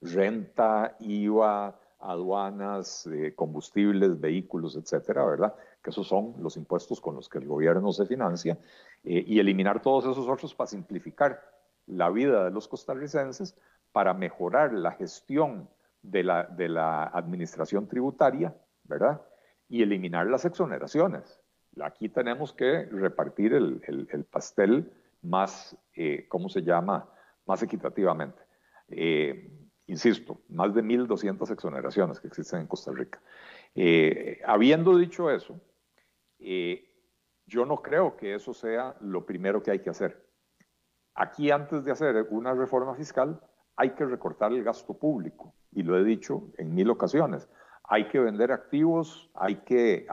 renta, 0.00 0.96
IVA, 0.98 1.78
aduanas, 2.00 3.06
eh, 3.06 3.34
combustibles, 3.34 4.20
vehículos, 4.20 4.76
etcétera, 4.76 5.24
¿verdad? 5.24 5.54
Que 5.82 5.90
esos 5.90 6.06
son 6.06 6.34
los 6.38 6.56
impuestos 6.56 7.00
con 7.00 7.14
los 7.14 7.28
que 7.28 7.38
el 7.38 7.46
gobierno 7.46 7.92
se 7.92 8.06
financia, 8.06 8.58
eh, 9.04 9.24
y 9.26 9.38
eliminar 9.38 9.80
todos 9.82 10.04
esos 10.04 10.28
otros 10.28 10.54
para 10.54 10.68
simplificar 10.68 11.40
la 11.86 12.10
vida 12.10 12.44
de 12.44 12.50
los 12.50 12.68
costarricenses, 12.68 13.56
para 13.92 14.14
mejorar 14.14 14.72
la 14.72 14.92
gestión 14.92 15.68
de 16.02 16.22
la, 16.22 17.10
administración 17.12 17.86
tributaria, 17.86 18.54
¿verdad? 18.84 19.20
Y 19.68 19.82
eliminar 19.82 20.26
las 20.26 20.44
exoneraciones. 20.44 21.40
Aquí 21.82 22.08
tenemos 22.08 22.52
que 22.52 22.84
repartir 22.86 23.54
el, 23.54 23.82
el, 23.86 24.24
pastel 24.24 24.90
más, 25.22 25.76
eh, 25.94 26.26
¿cómo 26.28 26.48
se 26.48 26.62
llama? 26.62 27.08
Más 27.46 27.62
equitativamente. 27.62 28.42
Eh, 28.88 29.50
insisto, 29.90 30.40
más 30.48 30.72
de 30.72 30.82
1.200 30.82 31.50
exoneraciones 31.50 32.20
que 32.20 32.28
existen 32.28 32.60
en 32.60 32.66
Costa 32.68 32.92
Rica. 32.92 33.20
Eh, 33.74 34.40
habiendo 34.46 34.96
dicho 34.96 35.30
eso, 35.30 35.60
eh, 36.38 36.84
yo 37.46 37.66
no 37.66 37.82
creo 37.82 38.16
que 38.16 38.34
eso 38.34 38.54
sea 38.54 38.96
lo 39.00 39.26
primero 39.26 39.62
que 39.62 39.72
hay 39.72 39.80
que 39.80 39.90
hacer. 39.90 40.24
Aquí 41.14 41.50
antes 41.50 41.84
de 41.84 41.90
hacer 41.90 42.28
una 42.30 42.54
reforma 42.54 42.94
fiscal 42.94 43.40
hay 43.76 43.90
que 43.90 44.04
recortar 44.04 44.52
el 44.52 44.62
gasto 44.62 44.94
público 44.94 45.54
y 45.72 45.82
lo 45.82 45.98
he 45.98 46.04
dicho 46.04 46.52
en 46.56 46.72
mil 46.72 46.88
ocasiones. 46.88 47.48
Hay 47.82 48.06
que 48.08 48.20
vender 48.20 48.52
activos, 48.52 49.28
hay 49.34 49.56
que, 49.56 50.06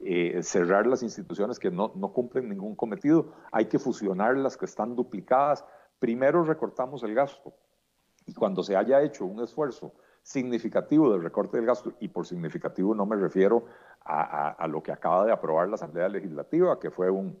eh, 0.00 0.42
cerrar 0.42 0.86
las 0.86 1.02
instituciones 1.02 1.58
que 1.58 1.70
no 1.70 2.12
cumplen 2.12 2.50
ningún 2.50 2.76
cometido, 2.76 3.32
hay 3.50 3.64
que 3.64 3.78
fusionar 3.78 4.36
las 4.36 4.58
que 4.58 4.66
están 4.66 4.94
duplicadas. 4.94 5.64
Primero 5.98 6.44
recortamos 6.44 7.02
el 7.02 7.14
gasto 7.14 7.54
y 8.28 8.34
cuando 8.34 8.62
se 8.62 8.76
haya 8.76 9.02
hecho 9.02 9.24
un 9.24 9.42
esfuerzo 9.42 9.94
significativo 10.22 11.10
del 11.10 11.22
recorte 11.22 11.56
del 11.56 11.64
gasto, 11.64 11.94
y 11.98 12.08
por 12.08 12.26
significativo 12.26 12.94
no 12.94 13.06
me 13.06 13.16
refiero 13.16 13.64
a, 14.04 14.66
lo 14.68 14.82
que 14.82 14.92
acaba 14.92 15.24
de 15.24 15.32
aprobar 15.32 15.68
la 15.68 15.76
Asamblea 15.76 16.08
Legislativa, 16.08 16.78
que 16.78 16.90
fue 16.90 17.10
un, 17.10 17.38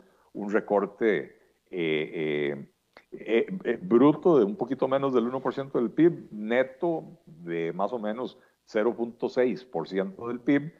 recorte 0.50 1.36
eh, 1.70 2.70
eh, 3.12 3.46
eh, 3.64 3.78
bruto 3.82 4.38
de 4.38 4.44
un 4.44 4.56
poquito 4.56 4.88
menos 4.88 5.12
del 5.12 5.30
1% 5.30 5.72
del 5.72 5.90
PIB, 5.90 6.28
neto 6.30 7.18
de 7.26 7.72
más 7.74 7.92
o 7.92 7.98
menos 7.98 8.38
0.6% 8.66 10.26
del 10.28 10.40
PIB. 10.40 10.72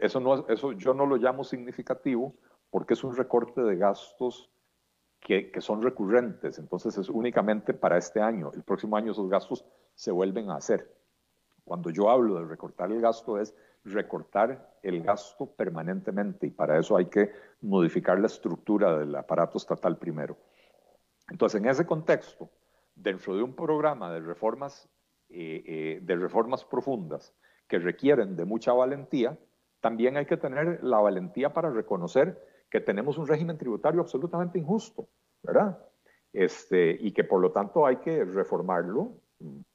eso, 0.00 0.20
no, 0.20 0.46
eso 0.48 0.72
yo 0.72 0.94
no 0.94 1.06
lo 1.06 1.16
llamo 1.16 1.42
significativo 1.42 2.34
porque 2.70 2.94
es 2.94 3.02
un 3.02 3.16
recorte 3.16 3.62
de 3.62 3.76
gastos 3.76 4.51
que, 5.22 5.52
son 5.60 5.82
recurrentes, 5.82 6.58
entonces 6.58 6.98
es 6.98 7.08
únicamente 7.08 7.74
para 7.74 7.96
este 7.96 8.20
año. 8.20 8.50
El 8.54 8.62
próximo 8.62 8.96
año 8.96 9.12
esos 9.12 9.30
gastos 9.30 9.64
se 9.94 10.10
vuelven 10.10 10.50
a 10.50 10.56
hacer. 10.56 10.92
Cuando 11.64 11.90
yo 11.90 12.10
hablo 12.10 12.34
de 12.40 12.44
recortar 12.44 12.90
el 12.90 13.00
gasto 13.00 13.38
es 13.38 13.54
recortar 13.84 14.78
el 14.82 15.02
gasto 15.02 15.46
permanentemente 15.46 16.48
y 16.48 16.50
para 16.50 16.78
eso 16.78 16.96
hay 16.96 17.06
que 17.06 17.32
modificar 17.60 18.18
la 18.18 18.26
estructura 18.26 18.98
del 18.98 19.14
aparato 19.14 19.58
estatal 19.58 19.96
primero. 19.96 20.36
Entonces, 21.30 21.60
en 21.60 21.68
ese 21.68 21.86
contexto, 21.86 22.50
dentro 22.96 23.36
de 23.36 23.44
un 23.44 23.54
programa 23.54 24.12
de 24.12 24.20
reformas, 24.20 24.88
eh, 25.28 25.62
eh, 25.64 26.00
de 26.02 26.16
reformas 26.16 26.64
profundas 26.64 27.32
que 27.68 27.78
requieren 27.78 28.34
de 28.34 28.44
mucha 28.44 28.72
valentía, 28.72 29.38
también 29.80 30.16
hay 30.16 30.26
que 30.26 30.36
tener 30.36 30.82
la 30.82 30.98
valentía 30.98 31.52
para 31.52 31.70
reconocer 31.70 32.51
que 32.72 32.80
tenemos 32.80 33.18
un 33.18 33.28
régimen 33.28 33.58
tributario 33.58 34.00
absolutamente 34.00 34.58
injusto, 34.58 35.06
¿verdad? 35.42 35.78
Este, 36.32 36.96
y 36.98 37.12
que 37.12 37.22
por 37.22 37.38
lo 37.38 37.52
tanto 37.52 37.84
hay 37.84 37.96
que 37.96 38.24
reformarlo 38.24 39.12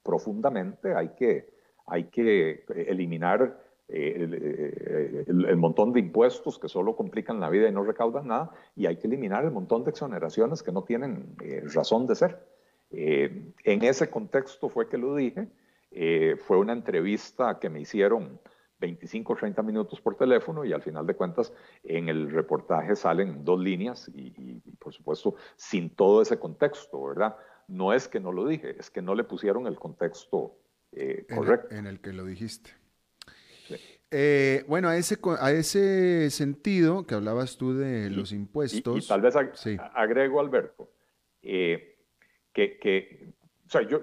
profundamente, 0.01 0.95
hay 0.95 1.09
que, 1.09 1.53
hay 1.85 2.05
que 2.05 2.65
eliminar 2.67 3.61
eh, 3.87 4.27
eh, 4.31 5.25
el, 5.27 5.57
montón 5.57 5.93
de 5.93 5.99
impuestos 5.99 6.57
que 6.57 6.67
solo 6.67 6.95
complican 6.95 7.39
la 7.39 7.51
vida 7.51 7.69
y 7.69 7.71
no 7.71 7.83
recaudan 7.83 8.29
nada, 8.29 8.49
y 8.75 8.87
hay 8.87 8.97
que 8.97 9.05
eliminar 9.05 9.45
el 9.45 9.51
montón 9.51 9.83
de 9.83 9.91
exoneraciones 9.91 10.63
que 10.63 10.71
no 10.71 10.83
tienen 10.83 11.35
eh, 11.43 11.61
razón 11.75 12.07
de 12.07 12.15
ser. 12.15 12.47
en 12.89 13.83
ese 13.83 14.09
contexto 14.09 14.69
fue 14.69 14.89
que 14.89 14.97
lo 14.97 15.15
dije, 15.15 15.49
fue 16.37 16.57
una 16.57 16.73
entrevista 16.73 17.59
que 17.59 17.69
me 17.69 17.81
hicieron 17.81 18.39
25 18.79 19.33
o 19.33 19.35
30 19.35 19.61
minutos 19.63 20.01
por 20.01 20.15
teléfono 20.15 20.63
y 20.63 20.73
al 20.73 20.81
final 20.81 21.05
de 21.05 21.15
cuentas 21.15 21.53
en 21.83 22.09
el 22.09 22.29
reportaje 22.31 22.95
salen 22.95 23.43
dos 23.43 23.59
líneas 23.59 24.09
y, 24.13 24.59
por 24.79 24.93
supuesto 24.93 25.35
sin 25.55 25.89
todo 25.89 26.21
ese 26.21 26.37
contexto, 26.37 27.03
¿verdad? 27.03 27.35
No 27.67 27.93
es 27.93 28.07
que 28.07 28.19
no 28.19 28.31
lo 28.31 28.45
dije, 28.45 28.75
es 28.79 28.89
que 28.89 29.01
no 29.01 29.15
le 29.15 29.23
pusieron 29.23 29.67
el 29.67 29.77
contexto 29.77 30.57
eh, 30.91 31.25
correcto. 31.33 31.75
En 31.75 31.85
el, 31.85 31.99
que 31.99 32.13
lo 32.13 32.25
dijiste. 32.25 32.71
Eh, 34.09 34.63
bueno, 34.67 34.87
a 34.87 34.95
ese, 34.95 35.17
a 35.39 35.51
ese 35.51 36.29
sentido 36.29 37.05
que 37.05 37.15
hablabas 37.15 37.57
tú 37.57 37.73
de 37.73 38.09
los 38.09 38.31
impuestos. 38.31 39.03
Y, 39.03 39.07
tal 39.07 39.21
vez 39.21 39.35
agrego, 39.93 40.39
Alberto, 40.39 40.89
eh, 41.41 41.97
que, 42.53 43.33
o 43.65 43.69
sea, 43.69 43.81
yo, 43.81 44.01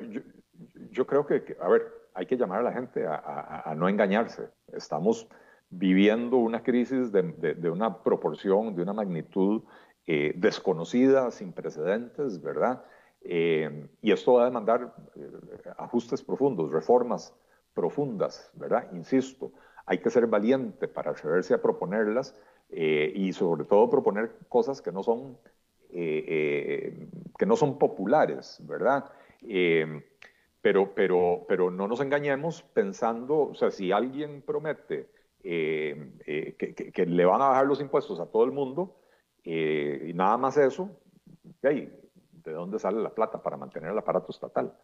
yo, 0.90 1.06
creo 1.06 1.26
que, 1.26 1.56
a 1.58 1.68
ver, 1.68 1.93
hay 2.14 2.26
que 2.26 2.36
llamar 2.36 2.60
a 2.60 2.62
la 2.62 2.72
gente 2.72 3.04
a, 3.06 3.74
no 3.76 3.88
engañarse. 3.88 4.48
Estamos 4.72 5.28
viviendo 5.68 6.36
una 6.36 6.62
crisis 6.62 7.10
de, 7.10 7.70
una 7.70 8.02
proporción, 8.02 8.74
de 8.76 8.82
una 8.82 8.92
magnitud 8.92 9.62
eh, 10.06 10.32
desconocida, 10.36 11.30
sin 11.32 11.52
precedentes, 11.52 12.40
¿verdad? 12.40 12.84
Eh, 13.20 13.88
y 14.00 14.12
esto 14.12 14.34
va 14.34 14.42
a 14.42 14.44
demandar 14.44 14.94
eh, 15.16 15.30
ajustes 15.76 16.22
profundos, 16.22 16.70
reformas 16.70 17.34
profundas, 17.74 18.50
¿verdad? 18.54 18.88
Insisto, 18.92 19.52
hay 19.84 19.98
que 19.98 20.10
ser 20.10 20.28
valiente 20.28 20.86
para 20.86 21.10
atreverse 21.10 21.54
a 21.54 21.60
proponerlas 21.60 22.34
y 22.70 23.32
sobre 23.34 23.64
todo 23.64 23.88
proponer 23.90 24.36
cosas 24.48 24.80
que 24.80 24.90
no 24.90 25.02
son, 25.02 25.38
que 25.90 27.46
no 27.46 27.54
son 27.54 27.78
populares, 27.78 28.58
¿verdad? 28.66 29.04
Pero, 30.64 30.94
pero, 30.94 31.44
pero 31.46 31.70
no 31.70 31.86
nos 31.86 32.00
engañemos 32.00 32.62
pensando, 32.62 33.50
o 33.50 33.54
sea, 33.54 33.70
si 33.70 33.92
alguien 33.92 34.40
promete 34.40 35.10
que, 35.42 37.04
le 37.06 37.24
van 37.26 37.42
a 37.42 37.48
bajar 37.48 37.66
los 37.66 37.82
impuestos 37.82 38.18
a 38.18 38.24
todo 38.24 38.44
el 38.44 38.52
mundo 38.52 38.96
y 39.44 40.10
nada 40.14 40.38
más 40.38 40.56
eso, 40.56 40.88
¿de 41.60 41.92
dónde 42.46 42.78
sale 42.78 43.02
la 43.02 43.10
plata 43.14 43.42
para 43.42 43.58
mantener 43.58 43.90
el 43.90 43.98
aparato 43.98 44.30
estatal? 44.30 44.74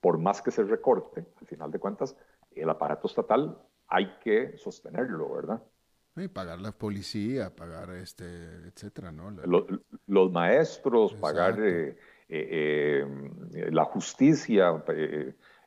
Por 0.00 0.18
más 0.18 0.42
que 0.42 0.50
se 0.50 0.64
recorte, 0.64 1.24
al 1.40 1.46
final 1.46 1.70
de 1.70 1.78
cuentas, 1.78 2.16
el 2.50 2.68
aparato 2.68 3.06
estatal 3.06 3.62
hay 3.86 4.18
que 4.18 4.58
sostenerlo, 4.58 5.32
¿verdad? 5.32 5.62
Y 6.16 6.26
pagar 6.26 6.60
la 6.60 6.72
policía, 6.72 7.54
pagar 7.54 7.90
este, 7.90 8.24
etcétera, 8.66 9.12
¿no? 9.12 9.30
Los, 10.08 10.32
maestros, 10.32 11.14
pagar 11.14 11.60
eh, 12.30 12.48
eh, 12.50 13.06
eh, 13.54 13.70
la 13.70 13.84
justicia, 13.84 14.84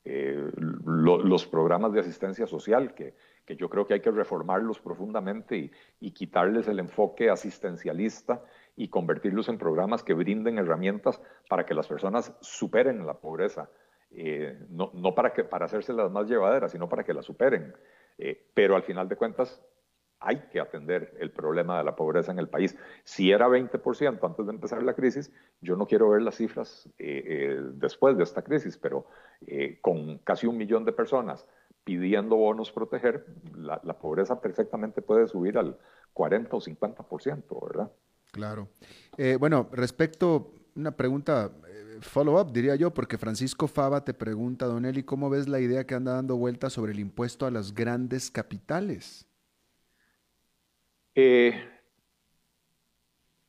los 0.03 1.47
programas 1.47 1.91
de 1.91 1.99
asistencia 1.99 2.45
social, 2.45 2.93
que, 2.93 3.16
que, 3.45 3.55
yo 3.55 3.68
creo 3.68 3.88
que 3.88 3.95
hay 3.95 3.99
que 3.99 4.12
reformarlos 4.12 4.80
profundamente 4.80 5.72
y, 5.99 6.12
quitarles 6.12 6.68
el 6.68 6.80
enfoque 6.80 7.32
asistencialista 7.32 8.43
y 8.76 8.89
convertirlos 8.89 9.49
en 9.49 9.57
programas 9.57 10.03
que 10.03 10.14
brinden 10.14 10.59
herramientas 10.59 11.20
para 11.49 11.66
que 11.66 11.74
las 11.74 11.88
personas 11.88 12.34
superen 12.41 13.05
la 13.07 13.16
pobreza. 13.16 13.70
no, 14.70 14.91
no 14.93 15.16
para, 15.16 15.34
que, 15.34 15.43
para 15.43 15.66
hacérselas 15.66 16.12
más 16.12 16.28
llevaderas, 16.28 16.72
sino 16.72 16.88
para 16.88 17.03
que 17.03 17.14
la 17.14 17.24
superen. 17.24 17.74
pero 18.53 18.76
al 18.76 18.84
final 18.84 19.07
de 19.09 19.16
cuentas, 19.16 19.64
hay 20.22 20.38
que 20.51 20.59
atender 20.59 21.15
el 21.19 21.32
problema 21.32 21.80
de 21.80 21.84
la 21.84 21.95
pobreza 21.95 22.32
en 22.32 22.38
el 22.38 22.47
país. 22.47 22.78
Si 23.03 23.32
era 23.32 23.47
20% 23.47 24.19
antes 24.24 24.45
de 24.45 24.51
empezar 24.51 24.84
la 24.84 24.93
crisis, 24.93 25.32
yo 25.61 25.76
no 25.76 25.88
quiero 25.88 26.09
ver 26.09 26.22
las 26.22 26.36
cifras 26.36 26.88
eh, 26.99 27.24
eh, 27.26 27.61
después 27.74 28.15
de 28.15 28.24
esta 28.24 28.43
crisis, 28.43 28.78
pero 28.78 29.07
eh, 29.47 29.80
con 29.82 30.19
casi 30.19 30.45
un 30.45 30.57
millón 30.57 30.86
de 30.86 30.91
personas 30.91 31.47
pidiendo 31.84 32.36
bonos 32.36 32.72
proteger, 32.72 33.26
la, 33.55 33.80
pobreza 33.99 34.39
perfectamente 34.39 35.01
puede 35.01 35.28
subir 35.28 35.57
al 35.57 35.80
40 36.13 36.55
o 36.55 36.61
50%, 36.61 37.67
¿verdad? 37.67 37.91
Claro. 38.32 38.69
bueno, 39.39 39.67
respecto, 39.74 40.53
una 40.76 40.91
pregunta 40.91 41.51
follow-up, 42.01 42.53
diría 42.53 42.76
yo, 42.76 42.93
porque 42.93 43.17
Francisco 43.17 43.67
Fava 43.67 44.05
te 44.05 44.13
pregunta, 44.13 44.67
Don 44.67 44.86
Eli, 44.86 45.01
¿cómo 45.01 45.32
ves 45.32 45.49
la 45.49 45.59
idea 45.59 45.86
que 45.86 45.95
anda 45.95 46.13
dando 46.13 46.38
vuelta 46.38 46.69
sobre 46.69 46.91
el 46.91 46.99
impuesto 46.99 47.47
a 47.47 47.51
las 47.51 47.74
grandes 47.74 48.30
capitales? 48.30 49.28
Eh, 51.16 51.53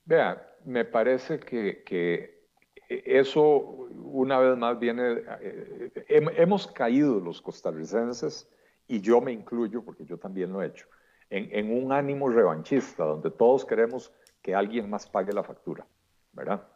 vea, 0.05 0.57
me 0.65 0.85
parece 0.85 1.39
que, 1.39 2.43
eso 2.89 3.43
una 3.49 4.39
vez 4.39 4.57
más 4.57 4.79
viene, 4.79 5.23
eh, 5.41 5.93
hemos 6.09 6.67
caído 6.67 7.21
los 7.21 7.41
costarricenses, 7.41 8.49
y 8.89 9.01
yo 9.01 9.21
me 9.21 9.33
incluyo, 9.33 9.85
porque 9.85 10.05
yo 10.05 10.19
también 10.19 10.53
lo 10.53 10.63
he 10.63 10.67
hecho, 10.67 10.87
en, 11.31 11.73
un 11.73 11.93
ánimo 11.93 12.29
revanchista, 12.29 13.05
donde 13.05 13.31
todos 13.31 13.65
queremos 13.65 14.13
que 14.43 14.55
alguien 14.55 14.91
más 14.91 15.09
pague 15.09 15.33
la 15.33 15.45
factura, 15.45 15.87
¿verdad? 16.33 16.67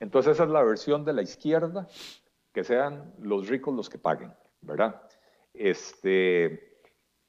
Entonces 0.00 0.32
esa 0.32 0.44
es 0.44 0.50
la 0.50 0.64
versión 0.64 1.04
de 1.04 1.12
la 1.12 1.22
izquierda, 1.22 1.86
que 2.52 2.64
sean 2.64 3.14
los 3.20 3.46
ricos 3.48 3.74
los 3.74 3.88
que 3.88 3.98
paguen, 3.98 4.32
¿verdad? 4.62 5.00
Este, 5.54 6.80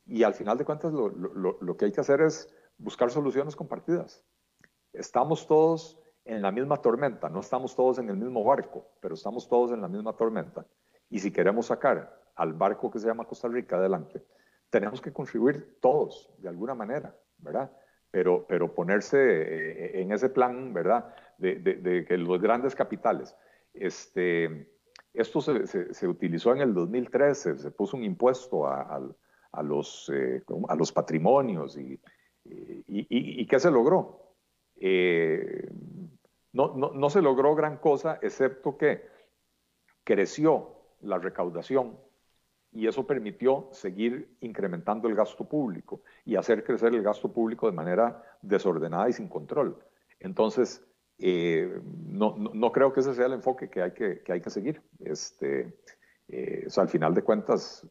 y 0.08 0.24
al 0.24 0.34
final 0.34 0.58
de 0.58 0.66
cuentas 0.66 0.92
lo 0.92 1.78
que 1.78 1.86
hay 1.86 1.92
que 1.92 2.02
hacer 2.02 2.22
es 2.22 2.52
buscar 2.82 3.12
soluciones 3.12 3.56
compartidas. 3.56 4.26
Estamos 4.94 5.48
todos 5.48 6.00
en 6.26 6.42
la 6.42 6.52
misma 6.52 6.78
tormenta, 6.78 7.30
no 7.30 7.40
estamos 7.40 7.76
todos 7.76 8.00
en 8.00 8.10
el 8.10 8.18
mismo 8.18 8.44
barco, 8.44 8.86
pero 9.00 9.16
estamos 9.16 9.48
todos 9.48 9.72
en 9.72 9.82
la 9.82 9.88
misma 9.88 10.14
tormenta. 10.14 10.66
Y 11.10 11.20
si 11.20 11.32
queremos 11.32 11.68
sacar 11.68 12.20
al 12.36 12.54
barco 12.54 12.92
que 12.92 13.00
se 13.00 13.08
llama 13.08 13.26
Costa 13.26 13.48
Rica 13.48 13.78
adelante, 13.78 14.24
tenemos 14.70 15.02
que 15.02 15.14
contribuir 15.14 15.78
todos 15.80 16.30
de 16.38 16.50
alguna 16.50 16.76
manera, 16.76 17.16
¿verdad? 17.38 17.72
Pero, 18.10 18.46
pero 18.48 18.74
ponerse 18.74 19.18
eh, 19.18 20.02
en 20.02 20.12
ese 20.12 20.30
plan, 20.30 20.74
¿verdad? 20.74 21.14
De, 21.38 22.06
que 22.08 22.18
los 22.18 22.40
grandes 22.40 22.76
capitales, 22.76 23.36
este, 23.74 24.70
esto 25.14 25.42
se, 25.42 26.08
utilizó 26.08 26.54
en 26.54 26.62
el 26.62 26.74
2013, 26.74 27.58
se 27.58 27.72
puso 27.72 27.98
un 27.98 28.04
impuesto 28.04 28.68
a, 28.68 29.02
los, 29.64 30.12
eh, 30.14 30.44
a 30.68 30.76
los 30.76 30.92
patrimonios 30.92 31.78
y, 31.78 32.00
¿Y, 32.88 33.46
qué 33.46 33.60
se 33.60 33.72
logró? 33.72 34.36
Eh, 34.78 35.70
no, 36.54 36.76
no, 36.76 37.10
se 37.10 37.22
logró 37.22 37.56
gran 37.56 37.78
cosa, 37.78 38.20
excepto 38.22 38.78
que 38.78 39.06
creció 40.04 40.76
la 41.02 41.18
recaudación 41.18 41.98
y 42.74 42.88
eso 42.88 43.06
permitió 43.06 43.70
seguir 43.72 44.36
incrementando 44.42 45.08
el 45.08 45.16
gasto 45.16 45.48
público 45.48 46.02
y 46.26 46.36
hacer 46.36 46.64
crecer 46.64 46.94
el 46.94 47.04
gasto 47.04 47.32
público 47.32 47.68
de 47.68 47.74
manera 47.74 48.24
desordenada 48.42 49.10
y 49.10 49.14
sin 49.14 49.28
control. 49.28 49.78
Entonces, 50.20 50.86
eh, 51.20 51.80
no, 52.08 52.36
no, 52.38 52.72
creo 52.72 52.94
que 52.94 53.02
ese 53.02 53.14
sea 53.14 53.28
el 53.28 53.34
enfoque 53.34 53.70
que 53.70 53.82
hay 53.82 53.92
que, 53.92 54.22
que 54.22 54.34
hay 54.34 54.42
que 54.42 54.50
seguir. 54.50 54.82
Este, 55.00 55.74
eh, 56.28 56.68
al 56.76 56.90
final 56.90 57.14
de 57.14 57.24
cuentas, 57.24 57.88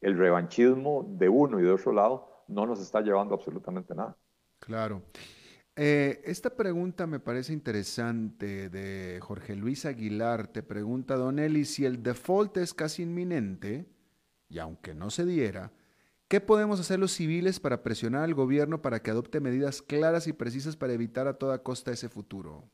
el 0.00 0.18
revanchismo 0.18 1.04
de 1.08 1.28
uno 1.28 1.58
y 1.60 1.62
de 1.62 1.72
otro 1.72 1.92
lado 1.92 2.35
no 2.48 2.66
nos 2.66 2.80
está 2.80 3.00
llevando 3.00 3.34
absolutamente 3.34 3.94
nada. 3.94 4.16
Claro. 4.58 5.02
Eh, 5.78 6.22
esta 6.24 6.50
pregunta 6.56 7.06
me 7.06 7.20
parece 7.20 7.52
interesante 7.52 8.70
de 8.70 9.20
Jorge 9.20 9.54
Luis 9.54 9.84
Aguilar. 9.84 10.46
Te 10.46 10.62
pregunta, 10.62 11.16
Don 11.16 11.38
Eli, 11.38 11.66
si 11.66 11.84
el 11.84 12.02
default 12.02 12.56
es 12.56 12.72
casi 12.72 13.02
inminente, 13.02 13.86
y 14.48 14.58
aunque 14.58 14.94
no 14.94 15.10
se 15.10 15.26
diera, 15.26 15.72
¿qué 16.28 16.40
podemos 16.40 16.80
hacer 16.80 16.98
los 16.98 17.12
civiles 17.12 17.60
para 17.60 17.82
presionar 17.82 18.22
al 18.22 18.32
gobierno 18.32 18.80
para 18.80 19.02
que 19.02 19.10
adopte 19.10 19.40
medidas 19.40 19.82
claras 19.82 20.26
y 20.26 20.32
precisas 20.32 20.76
para 20.76 20.94
evitar 20.94 21.26
a 21.26 21.34
toda 21.34 21.62
costa 21.62 21.92
ese 21.92 22.08
futuro? 22.08 22.64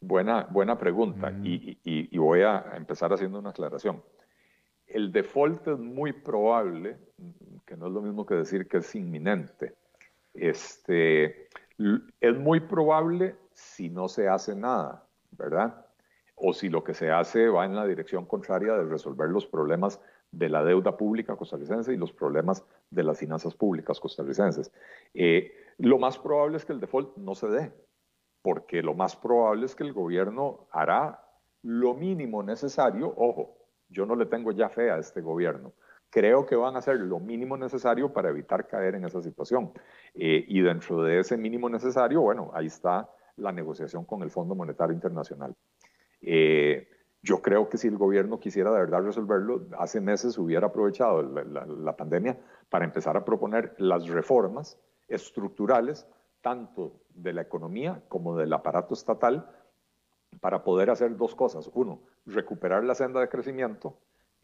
Buena, 0.00 0.46
buena 0.50 0.76
pregunta 0.76 1.30
mm. 1.30 1.42
y 1.44 2.18
voy 2.18 2.42
a 2.42 2.72
empezar 2.74 3.12
haciendo 3.12 3.38
una 3.38 3.50
aclaración. 3.50 4.02
El 4.88 5.12
default 5.12 5.68
es 5.68 5.78
muy 5.78 6.12
probable, 6.12 6.96
que 7.66 7.76
no 7.76 7.86
es 7.86 7.92
lo 7.92 8.00
mismo 8.00 8.24
que 8.24 8.34
decir 8.34 8.66
que 8.66 8.78
es 8.78 8.94
inminente. 8.94 9.74
Este, 10.34 11.48
es 12.20 12.38
muy 12.38 12.60
probable 12.60 13.36
si 13.52 13.90
no 13.90 14.08
se 14.08 14.28
hace 14.28 14.54
nada, 14.54 15.06
¿verdad? 15.32 15.86
O 16.36 16.52
si 16.52 16.68
lo 16.68 16.82
que 16.82 16.94
se 16.94 17.10
hace 17.10 17.48
va 17.48 17.66
en 17.66 17.74
la 17.74 17.86
dirección 17.86 18.24
contraria 18.24 18.74
de 18.74 18.84
resolver 18.84 19.28
los 19.28 19.46
problemas 19.46 20.00
de 20.30 20.48
la 20.48 20.64
deuda 20.64 20.96
pública 20.96 21.36
costarricense 21.36 21.92
y 21.92 21.96
los 21.96 22.12
problemas 22.12 22.64
de 22.90 23.02
las 23.02 23.18
finanzas 23.18 23.54
públicas 23.54 24.00
costarricenses. 24.00 24.72
Eh, 25.14 25.52
lo 25.78 25.98
más 25.98 26.18
probable 26.18 26.56
es 26.56 26.64
que 26.64 26.72
el 26.72 26.80
default 26.80 27.16
no 27.16 27.34
se 27.34 27.48
dé, 27.48 27.72
porque 28.42 28.82
lo 28.82 28.94
más 28.94 29.16
probable 29.16 29.66
es 29.66 29.74
que 29.74 29.84
el 29.84 29.92
gobierno 29.92 30.68
hará 30.70 31.24
lo 31.62 31.94
mínimo 31.94 32.42
necesario, 32.42 33.12
ojo, 33.16 33.57
yo 33.88 34.06
no 34.06 34.16
le 34.16 34.26
tengo 34.26 34.52
ya 34.52 34.68
fe 34.68 34.90
a 34.90 34.98
este 34.98 35.20
gobierno. 35.20 35.72
Creo 36.10 36.46
que 36.46 36.56
van 36.56 36.74
a 36.76 36.78
hacer 36.78 36.96
lo 36.96 37.20
mínimo 37.20 37.56
necesario 37.56 38.12
para 38.12 38.30
evitar 38.30 38.66
caer 38.66 38.94
en 38.94 39.04
esa 39.04 39.22
situación. 39.22 39.72
Eh, 40.14 40.44
y 40.48 40.60
dentro 40.60 41.02
de 41.02 41.20
ese 41.20 41.36
mínimo 41.36 41.68
necesario, 41.68 42.22
bueno, 42.22 42.50
ahí 42.54 42.66
está 42.66 43.10
la 43.36 43.52
negociación 43.52 44.04
con 44.04 44.22
el 44.22 44.30
Fondo 44.30 44.54
Monetario 44.54 44.94
Internacional. 44.94 45.54
Eh, 46.20 46.88
yo 47.22 47.42
creo 47.42 47.68
que 47.68 47.78
si 47.78 47.88
el 47.88 47.96
gobierno 47.96 48.38
quisiera 48.38 48.70
de 48.70 48.78
verdad 48.78 49.02
resolverlo, 49.02 49.66
hace 49.78 50.00
meses 50.00 50.38
hubiera 50.38 50.68
aprovechado 50.68 51.22
la, 51.22 51.96
pandemia 51.96 52.38
para 52.70 52.84
empezar 52.84 53.16
a 53.16 53.24
proponer 53.24 53.74
las 53.78 54.08
reformas 54.08 54.78
estructurales, 55.08 56.06
tanto 56.40 57.00
de 57.10 57.32
la 57.32 57.42
economía 57.42 58.02
como 58.08 58.36
del 58.36 58.52
aparato 58.52 58.94
estatal, 58.94 59.50
para 60.40 60.62
poder 60.62 60.90
hacer 60.90 61.16
dos 61.16 61.34
cosas. 61.34 61.70
Uno, 61.74 62.02
recuperar 62.28 62.84
la 62.84 62.94
senda 62.94 63.20
de 63.20 63.28
crecimiento 63.28 63.98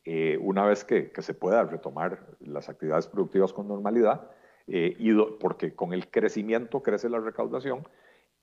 eh, 0.04 0.36
una 0.40 0.66
vez 0.66 0.84
que, 0.84 1.10
se 1.18 1.34
pueda 1.34 1.64
retomar 1.64 2.26
las 2.40 2.68
actividades 2.68 3.06
productivas 3.06 3.52
con 3.52 3.68
normalidad, 3.68 4.30
eh, 4.66 4.94
y 4.98 5.14
porque 5.40 5.74
con 5.74 5.92
el 5.94 6.10
crecimiento 6.10 6.82
crece 6.82 7.08
la 7.08 7.20
recaudación. 7.20 7.88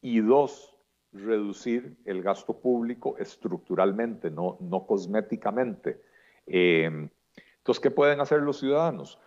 Y 0.02 0.22
dos, 0.22 0.76
reducir 1.14 1.98
el 2.06 2.24
gasto 2.24 2.60
público 2.60 3.16
estructuralmente, 3.20 4.32
no, 4.32 4.58
no 4.60 4.88
cosméticamente. 4.88 6.02
Eh, 6.48 7.10
entonces, 7.58 7.82
¿qué 7.82 7.92
pueden 7.92 8.20
hacer 8.22 8.42
los 8.42 8.60
ciudadanos? 8.60 9.20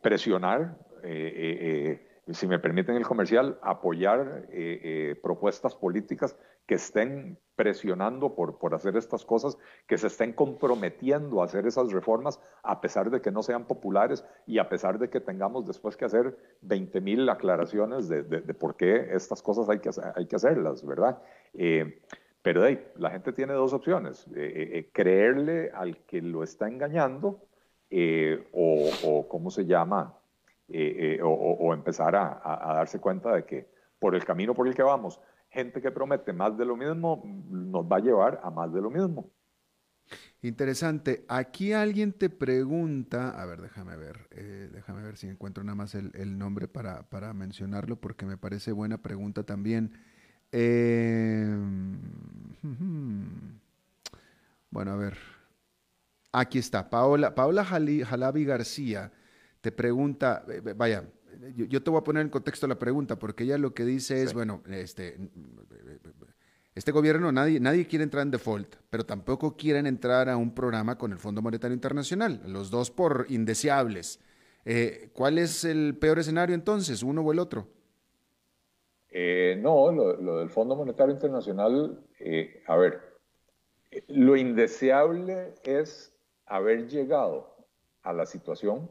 presionar 0.00 0.78
si 2.30 2.46
me 2.46 2.58
permiten 2.58 2.96
el 2.96 3.06
comercial, 3.06 3.58
apoyar 3.62 4.48
propuestas 5.22 5.74
políticas 5.74 6.36
que 6.66 6.74
estén 6.74 7.38
presionando 7.54 8.34
por, 8.34 8.58
por 8.58 8.74
hacer 8.74 8.96
estas 8.96 9.24
cosas, 9.24 9.56
que 9.86 9.96
se 9.96 10.08
estén 10.08 10.32
comprometiendo 10.32 11.40
a 11.40 11.46
hacer 11.46 11.66
esas 11.66 11.90
reformas 11.92 12.40
a 12.62 12.80
pesar 12.80 13.10
de 13.10 13.20
que 13.22 13.30
no 13.30 13.42
sean 13.42 13.64
populares 13.64 14.24
y 14.46 14.58
a 14.58 14.68
pesar 14.68 14.98
de 14.98 15.08
que 15.08 15.20
tengamos 15.20 15.66
después 15.66 15.96
que 15.96 16.04
hacer 16.04 16.36
20 16.62 17.00
mil 17.00 17.28
aclaraciones 17.28 18.08
de, 18.08 18.22
de, 18.22 18.54
por 18.54 18.76
qué 18.76 19.08
estas 19.12 19.42
cosas 19.42 19.68
hay 19.70 19.78
que, 19.78 19.90
hay 20.14 20.26
que 20.26 20.36
hacerlas, 20.36 20.84
¿verdad? 20.84 21.22
Eh, 21.54 22.02
pero 22.42 22.62
la 22.96 23.10
gente 23.10 23.32
tiene 23.32 23.54
dos 23.54 23.72
opciones, 23.72 24.26
eh, 24.36 24.70
eh, 24.74 24.90
creerle 24.92 25.70
al 25.70 25.98
que 26.04 26.20
lo 26.20 26.42
está 26.42 26.68
engañando 26.68 27.40
o, 28.52 28.90
o, 29.04 29.28
¿cómo 29.28 29.50
se 29.50 29.64
llama? 29.64 30.18
O, 31.22 31.28
o, 31.28 31.74
empezar 31.74 32.16
a, 32.16 32.74
darse 32.74 32.98
cuenta 32.98 33.32
de 33.32 33.44
que 33.44 33.68
por 34.00 34.14
el 34.16 34.24
camino 34.24 34.52
por 34.52 34.66
el 34.66 34.74
que 34.74 34.82
vamos, 34.82 35.20
gente 35.48 35.80
que 35.80 35.92
promete 35.92 36.32
más 36.32 36.58
de 36.58 36.64
lo 36.64 36.76
mismo 36.76 37.22
nos 37.24 37.84
va 37.84 37.98
a 37.98 38.00
llevar 38.00 38.40
a 38.42 38.50
más 38.50 38.72
de 38.72 38.80
lo 38.80 38.90
mismo. 38.90 39.30
Interesante. 40.42 41.24
Aquí 41.28 41.72
alguien 41.72 42.12
te 42.12 42.30
pregunta, 42.30 43.30
a 43.30 43.46
ver, 43.46 43.60
déjame 43.60 43.96
ver, 43.96 44.28
eh, 44.30 44.68
déjame 44.72 45.02
ver 45.02 45.16
si 45.16 45.28
encuentro 45.28 45.64
nada 45.64 45.76
más 45.76 45.94
el, 45.94 46.38
nombre 46.38 46.68
para, 46.68 47.08
para, 47.08 47.32
mencionarlo, 47.32 47.96
porque 47.96 48.26
me 48.26 48.36
parece 48.36 48.72
buena 48.72 48.98
pregunta 48.98 49.44
también. 49.44 49.92
Em, 50.52 52.00
bueno, 54.70 54.92
a 54.92 54.96
ver. 54.96 55.16
Aquí 56.32 56.58
está, 56.58 56.90
Paola, 56.90 57.34
Paola 57.34 57.64
Jalabi 57.64 58.44
García 58.44 59.10
te 59.66 59.72
pregunta, 59.72 60.46
vaya, 60.76 61.02
yo, 61.56 61.82
te 61.82 61.90
voy 61.90 61.98
a 61.98 62.04
poner 62.04 62.22
en 62.22 62.28
contexto 62.28 62.68
la 62.68 62.78
pregunta, 62.78 63.18
porque 63.18 63.42
ella 63.42 63.58
lo 63.58 63.74
que 63.74 63.84
dice 63.84 64.22
es, 64.22 64.32
bueno, 64.32 64.62
este, 64.70 65.16
este 66.76 66.92
gobierno, 66.92 67.32
nadie, 67.32 67.58
nadie 67.58 67.84
quiere 67.88 68.04
entrar 68.04 68.22
en 68.22 68.30
default, 68.30 68.76
pero 68.90 69.04
tampoco 69.04 69.56
quieren 69.56 69.88
entrar 69.88 70.28
a 70.28 70.36
un 70.36 70.54
programa 70.54 70.96
con 70.96 71.10
el 71.10 71.18
Fondo 71.18 71.42
Monetario 71.42 71.74
Internacional, 71.74 72.42
los 72.46 72.70
dos 72.70 72.92
por 72.92 73.26
indeseables. 73.28 74.20
Eh, 74.64 75.10
¿Cuál 75.12 75.38
es 75.38 75.64
el 75.64 75.98
peor 75.98 76.20
escenario 76.20 76.54
entonces, 76.54 77.02
uno 77.02 77.22
o 77.22 77.32
el 77.32 77.40
otro? 77.40 77.66
Eh, 79.10 79.58
no, 79.60 79.90
lo, 79.90 80.38
del 80.38 80.50
Fondo 80.50 80.76
Monetario 80.76 81.12
Internacional, 81.12 82.04
eh, 82.20 82.62
a 82.68 82.76
ver, 82.76 83.00
lo 84.06 84.36
indeseable 84.36 85.54
es 85.64 86.14
haber 86.44 86.86
llegado 86.86 87.56
a 88.04 88.12
la 88.12 88.26
situación 88.26 88.88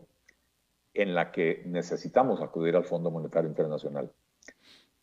en 0.95 1.13
la 1.13 1.31
que 1.31 1.61
necesitamos 1.65 2.41
acudir 2.41 2.75
al 2.75 2.85
Fondo 2.85 3.11
Monetario 3.11 3.49
Internacional. 3.49 4.11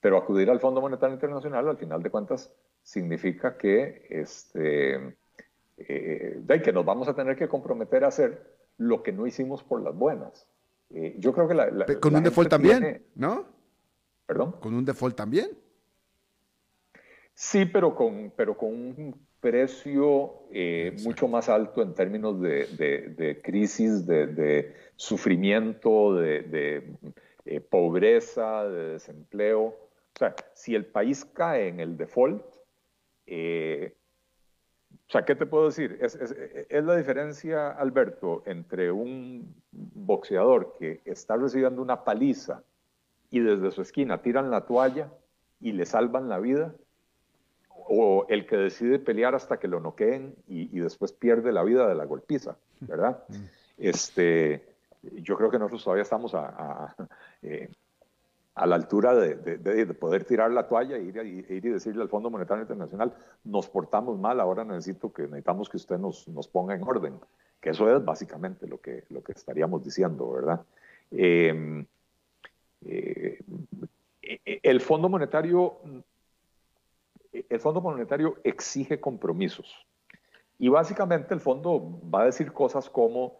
Pero 0.00 0.16
acudir 0.16 0.50
al 0.50 0.58
Fondo 0.58 0.80
Monetario 0.80 1.14
Internacional, 1.14 1.68
al 1.68 1.76
final 1.76 2.02
de 2.02 2.10
cuentas, 2.10 2.52
significa 2.82 3.56
que, 3.56 4.06
este, 4.10 5.16
eh, 5.76 6.60
que 6.64 6.72
nos 6.72 6.84
vamos 6.84 7.08
a 7.08 7.14
tener 7.14 7.36
que 7.36 7.46
comprometer 7.46 8.04
a 8.04 8.08
hacer 8.08 8.56
lo 8.78 9.02
que 9.02 9.12
no 9.12 9.26
hicimos 9.26 9.62
por 9.62 9.82
las 9.82 9.94
buenas. 9.94 10.48
Eh, 10.90 11.14
yo 11.18 11.32
creo 11.32 11.46
que 11.46 11.54
la... 11.54 11.86
con 12.00 12.16
un 12.16 12.22
default 12.22 12.50
también, 12.50 13.04
¿no? 13.14 13.46
¿Perdón? 14.26 14.52
Con 14.60 14.74
un 14.74 14.84
default 14.84 15.14
también. 15.14 15.50
Sí, 17.34 17.66
pero 17.66 17.94
con, 17.94 18.32
pero 18.34 18.56
con 18.56 18.70
un 18.70 19.26
precio 19.42 20.44
eh, 20.52 20.96
mucho 21.02 21.26
más 21.26 21.48
alto 21.48 21.82
en 21.82 21.94
términos 21.94 22.40
de, 22.40 23.40
crisis, 23.42 24.06
de, 24.06 24.72
sufrimiento, 24.94 26.14
de, 26.14 26.94
eh, 27.44 27.60
pobreza, 27.60 28.64
de 28.68 28.90
desempleo. 28.90 29.64
O 29.64 30.18
sea, 30.18 30.34
si 30.54 30.76
el 30.76 30.86
país 30.86 31.24
cae 31.24 31.68
en 31.68 31.80
el 31.80 31.96
default, 31.96 32.44
eh, 33.26 33.96
o 35.08 35.10
sea, 35.10 35.24
¿qué 35.24 35.34
te 35.34 35.44
puedo 35.44 35.66
decir? 35.66 35.98
Es, 36.00 36.14
es, 36.14 36.84
la 36.84 36.96
diferencia, 36.96 37.70
Alberto, 37.70 38.44
entre 38.46 38.92
un 38.92 39.56
boxeador 39.72 40.76
que 40.78 41.00
está 41.04 41.36
recibiendo 41.36 41.82
una 41.82 42.04
paliza 42.04 42.62
y 43.28 43.40
desde 43.40 43.72
su 43.72 43.82
esquina 43.82 44.22
tiran 44.22 44.50
la 44.50 44.66
toalla 44.66 45.10
y 45.60 45.72
le 45.72 45.84
salvan 45.84 46.28
la 46.28 46.38
vida, 46.38 46.74
o 47.88 48.26
el 48.28 48.46
que 48.46 48.56
decide 48.56 48.98
pelear 48.98 49.34
hasta 49.34 49.58
que 49.58 49.68
lo 49.68 49.80
noqueen 49.80 50.34
y, 50.46 50.78
después 50.80 51.12
pierde 51.12 51.52
la 51.52 51.62
vida 51.62 51.88
de 51.88 51.94
la 51.94 52.04
golpiza, 52.04 52.56
¿verdad? 52.80 53.22
Mm. 53.28 53.44
Este, 53.78 54.64
yo 55.02 55.36
creo 55.36 55.50
que 55.50 55.58
nosotros 55.58 55.84
todavía 55.84 56.02
estamos 56.02 56.34
a, 56.34 56.46
a, 56.46 56.94
eh, 57.42 57.70
la 58.54 58.74
altura 58.74 59.14
de, 59.14 59.86
poder 59.94 60.24
tirar 60.24 60.50
la 60.50 60.68
toalla 60.68 60.96
e 60.96 61.02
ir, 61.02 61.16
y 61.48 61.60
decirle 61.60 62.02
al 62.02 62.08
Fondo 62.08 62.30
Monetario 62.30 62.62
Internacional, 62.62 63.12
nos 63.44 63.68
portamos 63.68 64.18
mal, 64.18 64.40
ahora 64.40 64.64
necesito 64.64 65.12
que, 65.12 65.22
necesitamos 65.22 65.68
que 65.68 65.78
usted 65.78 65.98
nos, 65.98 66.28
nos 66.28 66.48
ponga 66.48 66.74
en 66.74 66.82
orden, 66.82 67.18
que 67.60 67.70
eso 67.70 67.94
es 67.94 68.04
básicamente 68.04 68.66
lo 68.66 68.80
que, 68.80 69.04
lo 69.08 69.22
que 69.22 69.32
estaríamos 69.32 69.82
diciendo, 69.82 70.30
¿verdad? 70.30 70.60
Em, 71.10 71.86
eh, 72.84 73.38
el 74.62 74.80
Fondo 74.80 75.08
Monetario 75.08 75.78
el 77.32 77.60
Fondo 77.60 77.80
Monetario 77.80 78.36
exige 78.44 79.00
compromisos. 79.00 79.86
Y 80.58 80.68
básicamente 80.68 81.34
el 81.34 81.40
fondo 81.40 82.00
va 82.08 82.22
a 82.22 82.26
decir 82.26 82.52
cosas 82.52 82.88
como, 82.88 83.38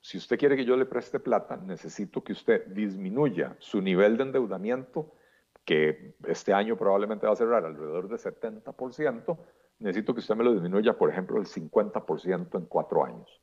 si 0.00 0.18
usted 0.18 0.38
quiere 0.38 0.56
que 0.56 0.64
yo 0.64 0.76
le 0.76 0.84
preste 0.84 1.20
plata, 1.20 1.56
necesito 1.56 2.22
que 2.22 2.32
usted 2.32 2.66
disminuya 2.66 3.56
su 3.60 3.80
nivel 3.80 4.16
de 4.16 4.24
endeudamiento, 4.24 5.14
que 5.64 6.16
este 6.26 6.52
año 6.52 6.76
probablemente 6.76 7.26
va 7.26 7.32
a 7.32 7.36
cerrar 7.36 7.64
alrededor 7.64 8.08
de 8.08 8.16
70%, 8.16 9.38
necesito 9.78 10.12
que 10.12 10.20
usted 10.20 10.34
me 10.34 10.44
lo 10.44 10.52
disminuya, 10.52 10.98
por 10.98 11.10
ejemplo, 11.10 11.38
el 11.38 11.46
50% 11.46 12.58
en 12.58 12.66
cuatro 12.66 13.04
años, 13.04 13.40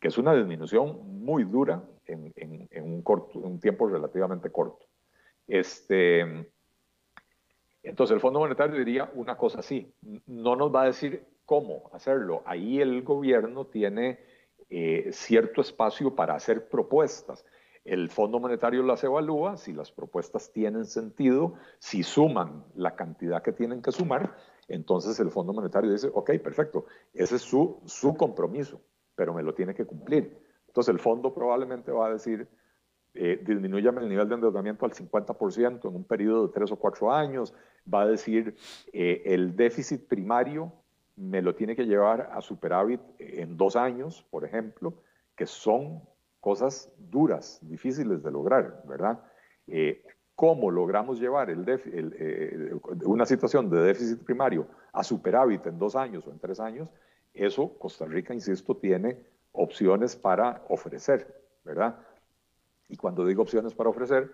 que 0.00 0.08
es 0.08 0.18
una 0.18 0.34
disminución 0.34 1.22
muy 1.22 1.44
dura 1.44 1.84
en, 2.06 2.32
un, 2.82 3.04
un 3.34 3.60
tiempo 3.60 3.88
relativamente 3.88 4.50
corto. 4.50 4.86
Este, 5.46 6.50
entonces 7.82 8.14
el 8.14 8.20
Fondo 8.20 8.40
Monetario 8.40 8.76
diría 8.76 9.10
una 9.14 9.36
cosa 9.36 9.60
así, 9.60 9.92
no 10.26 10.56
nos 10.56 10.74
va 10.74 10.82
a 10.82 10.86
decir 10.86 11.24
cómo 11.44 11.90
hacerlo. 11.92 12.42
Ahí 12.44 12.80
el 12.80 13.02
gobierno 13.02 13.66
tiene 13.66 14.18
eh, 14.68 15.08
cierto 15.12 15.60
espacio 15.60 16.14
para 16.14 16.34
hacer 16.34 16.68
propuestas. 16.68 17.44
El 17.84 18.10
Fondo 18.10 18.38
Monetario 18.38 18.82
las 18.82 19.02
evalúa, 19.02 19.56
si 19.56 19.72
las 19.72 19.90
propuestas 19.90 20.52
tienen 20.52 20.84
sentido, 20.84 21.54
si 21.78 22.02
suman 22.02 22.64
la 22.74 22.94
cantidad 22.96 23.42
que 23.42 23.52
tienen 23.52 23.80
que 23.80 23.92
sumar, 23.92 24.36
entonces 24.68 25.18
el 25.20 25.30
Fondo 25.30 25.54
Monetario 25.54 25.90
dice, 25.90 26.10
ok, 26.12 26.32
perfecto, 26.42 26.84
ese 27.14 27.36
es 27.36 27.42
su, 27.42 27.80
su 27.86 28.14
compromiso, 28.14 28.82
pero 29.14 29.32
me 29.32 29.42
lo 29.42 29.54
tiene 29.54 29.74
que 29.74 29.86
cumplir. 29.86 30.38
Entonces 30.66 30.92
el 30.92 31.00
fondo 31.00 31.34
probablemente 31.34 31.90
va 31.90 32.08
a 32.08 32.12
decir, 32.12 32.46
eh, 33.18 33.42
el 33.46 33.60
nivel 33.62 34.28
de 34.28 34.34
endeudamiento 34.34 34.86
al 34.86 34.92
50% 34.92 35.88
en 35.88 35.96
un 35.96 36.04
periodo 36.04 36.46
de 36.46 36.52
tres 36.52 36.70
o 36.70 36.76
cuatro 36.76 37.12
años, 37.12 37.52
va 37.92 38.02
a 38.02 38.06
decir 38.06 38.54
eh, 38.92 39.22
el 39.26 39.56
déficit 39.56 40.06
primario 40.06 40.72
me 41.16 41.42
lo 41.42 41.54
tiene 41.54 41.74
que 41.74 41.84
llevar 41.84 42.30
a 42.32 42.40
superávit 42.40 43.00
en 43.18 43.56
dos 43.56 43.74
años, 43.74 44.24
por 44.30 44.44
ejemplo, 44.44 44.94
que 45.34 45.46
son 45.46 46.00
cosas 46.40 46.92
duras, 46.96 47.58
difíciles 47.62 48.22
de 48.22 48.30
lograr, 48.30 48.82
¿verdad? 48.86 49.20
Eh, 49.66 50.04
¿Cómo 50.34 50.70
logramos 50.70 51.18
llevar 51.18 51.50
eh, 51.50 52.72
una 53.04 53.26
situación 53.26 53.68
de 53.68 53.80
déficit 53.80 54.22
primario 54.22 54.68
a 54.92 55.02
superávit 55.02 55.66
en 55.66 55.78
dos 55.78 55.96
años 55.96 56.24
o 56.26 56.30
en 56.30 56.38
tres 56.38 56.60
años? 56.60 56.88
Eso 57.34 57.76
Costa 57.78 58.06
Rica, 58.06 58.32
insisto, 58.32 58.76
tiene 58.76 59.18
opciones 59.50 60.14
para 60.14 60.62
ofrecer, 60.68 61.42
¿verdad? 61.64 61.98
Y 62.88 62.96
cuando 62.96 63.24
digo 63.24 63.42
opciones 63.42 63.74
para 63.74 63.90
ofrecer, 63.90 64.32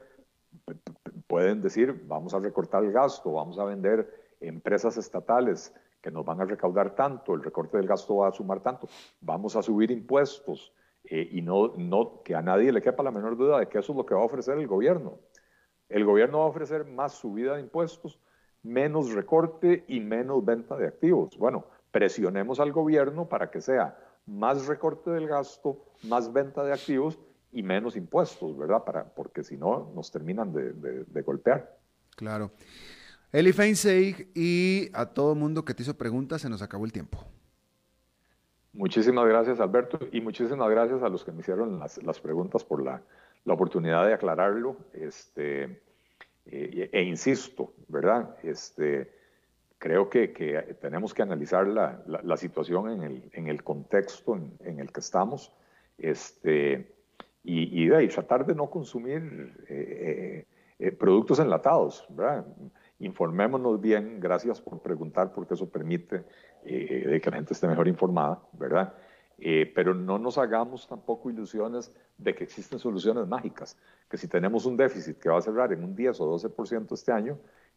pueden 1.26 1.61
decir, 1.62 2.05
vamos 2.07 2.34
a 2.34 2.38
recortar 2.38 2.84
el 2.84 2.92
gasto, 2.92 3.32
vamos 3.32 3.59
a 3.59 3.64
vender 3.64 4.34
empresas 4.40 4.96
estatales 4.96 5.74
que 6.00 6.11
nos 6.11 6.24
van 6.24 6.40
a 6.40 6.44
recaudar 6.44 6.94
tanto, 6.94 7.34
el 7.34 7.42
recorte 7.42 7.78
del 7.78 7.86
gasto 7.86 8.16
va 8.16 8.28
a 8.28 8.32
sumar 8.32 8.61
tanto, 8.61 8.88
vamos 9.20 9.57
a 9.57 9.62
subir 9.62 9.90
impuestos 9.90 10.72
eh, 11.05 11.28
y 11.32 11.42
no, 11.42 11.72
no 11.76 12.22
que 12.22 12.34
a 12.34 12.42
nadie 12.42 12.72
le 12.72 12.82
quepa 12.82 13.02
la 13.02 13.11
menor 13.11 13.36
duda 13.36 13.59
de 13.59 13.68
que 13.68 13.78
eso 13.78 13.92
es 13.92 13.96
lo 13.96 14.07
que 14.07 14.14
va 14.14 14.20
a 14.20 14.24
ofrecer 14.24 14.59
el 14.59 14.66
gobierno. 14.66 15.18
El 15.88 16.05
gobierno 16.05 16.38
va 16.38 16.44
a 16.44 16.48
ofrecer 16.48 16.84
más 16.84 17.12
subida 17.12 17.55
de 17.55 17.61
impuestos, 17.61 18.18
menos 18.62 19.12
recorte 19.12 19.84
y 19.88 20.00
menos 20.00 20.44
venta 20.44 20.76
de 20.76 20.86
activos. 20.86 21.36
Bueno, 21.38 21.64
presionemos 21.90 22.61
al 22.61 22.72
gobierno 22.72 23.28
para 23.28 23.50
que 23.50 23.61
sea 23.61 23.98
más 24.26 24.66
recorte 24.66 25.11
del 25.11 25.28
gasto, 25.28 25.84
más 26.05 26.32
venta 26.32 26.64
de 26.64 26.72
activos 26.72 27.18
y 27.55 27.62
menos 27.62 27.96
impuestos, 27.96 28.59
¿verdad? 28.59 28.84
Para, 28.84 29.05
porque 29.05 29.44
si 29.44 29.57
no, 29.57 29.92
nos 29.94 30.11
terminan 30.11 30.52
de, 30.52 31.22
golpear. 31.22 31.78
Claro. 32.16 32.50
Eli 33.32 33.52
Feinseig 33.52 34.28
y 34.34 34.90
a 34.92 35.07
todo 35.07 35.34
mundo 35.34 35.64
que 35.64 35.72
te 35.72 35.82
hizo 35.82 35.96
preguntas, 35.96 36.42
se 36.42 36.50
nos 36.50 36.62
acabó 36.62 36.84
el 36.84 36.92
tiempo. 36.92 37.24
Muchísimas 38.72 39.26
gracias, 39.28 39.61
Alberto, 39.61 40.00
y 40.11 40.20
muchísimas 40.20 40.68
gracias 40.68 41.02
a 41.02 41.09
los 41.09 41.24
que 41.24 41.30
me 41.30 41.40
hicieron 41.40 41.78
las, 41.78 42.20
preguntas 42.20 42.64
por 42.64 42.82
la, 42.82 43.02
oportunidad 43.46 44.05
de 44.05 44.14
aclararlo. 44.14 44.76
Este, 44.92 45.80
eh, 46.46 46.90
e, 46.92 47.02
insisto, 47.02 47.72
¿verdad? 47.86 48.36
Este, 48.42 49.12
creo 49.78 50.11
que, 50.11 50.28
tenemos 50.80 51.14
que 51.14 51.22
analizar 51.22 51.68
la, 51.68 52.36
situación 52.36 52.90
en 52.90 53.02
el, 53.05 53.30
en 53.32 53.46
el 53.46 53.62
contexto 53.62 54.36
en, 54.36 54.80
el 54.80 54.90
que 54.90 55.00
estamos 55.00 55.52
este, 55.98 56.93
y, 57.45 57.84
y, 57.84 58.09
tratar 58.09 58.47
de 58.47 58.55
no 58.55 58.70
consumir 58.70 59.53
eh, 59.68 60.47
eh, 60.78 60.92
productos 60.92 61.38
enlatados. 61.38 62.09
Informémonos 62.99 63.80
bien, 63.80 64.18
gracias 64.18 64.61
por 64.61 64.80
preguntar 64.80 65.32
porque 65.32 65.55
eso 65.55 65.68
permite 65.68 66.24
que 66.64 67.22
la 67.24 67.36
gente 67.36 67.53
esté 67.53 67.68
mejor 67.68 67.86
informada, 67.86 68.40
¿verdad? 68.53 68.95
pero 69.74 69.92
no 69.95 70.16
nos 70.18 70.38
hagamos 70.38 70.86
tampoco 70.88 71.28
ilusiones 71.28 71.92
de 72.16 72.34
que 72.34 72.45
existen 72.45 72.78
soluciones 72.78 73.26
mágicas, 73.26 73.76
que 74.09 74.16
si 74.16 74.28
tenemos 74.28 74.64
un 74.64 74.76
déficit 74.76 75.18
que 75.18 75.28
va 75.28 75.38
a 75.38 75.42
cerrar 75.42 75.72
en 75.72 75.84
un 75.84 75.95
10 75.95 76.20
o 76.20 76.38
12% 76.38 76.95
este 76.95 77.12
año, 77.12 77.36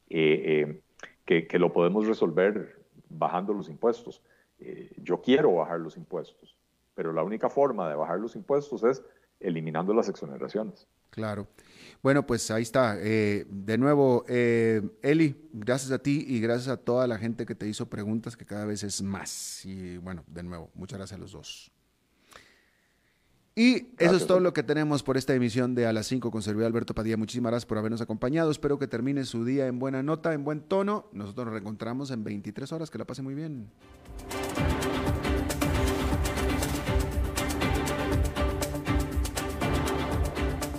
eh, 0.09 0.81
que, 1.25 1.59
lo 1.59 1.73
podemos 1.73 2.07
resolver 2.07 2.79
bajando 3.09 3.53
los 3.53 3.69
impuestos. 3.69 4.23
Eh, 4.59 4.91
yo 4.97 5.21
quiero 5.21 5.55
bajar 5.55 5.79
los 5.79 5.97
impuestos, 5.97 6.57
pero 6.95 7.11
la 7.11 7.23
única 7.23 7.49
forma 7.49 7.89
de 7.89 7.95
bajar 7.95 8.19
los 8.19 8.35
impuestos 8.35 8.83
es 8.83 9.03
eliminando 9.39 9.93
las 9.93 10.09
exoneraciones. 10.09 10.87
Claro. 11.09 11.47
Bueno, 12.03 12.25
pues 12.25 12.49
ahí 12.51 12.63
está. 12.63 12.97
Eh, 12.99 13.45
de 13.49 13.77
nuevo, 13.77 14.23
eh, 14.27 14.81
Eli, 15.01 15.49
gracias 15.51 15.91
a 15.91 15.99
ti 15.99 16.25
y 16.27 16.39
gracias 16.39 16.67
a 16.67 16.77
toda 16.77 17.07
la 17.07 17.17
gente 17.17 17.45
que 17.45 17.55
te 17.55 17.67
hizo 17.67 17.89
preguntas, 17.89 18.37
que 18.37 18.45
cada 18.45 18.65
vez 18.65 18.83
es 18.83 19.01
más. 19.01 19.65
Y 19.65 19.97
bueno, 19.97 20.23
de 20.27 20.43
nuevo, 20.43 20.69
muchas 20.75 20.99
gracias 20.99 21.17
a 21.17 21.21
los 21.21 21.31
dos. 21.31 21.71
Y 23.55 23.95
eso 23.97 24.15
es 24.15 24.27
todo 24.27 24.39
lo 24.39 24.53
que 24.53 24.61
tenemos 24.61 25.01
por 25.01 25.17
esta 25.17 25.33
emisión 25.33 25.73
de 25.73 25.87
A 25.87 25.93
las 25.93 26.05
5 26.05 26.29
con 26.29 26.43
servidor 26.43 26.67
Alberto 26.67 26.93
Padilla. 26.93 27.17
Muchísimas 27.17 27.49
gracias 27.49 27.65
por 27.65 27.79
habernos 27.79 28.01
acompañado. 28.01 28.51
Espero 28.51 28.77
que 28.77 28.85
termine 28.85 29.25
su 29.25 29.45
día 29.45 29.65
en 29.65 29.79
buena 29.79 30.03
nota, 30.03 30.33
en 30.33 30.43
buen 30.43 30.61
tono. 30.61 31.09
Nosotros 31.11 31.47
nos 31.47 31.53
reencontramos 31.53 32.11
en 32.11 32.23
23 32.23 32.71
horas. 32.71 32.91
Que 32.91 32.99
la 32.99 33.05
pase 33.05 33.23
muy 33.23 33.33
bien. 33.33 33.71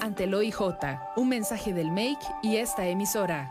ante 0.00 0.26
el. 0.26 1.12
Un 1.16 1.28
mensaje 1.28 1.72
del 1.72 1.90
MAKE 1.90 2.26
y 2.42 2.56
esta 2.56 2.86
emisora. 2.86 3.50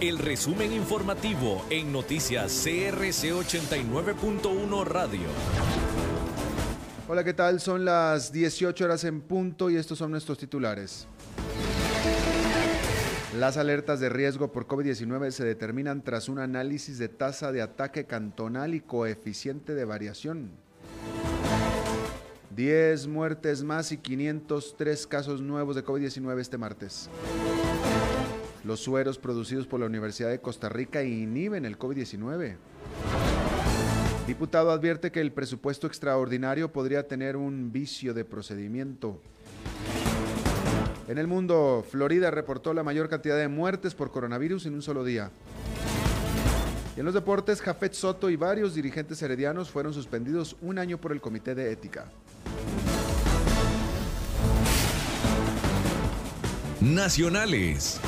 el 0.00 0.18
resumen 0.18 0.72
informativo 0.72 1.64
en 1.70 1.92
noticias 1.92 2.52
CRC 2.62 3.32
89.1 3.32 4.84
Radio. 4.84 5.26
Hola, 7.08 7.24
¿qué 7.24 7.34
tal? 7.34 7.58
Son 7.58 7.84
las 7.84 8.30
18 8.30 8.84
horas 8.84 9.02
en 9.02 9.20
punto 9.20 9.70
y 9.70 9.76
estos 9.76 9.98
son 9.98 10.12
nuestros 10.12 10.38
titulares. 10.38 11.08
Las 13.36 13.56
alertas 13.56 13.98
de 13.98 14.08
riesgo 14.08 14.52
por 14.52 14.68
COVID-19 14.68 15.32
se 15.32 15.44
determinan 15.44 16.02
tras 16.02 16.28
un 16.28 16.38
análisis 16.38 16.98
de 16.98 17.08
tasa 17.08 17.50
de 17.50 17.62
ataque 17.62 18.04
cantonal 18.04 18.74
y 18.74 18.80
coeficiente 18.80 19.74
de 19.74 19.84
variación. 19.84 20.50
10 22.54 23.08
muertes 23.08 23.64
más 23.64 23.90
y 23.90 23.98
503 23.98 25.06
casos 25.08 25.40
nuevos 25.40 25.74
de 25.74 25.84
COVID-19 25.84 26.38
este 26.38 26.58
martes. 26.58 27.10
Los 28.68 28.80
sueros 28.80 29.16
producidos 29.16 29.66
por 29.66 29.80
la 29.80 29.86
Universidad 29.86 30.28
de 30.28 30.42
Costa 30.42 30.68
Rica 30.68 31.02
inhiben 31.02 31.64
el 31.64 31.78
COVID-19. 31.78 32.56
Diputado 34.26 34.72
advierte 34.72 35.10
que 35.10 35.22
el 35.22 35.32
presupuesto 35.32 35.86
extraordinario 35.86 36.70
podría 36.70 37.08
tener 37.08 37.38
un 37.38 37.72
vicio 37.72 38.12
de 38.12 38.26
procedimiento. 38.26 39.22
En 41.08 41.16
el 41.16 41.26
mundo, 41.26 41.82
Florida 41.90 42.30
reportó 42.30 42.74
la 42.74 42.82
mayor 42.82 43.08
cantidad 43.08 43.38
de 43.38 43.48
muertes 43.48 43.94
por 43.94 44.10
coronavirus 44.10 44.66
en 44.66 44.74
un 44.74 44.82
solo 44.82 45.02
día. 45.02 45.30
Y 46.94 47.00
en 47.00 47.06
los 47.06 47.14
deportes, 47.14 47.62
Jafet 47.62 47.94
Soto 47.94 48.28
y 48.28 48.36
varios 48.36 48.74
dirigentes 48.74 49.22
heredianos 49.22 49.70
fueron 49.70 49.94
suspendidos 49.94 50.58
un 50.60 50.78
año 50.78 50.98
por 50.98 51.12
el 51.12 51.22
Comité 51.22 51.54
de 51.54 51.72
Ética. 51.72 52.12
Nacionales. 56.82 57.98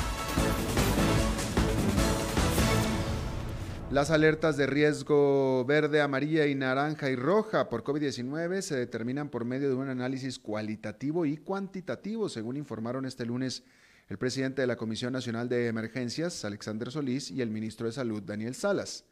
Las 3.91 4.09
alertas 4.09 4.55
de 4.55 4.67
riesgo 4.67 5.65
verde, 5.65 5.99
amarilla 5.99 6.47
y 6.47 6.55
naranja 6.55 7.09
y 7.09 7.17
roja 7.17 7.67
por 7.67 7.83
COVID-19 7.83 8.61
se 8.61 8.77
determinan 8.77 9.27
por 9.27 9.43
medio 9.43 9.67
de 9.67 9.75
un 9.75 9.89
análisis 9.89 10.39
cualitativo 10.39 11.25
y 11.25 11.35
cuantitativo, 11.35 12.29
según 12.29 12.55
informaron 12.55 13.05
este 13.05 13.25
lunes 13.25 13.65
el 14.07 14.17
presidente 14.17 14.61
de 14.61 14.67
la 14.67 14.77
Comisión 14.77 15.11
Nacional 15.11 15.49
de 15.49 15.67
Emergencias, 15.67 16.45
Alexander 16.45 16.89
Solís, 16.89 17.31
y 17.31 17.41
el 17.41 17.49
ministro 17.49 17.85
de 17.85 17.91
Salud, 17.91 18.23
Daniel 18.23 18.55
Salas. 18.55 19.03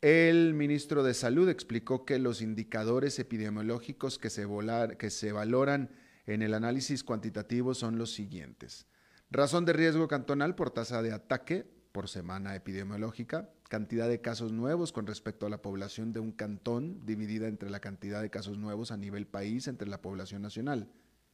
El 0.00 0.54
ministro 0.54 1.02
de 1.02 1.12
Salud 1.12 1.48
explicó 1.48 2.04
que 2.04 2.20
los 2.20 2.40
indicadores 2.40 3.18
epidemiológicos 3.18 4.20
que 4.20 4.30
se, 4.30 5.32
valoran 5.32 5.90
en 6.26 6.42
el 6.42 6.54
análisis 6.54 7.02
cuantitativo 7.02 7.74
son 7.74 7.98
los 7.98 8.12
siguientes. 8.12 8.86
Razón 9.28 9.64
de 9.64 9.72
riesgo 9.72 10.06
cantonal 10.06 10.54
por 10.54 10.70
tasa 10.70 11.02
de 11.02 11.10
ataque 11.10 11.66
por 11.90 12.08
semana 12.08 12.54
epidemiológica, 12.54 13.50
cantidad 13.68 14.08
de 14.08 14.20
casos 14.20 14.52
nuevos 14.52 14.92
con 14.92 15.06
respecto 15.06 15.46
a 15.46 15.50
la 15.50 15.62
población 15.62 16.12
de 16.12 16.20
un 16.20 16.32
cantón 16.32 17.04
dividida 17.04 17.46
entre 17.46 17.70
la 17.70 17.80
cantidad 17.80 18.22
de 18.22 18.30
casos 18.30 18.58
nuevos 18.58 18.90
a 18.90 18.96
nivel 18.96 19.26
país 19.26 19.68
entre 19.68 19.88
la 19.88 20.02
población 20.02 20.42
nacional, 20.42 20.90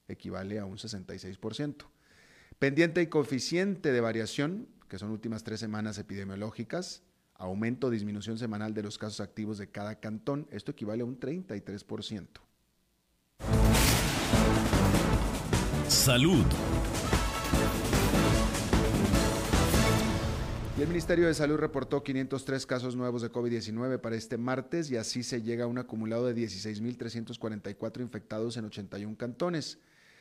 equivale 0.09 0.59
a 0.59 0.67
un 0.67 0.77
66%. 0.77 1.87
Pendiente 2.59 3.03
y 3.03 3.07
coeficiente 3.07 3.93
de 3.93 4.01
variación, 4.01 4.69
que 4.89 4.99
son 4.99 5.11
últimas 5.11 5.45
tres 5.45 5.61
semanas 5.61 5.99
epidemiológicas, 5.99 7.03
aumento 7.35 7.89
o 7.89 7.91
disminución 7.91 8.39
semanal 8.39 8.75
de 8.75 8.83
los 8.83 8.99
casos 8.99 9.21
activos 9.21 9.59
de 9.59 9.71
cada 9.71 10.01
cantón, 10.01 10.47
esto 10.51 10.73
equivale 10.73 11.03
a 11.03 11.07
un 11.07 11.19
33%. 11.19 12.29
Salud. 15.89 16.45
El 20.77 20.89
Ministerio 20.89 21.29
de 21.29 21.35
Salud 21.35 21.57
reportó 21.57 22.03
503 22.03 22.67
casos 22.67 22.97
nuevos 22.97 23.23
de 23.23 23.31
COVID-19 23.31 24.01
para 24.01 24.17
este 24.17 24.37
martes 24.37 24.91
y 24.91 24.97
así 24.97 25.23
se 25.23 25.41
llega 25.41 25.65
a 25.65 25.69
un 25.69 25.79
acumulado 25.79 26.27
de 26.27 26.35
16.344 26.35 28.01
infectados 28.01 28.57
en 28.57 28.65
81 28.65 29.17
cantones. 29.17 29.79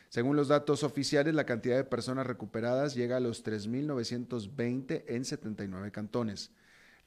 Según 0.09 0.35
los 0.35 0.49
datos 0.49 0.83
oficiales, 0.83 1.33
la 1.33 1.47
cantidad 1.47 1.75
de 1.75 1.83
personas 1.83 2.27
recuperadas 2.27 2.93
llega 2.93 3.17
a 3.17 3.19
los 3.19 3.43
3.920 3.43 5.05
en 5.07 5.25
79 5.25 5.91
cantones. 5.91 6.51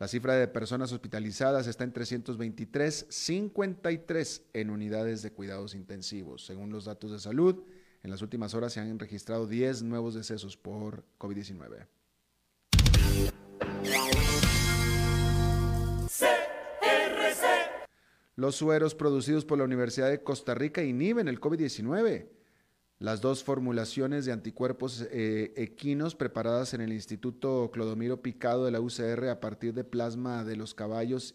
La 0.01 0.09
cifra 0.09 0.35
de 0.35 0.49
personas 0.49 0.91
hospitalizadas 0.91 1.69
está 1.69 1.85
en 1.85 1.93
323, 1.93 3.07
53 3.09 4.43
en 4.55 4.71
unidades 4.71 5.23
de 5.23 5.31
cuidados 5.31 5.77
intensivos. 5.77 6.45
Según 6.45 6.71
los 6.71 6.87
datos 6.87 7.13
de 7.13 7.21
salud, 7.21 7.63
en 8.03 8.11
las 8.11 8.23
últimas 8.23 8.55
horas 8.55 8.73
se 8.73 8.81
han 8.81 8.99
registrado 8.99 9.47
10 9.47 9.85
nuevos 9.85 10.15
decesos 10.15 10.57
por 10.57 11.05
COVID-19. 11.21 11.87
Los 18.37 18.57
sueros 18.57 18.95
producidos 18.95 19.47
por 19.47 19.59
la 19.59 19.65
Universidad 19.65 20.11
de 20.11 20.23
Costa 20.23 20.55
Rica 20.55 20.83
inhiben 20.83 21.27
el 21.27 21.41
COVID-19. 21.41 22.29
Las 22.99 23.21
dos 23.21 23.43
formulaciones 23.43 24.25
de 24.25 24.33
anticuerpos 24.33 25.07
eh, 25.11 25.53
equinos 25.57 26.15
preparadas 26.15 26.73
en 26.75 26.83
el 26.83 26.93
Instituto 26.93 27.71
Clodomiro 27.73 28.23
Picado 28.23 28.65
de 28.65 28.71
la 28.71 28.81
UCR 28.81 29.29
a 29.29 29.41
partir 29.41 29.75
de 29.75 29.85
plasma 29.85 30.45
de 30.45 30.57
los 30.57 30.75
caballos 30.75 31.35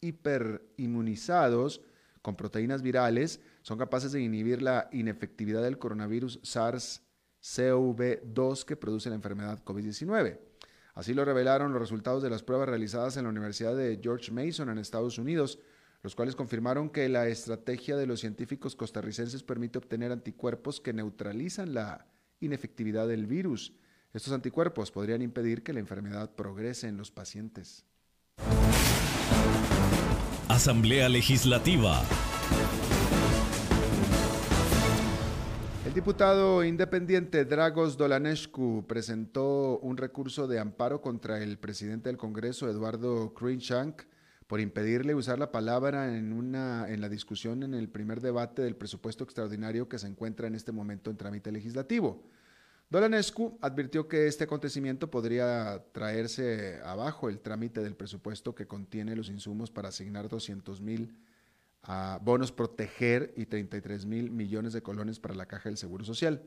hiperinmunizados 0.00 1.82
con 2.22 2.36
proteínas 2.36 2.82
virales 2.82 3.40
son 3.62 3.78
capaces 3.78 4.12
de 4.12 4.22
inhibir 4.22 4.62
la 4.62 4.88
inefectividad 4.92 5.62
del 5.62 5.78
coronavirus 5.78 6.40
SARS-CoV-2 6.42 8.64
que 8.64 8.76
produce 8.76 9.08
la 9.08 9.16
enfermedad 9.16 9.64
COVID-19. 9.64 10.51
Así 10.94 11.14
lo 11.14 11.24
revelaron 11.24 11.72
los 11.72 11.80
resultados 11.80 12.22
de 12.22 12.30
las 12.30 12.42
pruebas 12.42 12.68
realizadas 12.68 13.16
en 13.16 13.24
la 13.24 13.30
Universidad 13.30 13.74
de 13.76 13.98
George 14.02 14.30
Mason 14.30 14.68
en 14.68 14.78
Estados 14.78 15.18
Unidos 15.18 15.58
los 16.02 16.16
cuales 16.16 16.34
confirmaron 16.34 16.90
que 16.90 17.08
la 17.08 17.28
estrategia 17.28 17.96
de 17.96 18.06
los 18.06 18.20
científicos 18.20 18.74
costarricenses 18.74 19.42
permite 19.42 19.78
obtener 19.78 20.10
anticuerpos 20.10 20.80
que 20.80 20.92
neutralizan 20.92 21.74
la 21.74 22.06
inefectividad 22.40 23.06
del 23.06 23.26
virus. 23.26 23.72
Estos 24.12 24.32
anticuerpos 24.32 24.90
podrían 24.90 25.22
impedir 25.22 25.62
que 25.62 25.72
la 25.72 25.80
enfermedad 25.80 26.34
progrese 26.34 26.88
en 26.88 26.96
los 26.96 27.12
pacientes. 27.12 27.86
Asamblea 30.48 31.08
Legislativa. 31.08 32.02
El 35.84 35.94
diputado 35.94 36.62
independiente 36.62 37.44
Dragos 37.44 37.96
Dolanescu 37.96 38.84
presentó 38.86 39.80
un 39.80 39.96
recurso 39.96 40.46
de 40.46 40.60
amparo 40.60 41.00
contra 41.00 41.42
el 41.42 41.58
presidente 41.58 42.08
del 42.08 42.16
Congreso, 42.16 42.70
Eduardo 42.70 43.34
Cruikshank, 43.34 44.02
por 44.46 44.60
impedirle 44.60 45.16
usar 45.16 45.40
la 45.40 45.50
palabra 45.50 46.16
en, 46.16 46.32
una, 46.32 46.88
en 46.88 47.00
la 47.00 47.08
discusión 47.08 47.64
en 47.64 47.74
el 47.74 47.88
primer 47.88 48.20
debate 48.20 48.62
del 48.62 48.76
presupuesto 48.76 49.24
extraordinario 49.24 49.88
que 49.88 49.98
se 49.98 50.06
encuentra 50.06 50.46
en 50.46 50.54
este 50.54 50.70
momento 50.70 51.10
en 51.10 51.16
trámite 51.16 51.50
legislativo. 51.50 52.22
Dolanescu 52.88 53.58
advirtió 53.60 54.06
que 54.06 54.28
este 54.28 54.44
acontecimiento 54.44 55.10
podría 55.10 55.82
traerse 55.90 56.80
abajo 56.84 57.28
el 57.28 57.40
trámite 57.40 57.80
del 57.80 57.96
presupuesto 57.96 58.54
que 58.54 58.68
contiene 58.68 59.16
los 59.16 59.30
insumos 59.30 59.72
para 59.72 59.88
asignar 59.88 60.28
200 60.28 60.80
mil 60.80 61.12
a 61.82 62.18
bonos 62.22 62.52
proteger 62.52 63.32
y 63.36 63.46
33 63.46 64.06
mil 64.06 64.30
millones 64.30 64.72
de 64.72 64.82
colones 64.82 65.18
para 65.18 65.34
la 65.34 65.46
caja 65.46 65.68
del 65.68 65.78
Seguro 65.78 66.04
Social. 66.04 66.42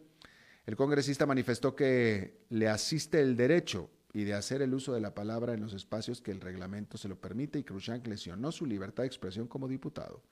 El 0.66 0.76
congresista 0.76 1.26
manifestó 1.26 1.76
que 1.76 2.40
le 2.50 2.70
asiste 2.70 3.22
el 3.22 3.36
derecho 3.36 3.90
y 4.14 4.24
de 4.24 4.34
hacer 4.34 4.62
el 4.62 4.74
uso 4.74 4.94
de 4.94 5.02
la 5.02 5.14
palabra 5.14 5.54
en 5.54 5.62
los 5.62 5.74
espacios 5.74 6.22
que 6.22 6.32
el 6.32 6.40
reglamento 6.40 6.98
se 6.98 7.10
lo 7.10 7.20
permite 7.20 7.60
y 7.60 7.64
Khrushchev 7.64 8.08
lesionó 8.08 8.52
su 8.52 8.66
libertad 8.66 9.04
de 9.04 9.08
expresión 9.08 9.48
como 9.48 9.68
diputado. 9.68 10.24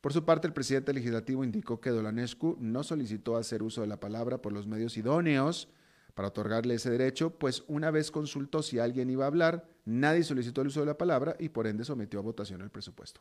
Por 0.00 0.12
su 0.12 0.24
parte, 0.24 0.46
el 0.46 0.52
presidente 0.52 0.92
legislativo 0.92 1.42
indicó 1.42 1.80
que 1.80 1.90
Dolanescu 1.90 2.56
no 2.60 2.84
solicitó 2.84 3.36
hacer 3.36 3.62
uso 3.62 3.80
de 3.80 3.86
la 3.86 3.98
palabra 3.98 4.40
por 4.40 4.52
los 4.52 4.66
medios 4.66 4.96
idóneos 4.96 5.68
para 6.14 6.28
otorgarle 6.28 6.74
ese 6.74 6.90
derecho, 6.90 7.30
pues 7.30 7.64
una 7.66 7.90
vez 7.90 8.10
consultó 8.10 8.62
si 8.62 8.78
alguien 8.78 9.10
iba 9.10 9.24
a 9.24 9.28
hablar, 9.28 9.66
nadie 9.84 10.22
solicitó 10.22 10.60
el 10.60 10.68
uso 10.68 10.80
de 10.80 10.86
la 10.86 10.96
palabra 10.96 11.36
y 11.38 11.48
por 11.48 11.66
ende 11.66 11.84
sometió 11.84 12.20
a 12.20 12.22
votación 12.22 12.60
el 12.60 12.70
presupuesto. 12.70 13.20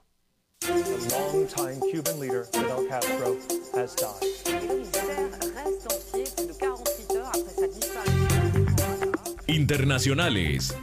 Internacionales. 9.48 10.76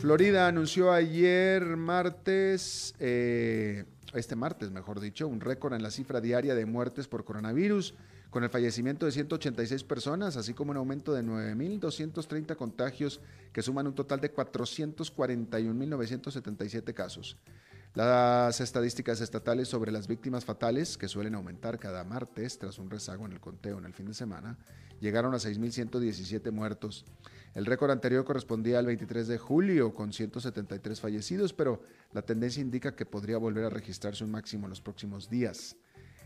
Florida 0.00 0.46
anunció 0.46 0.92
ayer 0.92 1.76
martes, 1.76 2.94
eh, 3.00 3.84
este 4.14 4.36
martes 4.36 4.70
mejor 4.70 5.00
dicho, 5.00 5.26
un 5.26 5.40
récord 5.40 5.74
en 5.74 5.82
la 5.82 5.90
cifra 5.90 6.20
diaria 6.20 6.54
de 6.54 6.66
muertes 6.66 7.08
por 7.08 7.24
coronavirus, 7.24 7.94
con 8.30 8.44
el 8.44 8.50
fallecimiento 8.50 9.06
de 9.06 9.12
186 9.12 9.84
personas, 9.84 10.36
así 10.36 10.52
como 10.54 10.70
un 10.70 10.76
aumento 10.76 11.14
de 11.14 11.24
9.230 11.24 12.56
contagios 12.56 13.20
que 13.52 13.62
suman 13.62 13.86
un 13.86 13.94
total 13.94 14.20
de 14.20 14.34
441.977 14.34 16.94
casos. 16.94 17.36
Las 17.94 18.60
estadísticas 18.60 19.20
estatales 19.20 19.68
sobre 19.68 19.90
las 19.90 20.06
víctimas 20.06 20.44
fatales, 20.44 20.98
que 20.98 21.08
suelen 21.08 21.34
aumentar 21.34 21.78
cada 21.78 22.04
martes 22.04 22.58
tras 22.58 22.78
un 22.78 22.90
rezago 22.90 23.26
en 23.26 23.32
el 23.32 23.40
conteo 23.40 23.78
en 23.78 23.86
el 23.86 23.94
fin 23.94 24.06
de 24.06 24.14
semana, 24.14 24.58
llegaron 25.00 25.34
a 25.34 25.38
6.117 25.38 26.52
muertos. 26.52 27.06
El 27.54 27.66
récord 27.66 27.90
anterior 27.90 28.24
correspondía 28.24 28.78
al 28.78 28.86
23 28.86 29.26
de 29.26 29.38
julio 29.38 29.94
con 29.94 30.12
173 30.12 31.00
fallecidos, 31.00 31.52
pero 31.52 31.80
la 32.12 32.22
tendencia 32.22 32.60
indica 32.60 32.94
que 32.94 33.06
podría 33.06 33.38
volver 33.38 33.64
a 33.64 33.70
registrarse 33.70 34.22
un 34.22 34.30
máximo 34.30 34.66
en 34.66 34.70
los 34.70 34.80
próximos 34.80 35.30
días. 35.30 35.76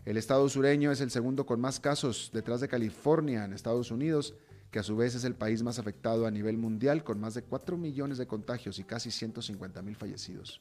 El 0.05 0.17
estado 0.17 0.49
sureño 0.49 0.91
es 0.91 1.01
el 1.01 1.13
segundo 1.13 1.47
con 1.47 1.61
más 1.61 1.79
casos, 1.79 2.31
detrás 2.35 2.61
de 2.61 2.69
California 2.69 3.45
en 3.45 3.53
Estados 3.53 3.93
Unidos, 3.93 4.35
que 4.73 4.81
a 4.81 4.83
su 4.83 4.97
vez 4.97 5.15
es 5.15 5.23
el 5.23 5.37
país 5.37 5.63
más 5.63 5.79
afectado 5.79 6.27
a 6.27 6.31
nivel 6.33 6.59
mundial, 6.59 7.05
con 7.05 7.21
más 7.21 7.35
de 7.35 7.43
4 7.43 7.77
millones 7.77 8.19
de 8.19 8.27
contagios 8.27 8.81
y 8.81 8.85
casi 8.85 9.13
150 9.13 9.81
mil 9.83 9.95
fallecidos. 9.95 10.61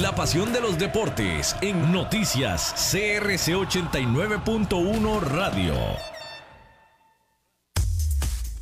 La 0.00 0.14
pasión 0.14 0.52
de 0.52 0.60
los 0.60 0.78
deportes 0.78 1.56
en 1.62 1.90
noticias 1.90 2.72
CRC 2.92 3.54
89.1 3.54 5.20
Radio. 5.22 5.74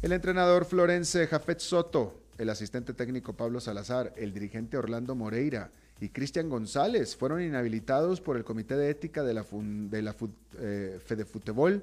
El 0.00 0.12
entrenador 0.12 0.64
florense 0.64 1.26
Jafet 1.26 1.60
Soto, 1.60 2.22
el 2.38 2.50
asistente 2.50 2.94
técnico 2.94 3.32
Pablo 3.32 3.58
Salazar, 3.58 4.12
el 4.16 4.32
dirigente 4.32 4.76
Orlando 4.76 5.14
Moreira 5.14 5.70
y 6.00 6.10
Cristian 6.10 6.48
González 6.48 7.16
fueron 7.16 7.42
inhabilitados 7.42 8.20
por 8.20 8.36
el 8.36 8.44
Comité 8.44 8.76
de 8.76 8.90
Ética 8.90 9.22
de 9.22 9.34
la, 9.34 9.44
de 9.50 10.02
la 10.02 10.14
eh, 10.58 11.00
Fede 11.04 11.24
Fútbol, 11.24 11.82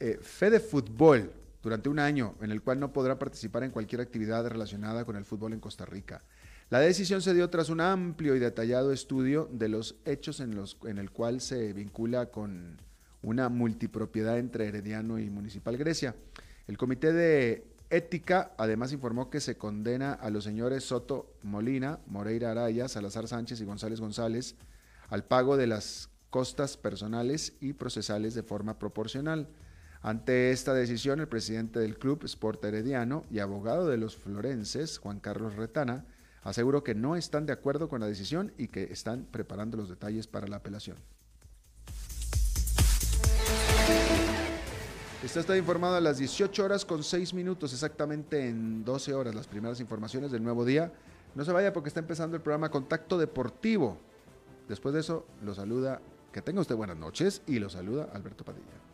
eh, 0.00 0.18
Fede 0.22 0.60
Fútbol 0.60 1.30
durante 1.66 1.88
un 1.88 1.98
año, 1.98 2.36
en 2.42 2.52
el 2.52 2.62
cual 2.62 2.78
no 2.78 2.92
podrá 2.92 3.18
participar 3.18 3.64
en 3.64 3.72
cualquier 3.72 4.00
actividad 4.00 4.46
relacionada 4.46 5.04
con 5.04 5.16
el 5.16 5.24
fútbol 5.24 5.52
en 5.52 5.58
Costa 5.58 5.84
Rica. 5.84 6.22
La 6.70 6.78
decisión 6.78 7.22
se 7.22 7.34
dio 7.34 7.50
tras 7.50 7.70
un 7.70 7.80
amplio 7.80 8.36
y 8.36 8.38
detallado 8.38 8.92
estudio 8.92 9.50
de 9.50 9.68
los 9.68 9.96
hechos 10.04 10.38
en, 10.38 10.54
los, 10.54 10.78
en 10.84 10.98
el 10.98 11.10
cual 11.10 11.40
se 11.40 11.72
vincula 11.72 12.26
con 12.26 12.80
una 13.20 13.48
multipropiedad 13.48 14.38
entre 14.38 14.68
Herediano 14.68 15.18
y 15.18 15.28
Municipal 15.28 15.76
Grecia. 15.76 16.14
El 16.68 16.78
Comité 16.78 17.12
de 17.12 17.66
Ética 17.90 18.52
además 18.58 18.92
informó 18.92 19.28
que 19.28 19.40
se 19.40 19.58
condena 19.58 20.12
a 20.12 20.30
los 20.30 20.44
señores 20.44 20.84
Soto 20.84 21.34
Molina, 21.42 21.98
Moreira 22.06 22.52
Araya, 22.52 22.86
Salazar 22.86 23.26
Sánchez 23.26 23.60
y 23.60 23.64
González 23.64 24.00
González 24.00 24.54
al 25.08 25.24
pago 25.24 25.56
de 25.56 25.66
las 25.66 26.10
costas 26.30 26.76
personales 26.76 27.54
y 27.60 27.72
procesales 27.72 28.34
de 28.34 28.44
forma 28.44 28.78
proporcional. 28.78 29.48
Ante 30.02 30.50
esta 30.50 30.74
decisión, 30.74 31.20
el 31.20 31.28
presidente 31.28 31.80
del 31.80 31.98
club, 31.98 32.24
Sport 32.24 32.64
Herediano, 32.64 33.24
y 33.30 33.40
abogado 33.40 33.88
de 33.88 33.96
los 33.96 34.16
florenses, 34.16 34.98
Juan 34.98 35.20
Carlos 35.20 35.56
Retana, 35.56 36.04
aseguró 36.42 36.84
que 36.84 36.94
no 36.94 37.16
están 37.16 37.46
de 37.46 37.52
acuerdo 37.52 37.88
con 37.88 38.00
la 38.00 38.06
decisión 38.06 38.52
y 38.56 38.68
que 38.68 38.84
están 38.84 39.26
preparando 39.30 39.76
los 39.76 39.88
detalles 39.88 40.26
para 40.26 40.46
la 40.46 40.56
apelación. 40.56 40.96
Está, 45.24 45.40
está 45.40 45.56
informado 45.56 45.96
a 45.96 46.00
las 46.00 46.18
18 46.18 46.64
horas 46.64 46.84
con 46.84 47.02
6 47.02 47.34
minutos, 47.34 47.72
exactamente 47.72 48.48
en 48.48 48.84
12 48.84 49.12
horas, 49.12 49.34
las 49.34 49.48
primeras 49.48 49.80
informaciones 49.80 50.30
del 50.30 50.44
nuevo 50.44 50.64
día. 50.64 50.92
No 51.34 51.44
se 51.44 51.50
vaya 51.50 51.72
porque 51.72 51.88
está 51.88 52.00
empezando 52.00 52.36
el 52.36 52.42
programa 52.42 52.70
Contacto 52.70 53.18
Deportivo. 53.18 53.98
Después 54.68 54.94
de 54.94 55.00
eso, 55.00 55.26
lo 55.42 55.54
saluda, 55.54 56.00
que 56.32 56.42
tenga 56.42 56.60
usted 56.60 56.76
buenas 56.76 56.96
noches 56.96 57.42
y 57.46 57.58
lo 57.58 57.68
saluda 57.68 58.08
Alberto 58.12 58.44
Padilla. 58.44 58.85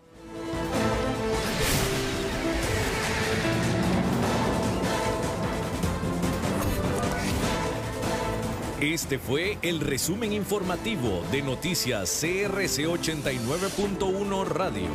Este 8.82 9.16
fue 9.16 9.58
el 9.62 9.78
resumen 9.78 10.32
informativo 10.32 11.22
de 11.30 11.40
Noticias 11.40 12.18
CRC 12.20 12.88
89.1 12.88 14.44
Radio. 14.44 14.88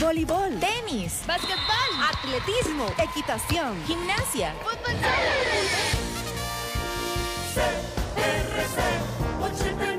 voleibol, 0.00 0.58
tenis, 0.58 1.22
básquetbol, 1.24 1.56
atletismo, 2.12 2.86
equitación, 2.98 3.80
gimnasia, 3.86 4.54
fútbol. 4.64 4.96
CRC 8.16 8.78
89.1 9.40 9.91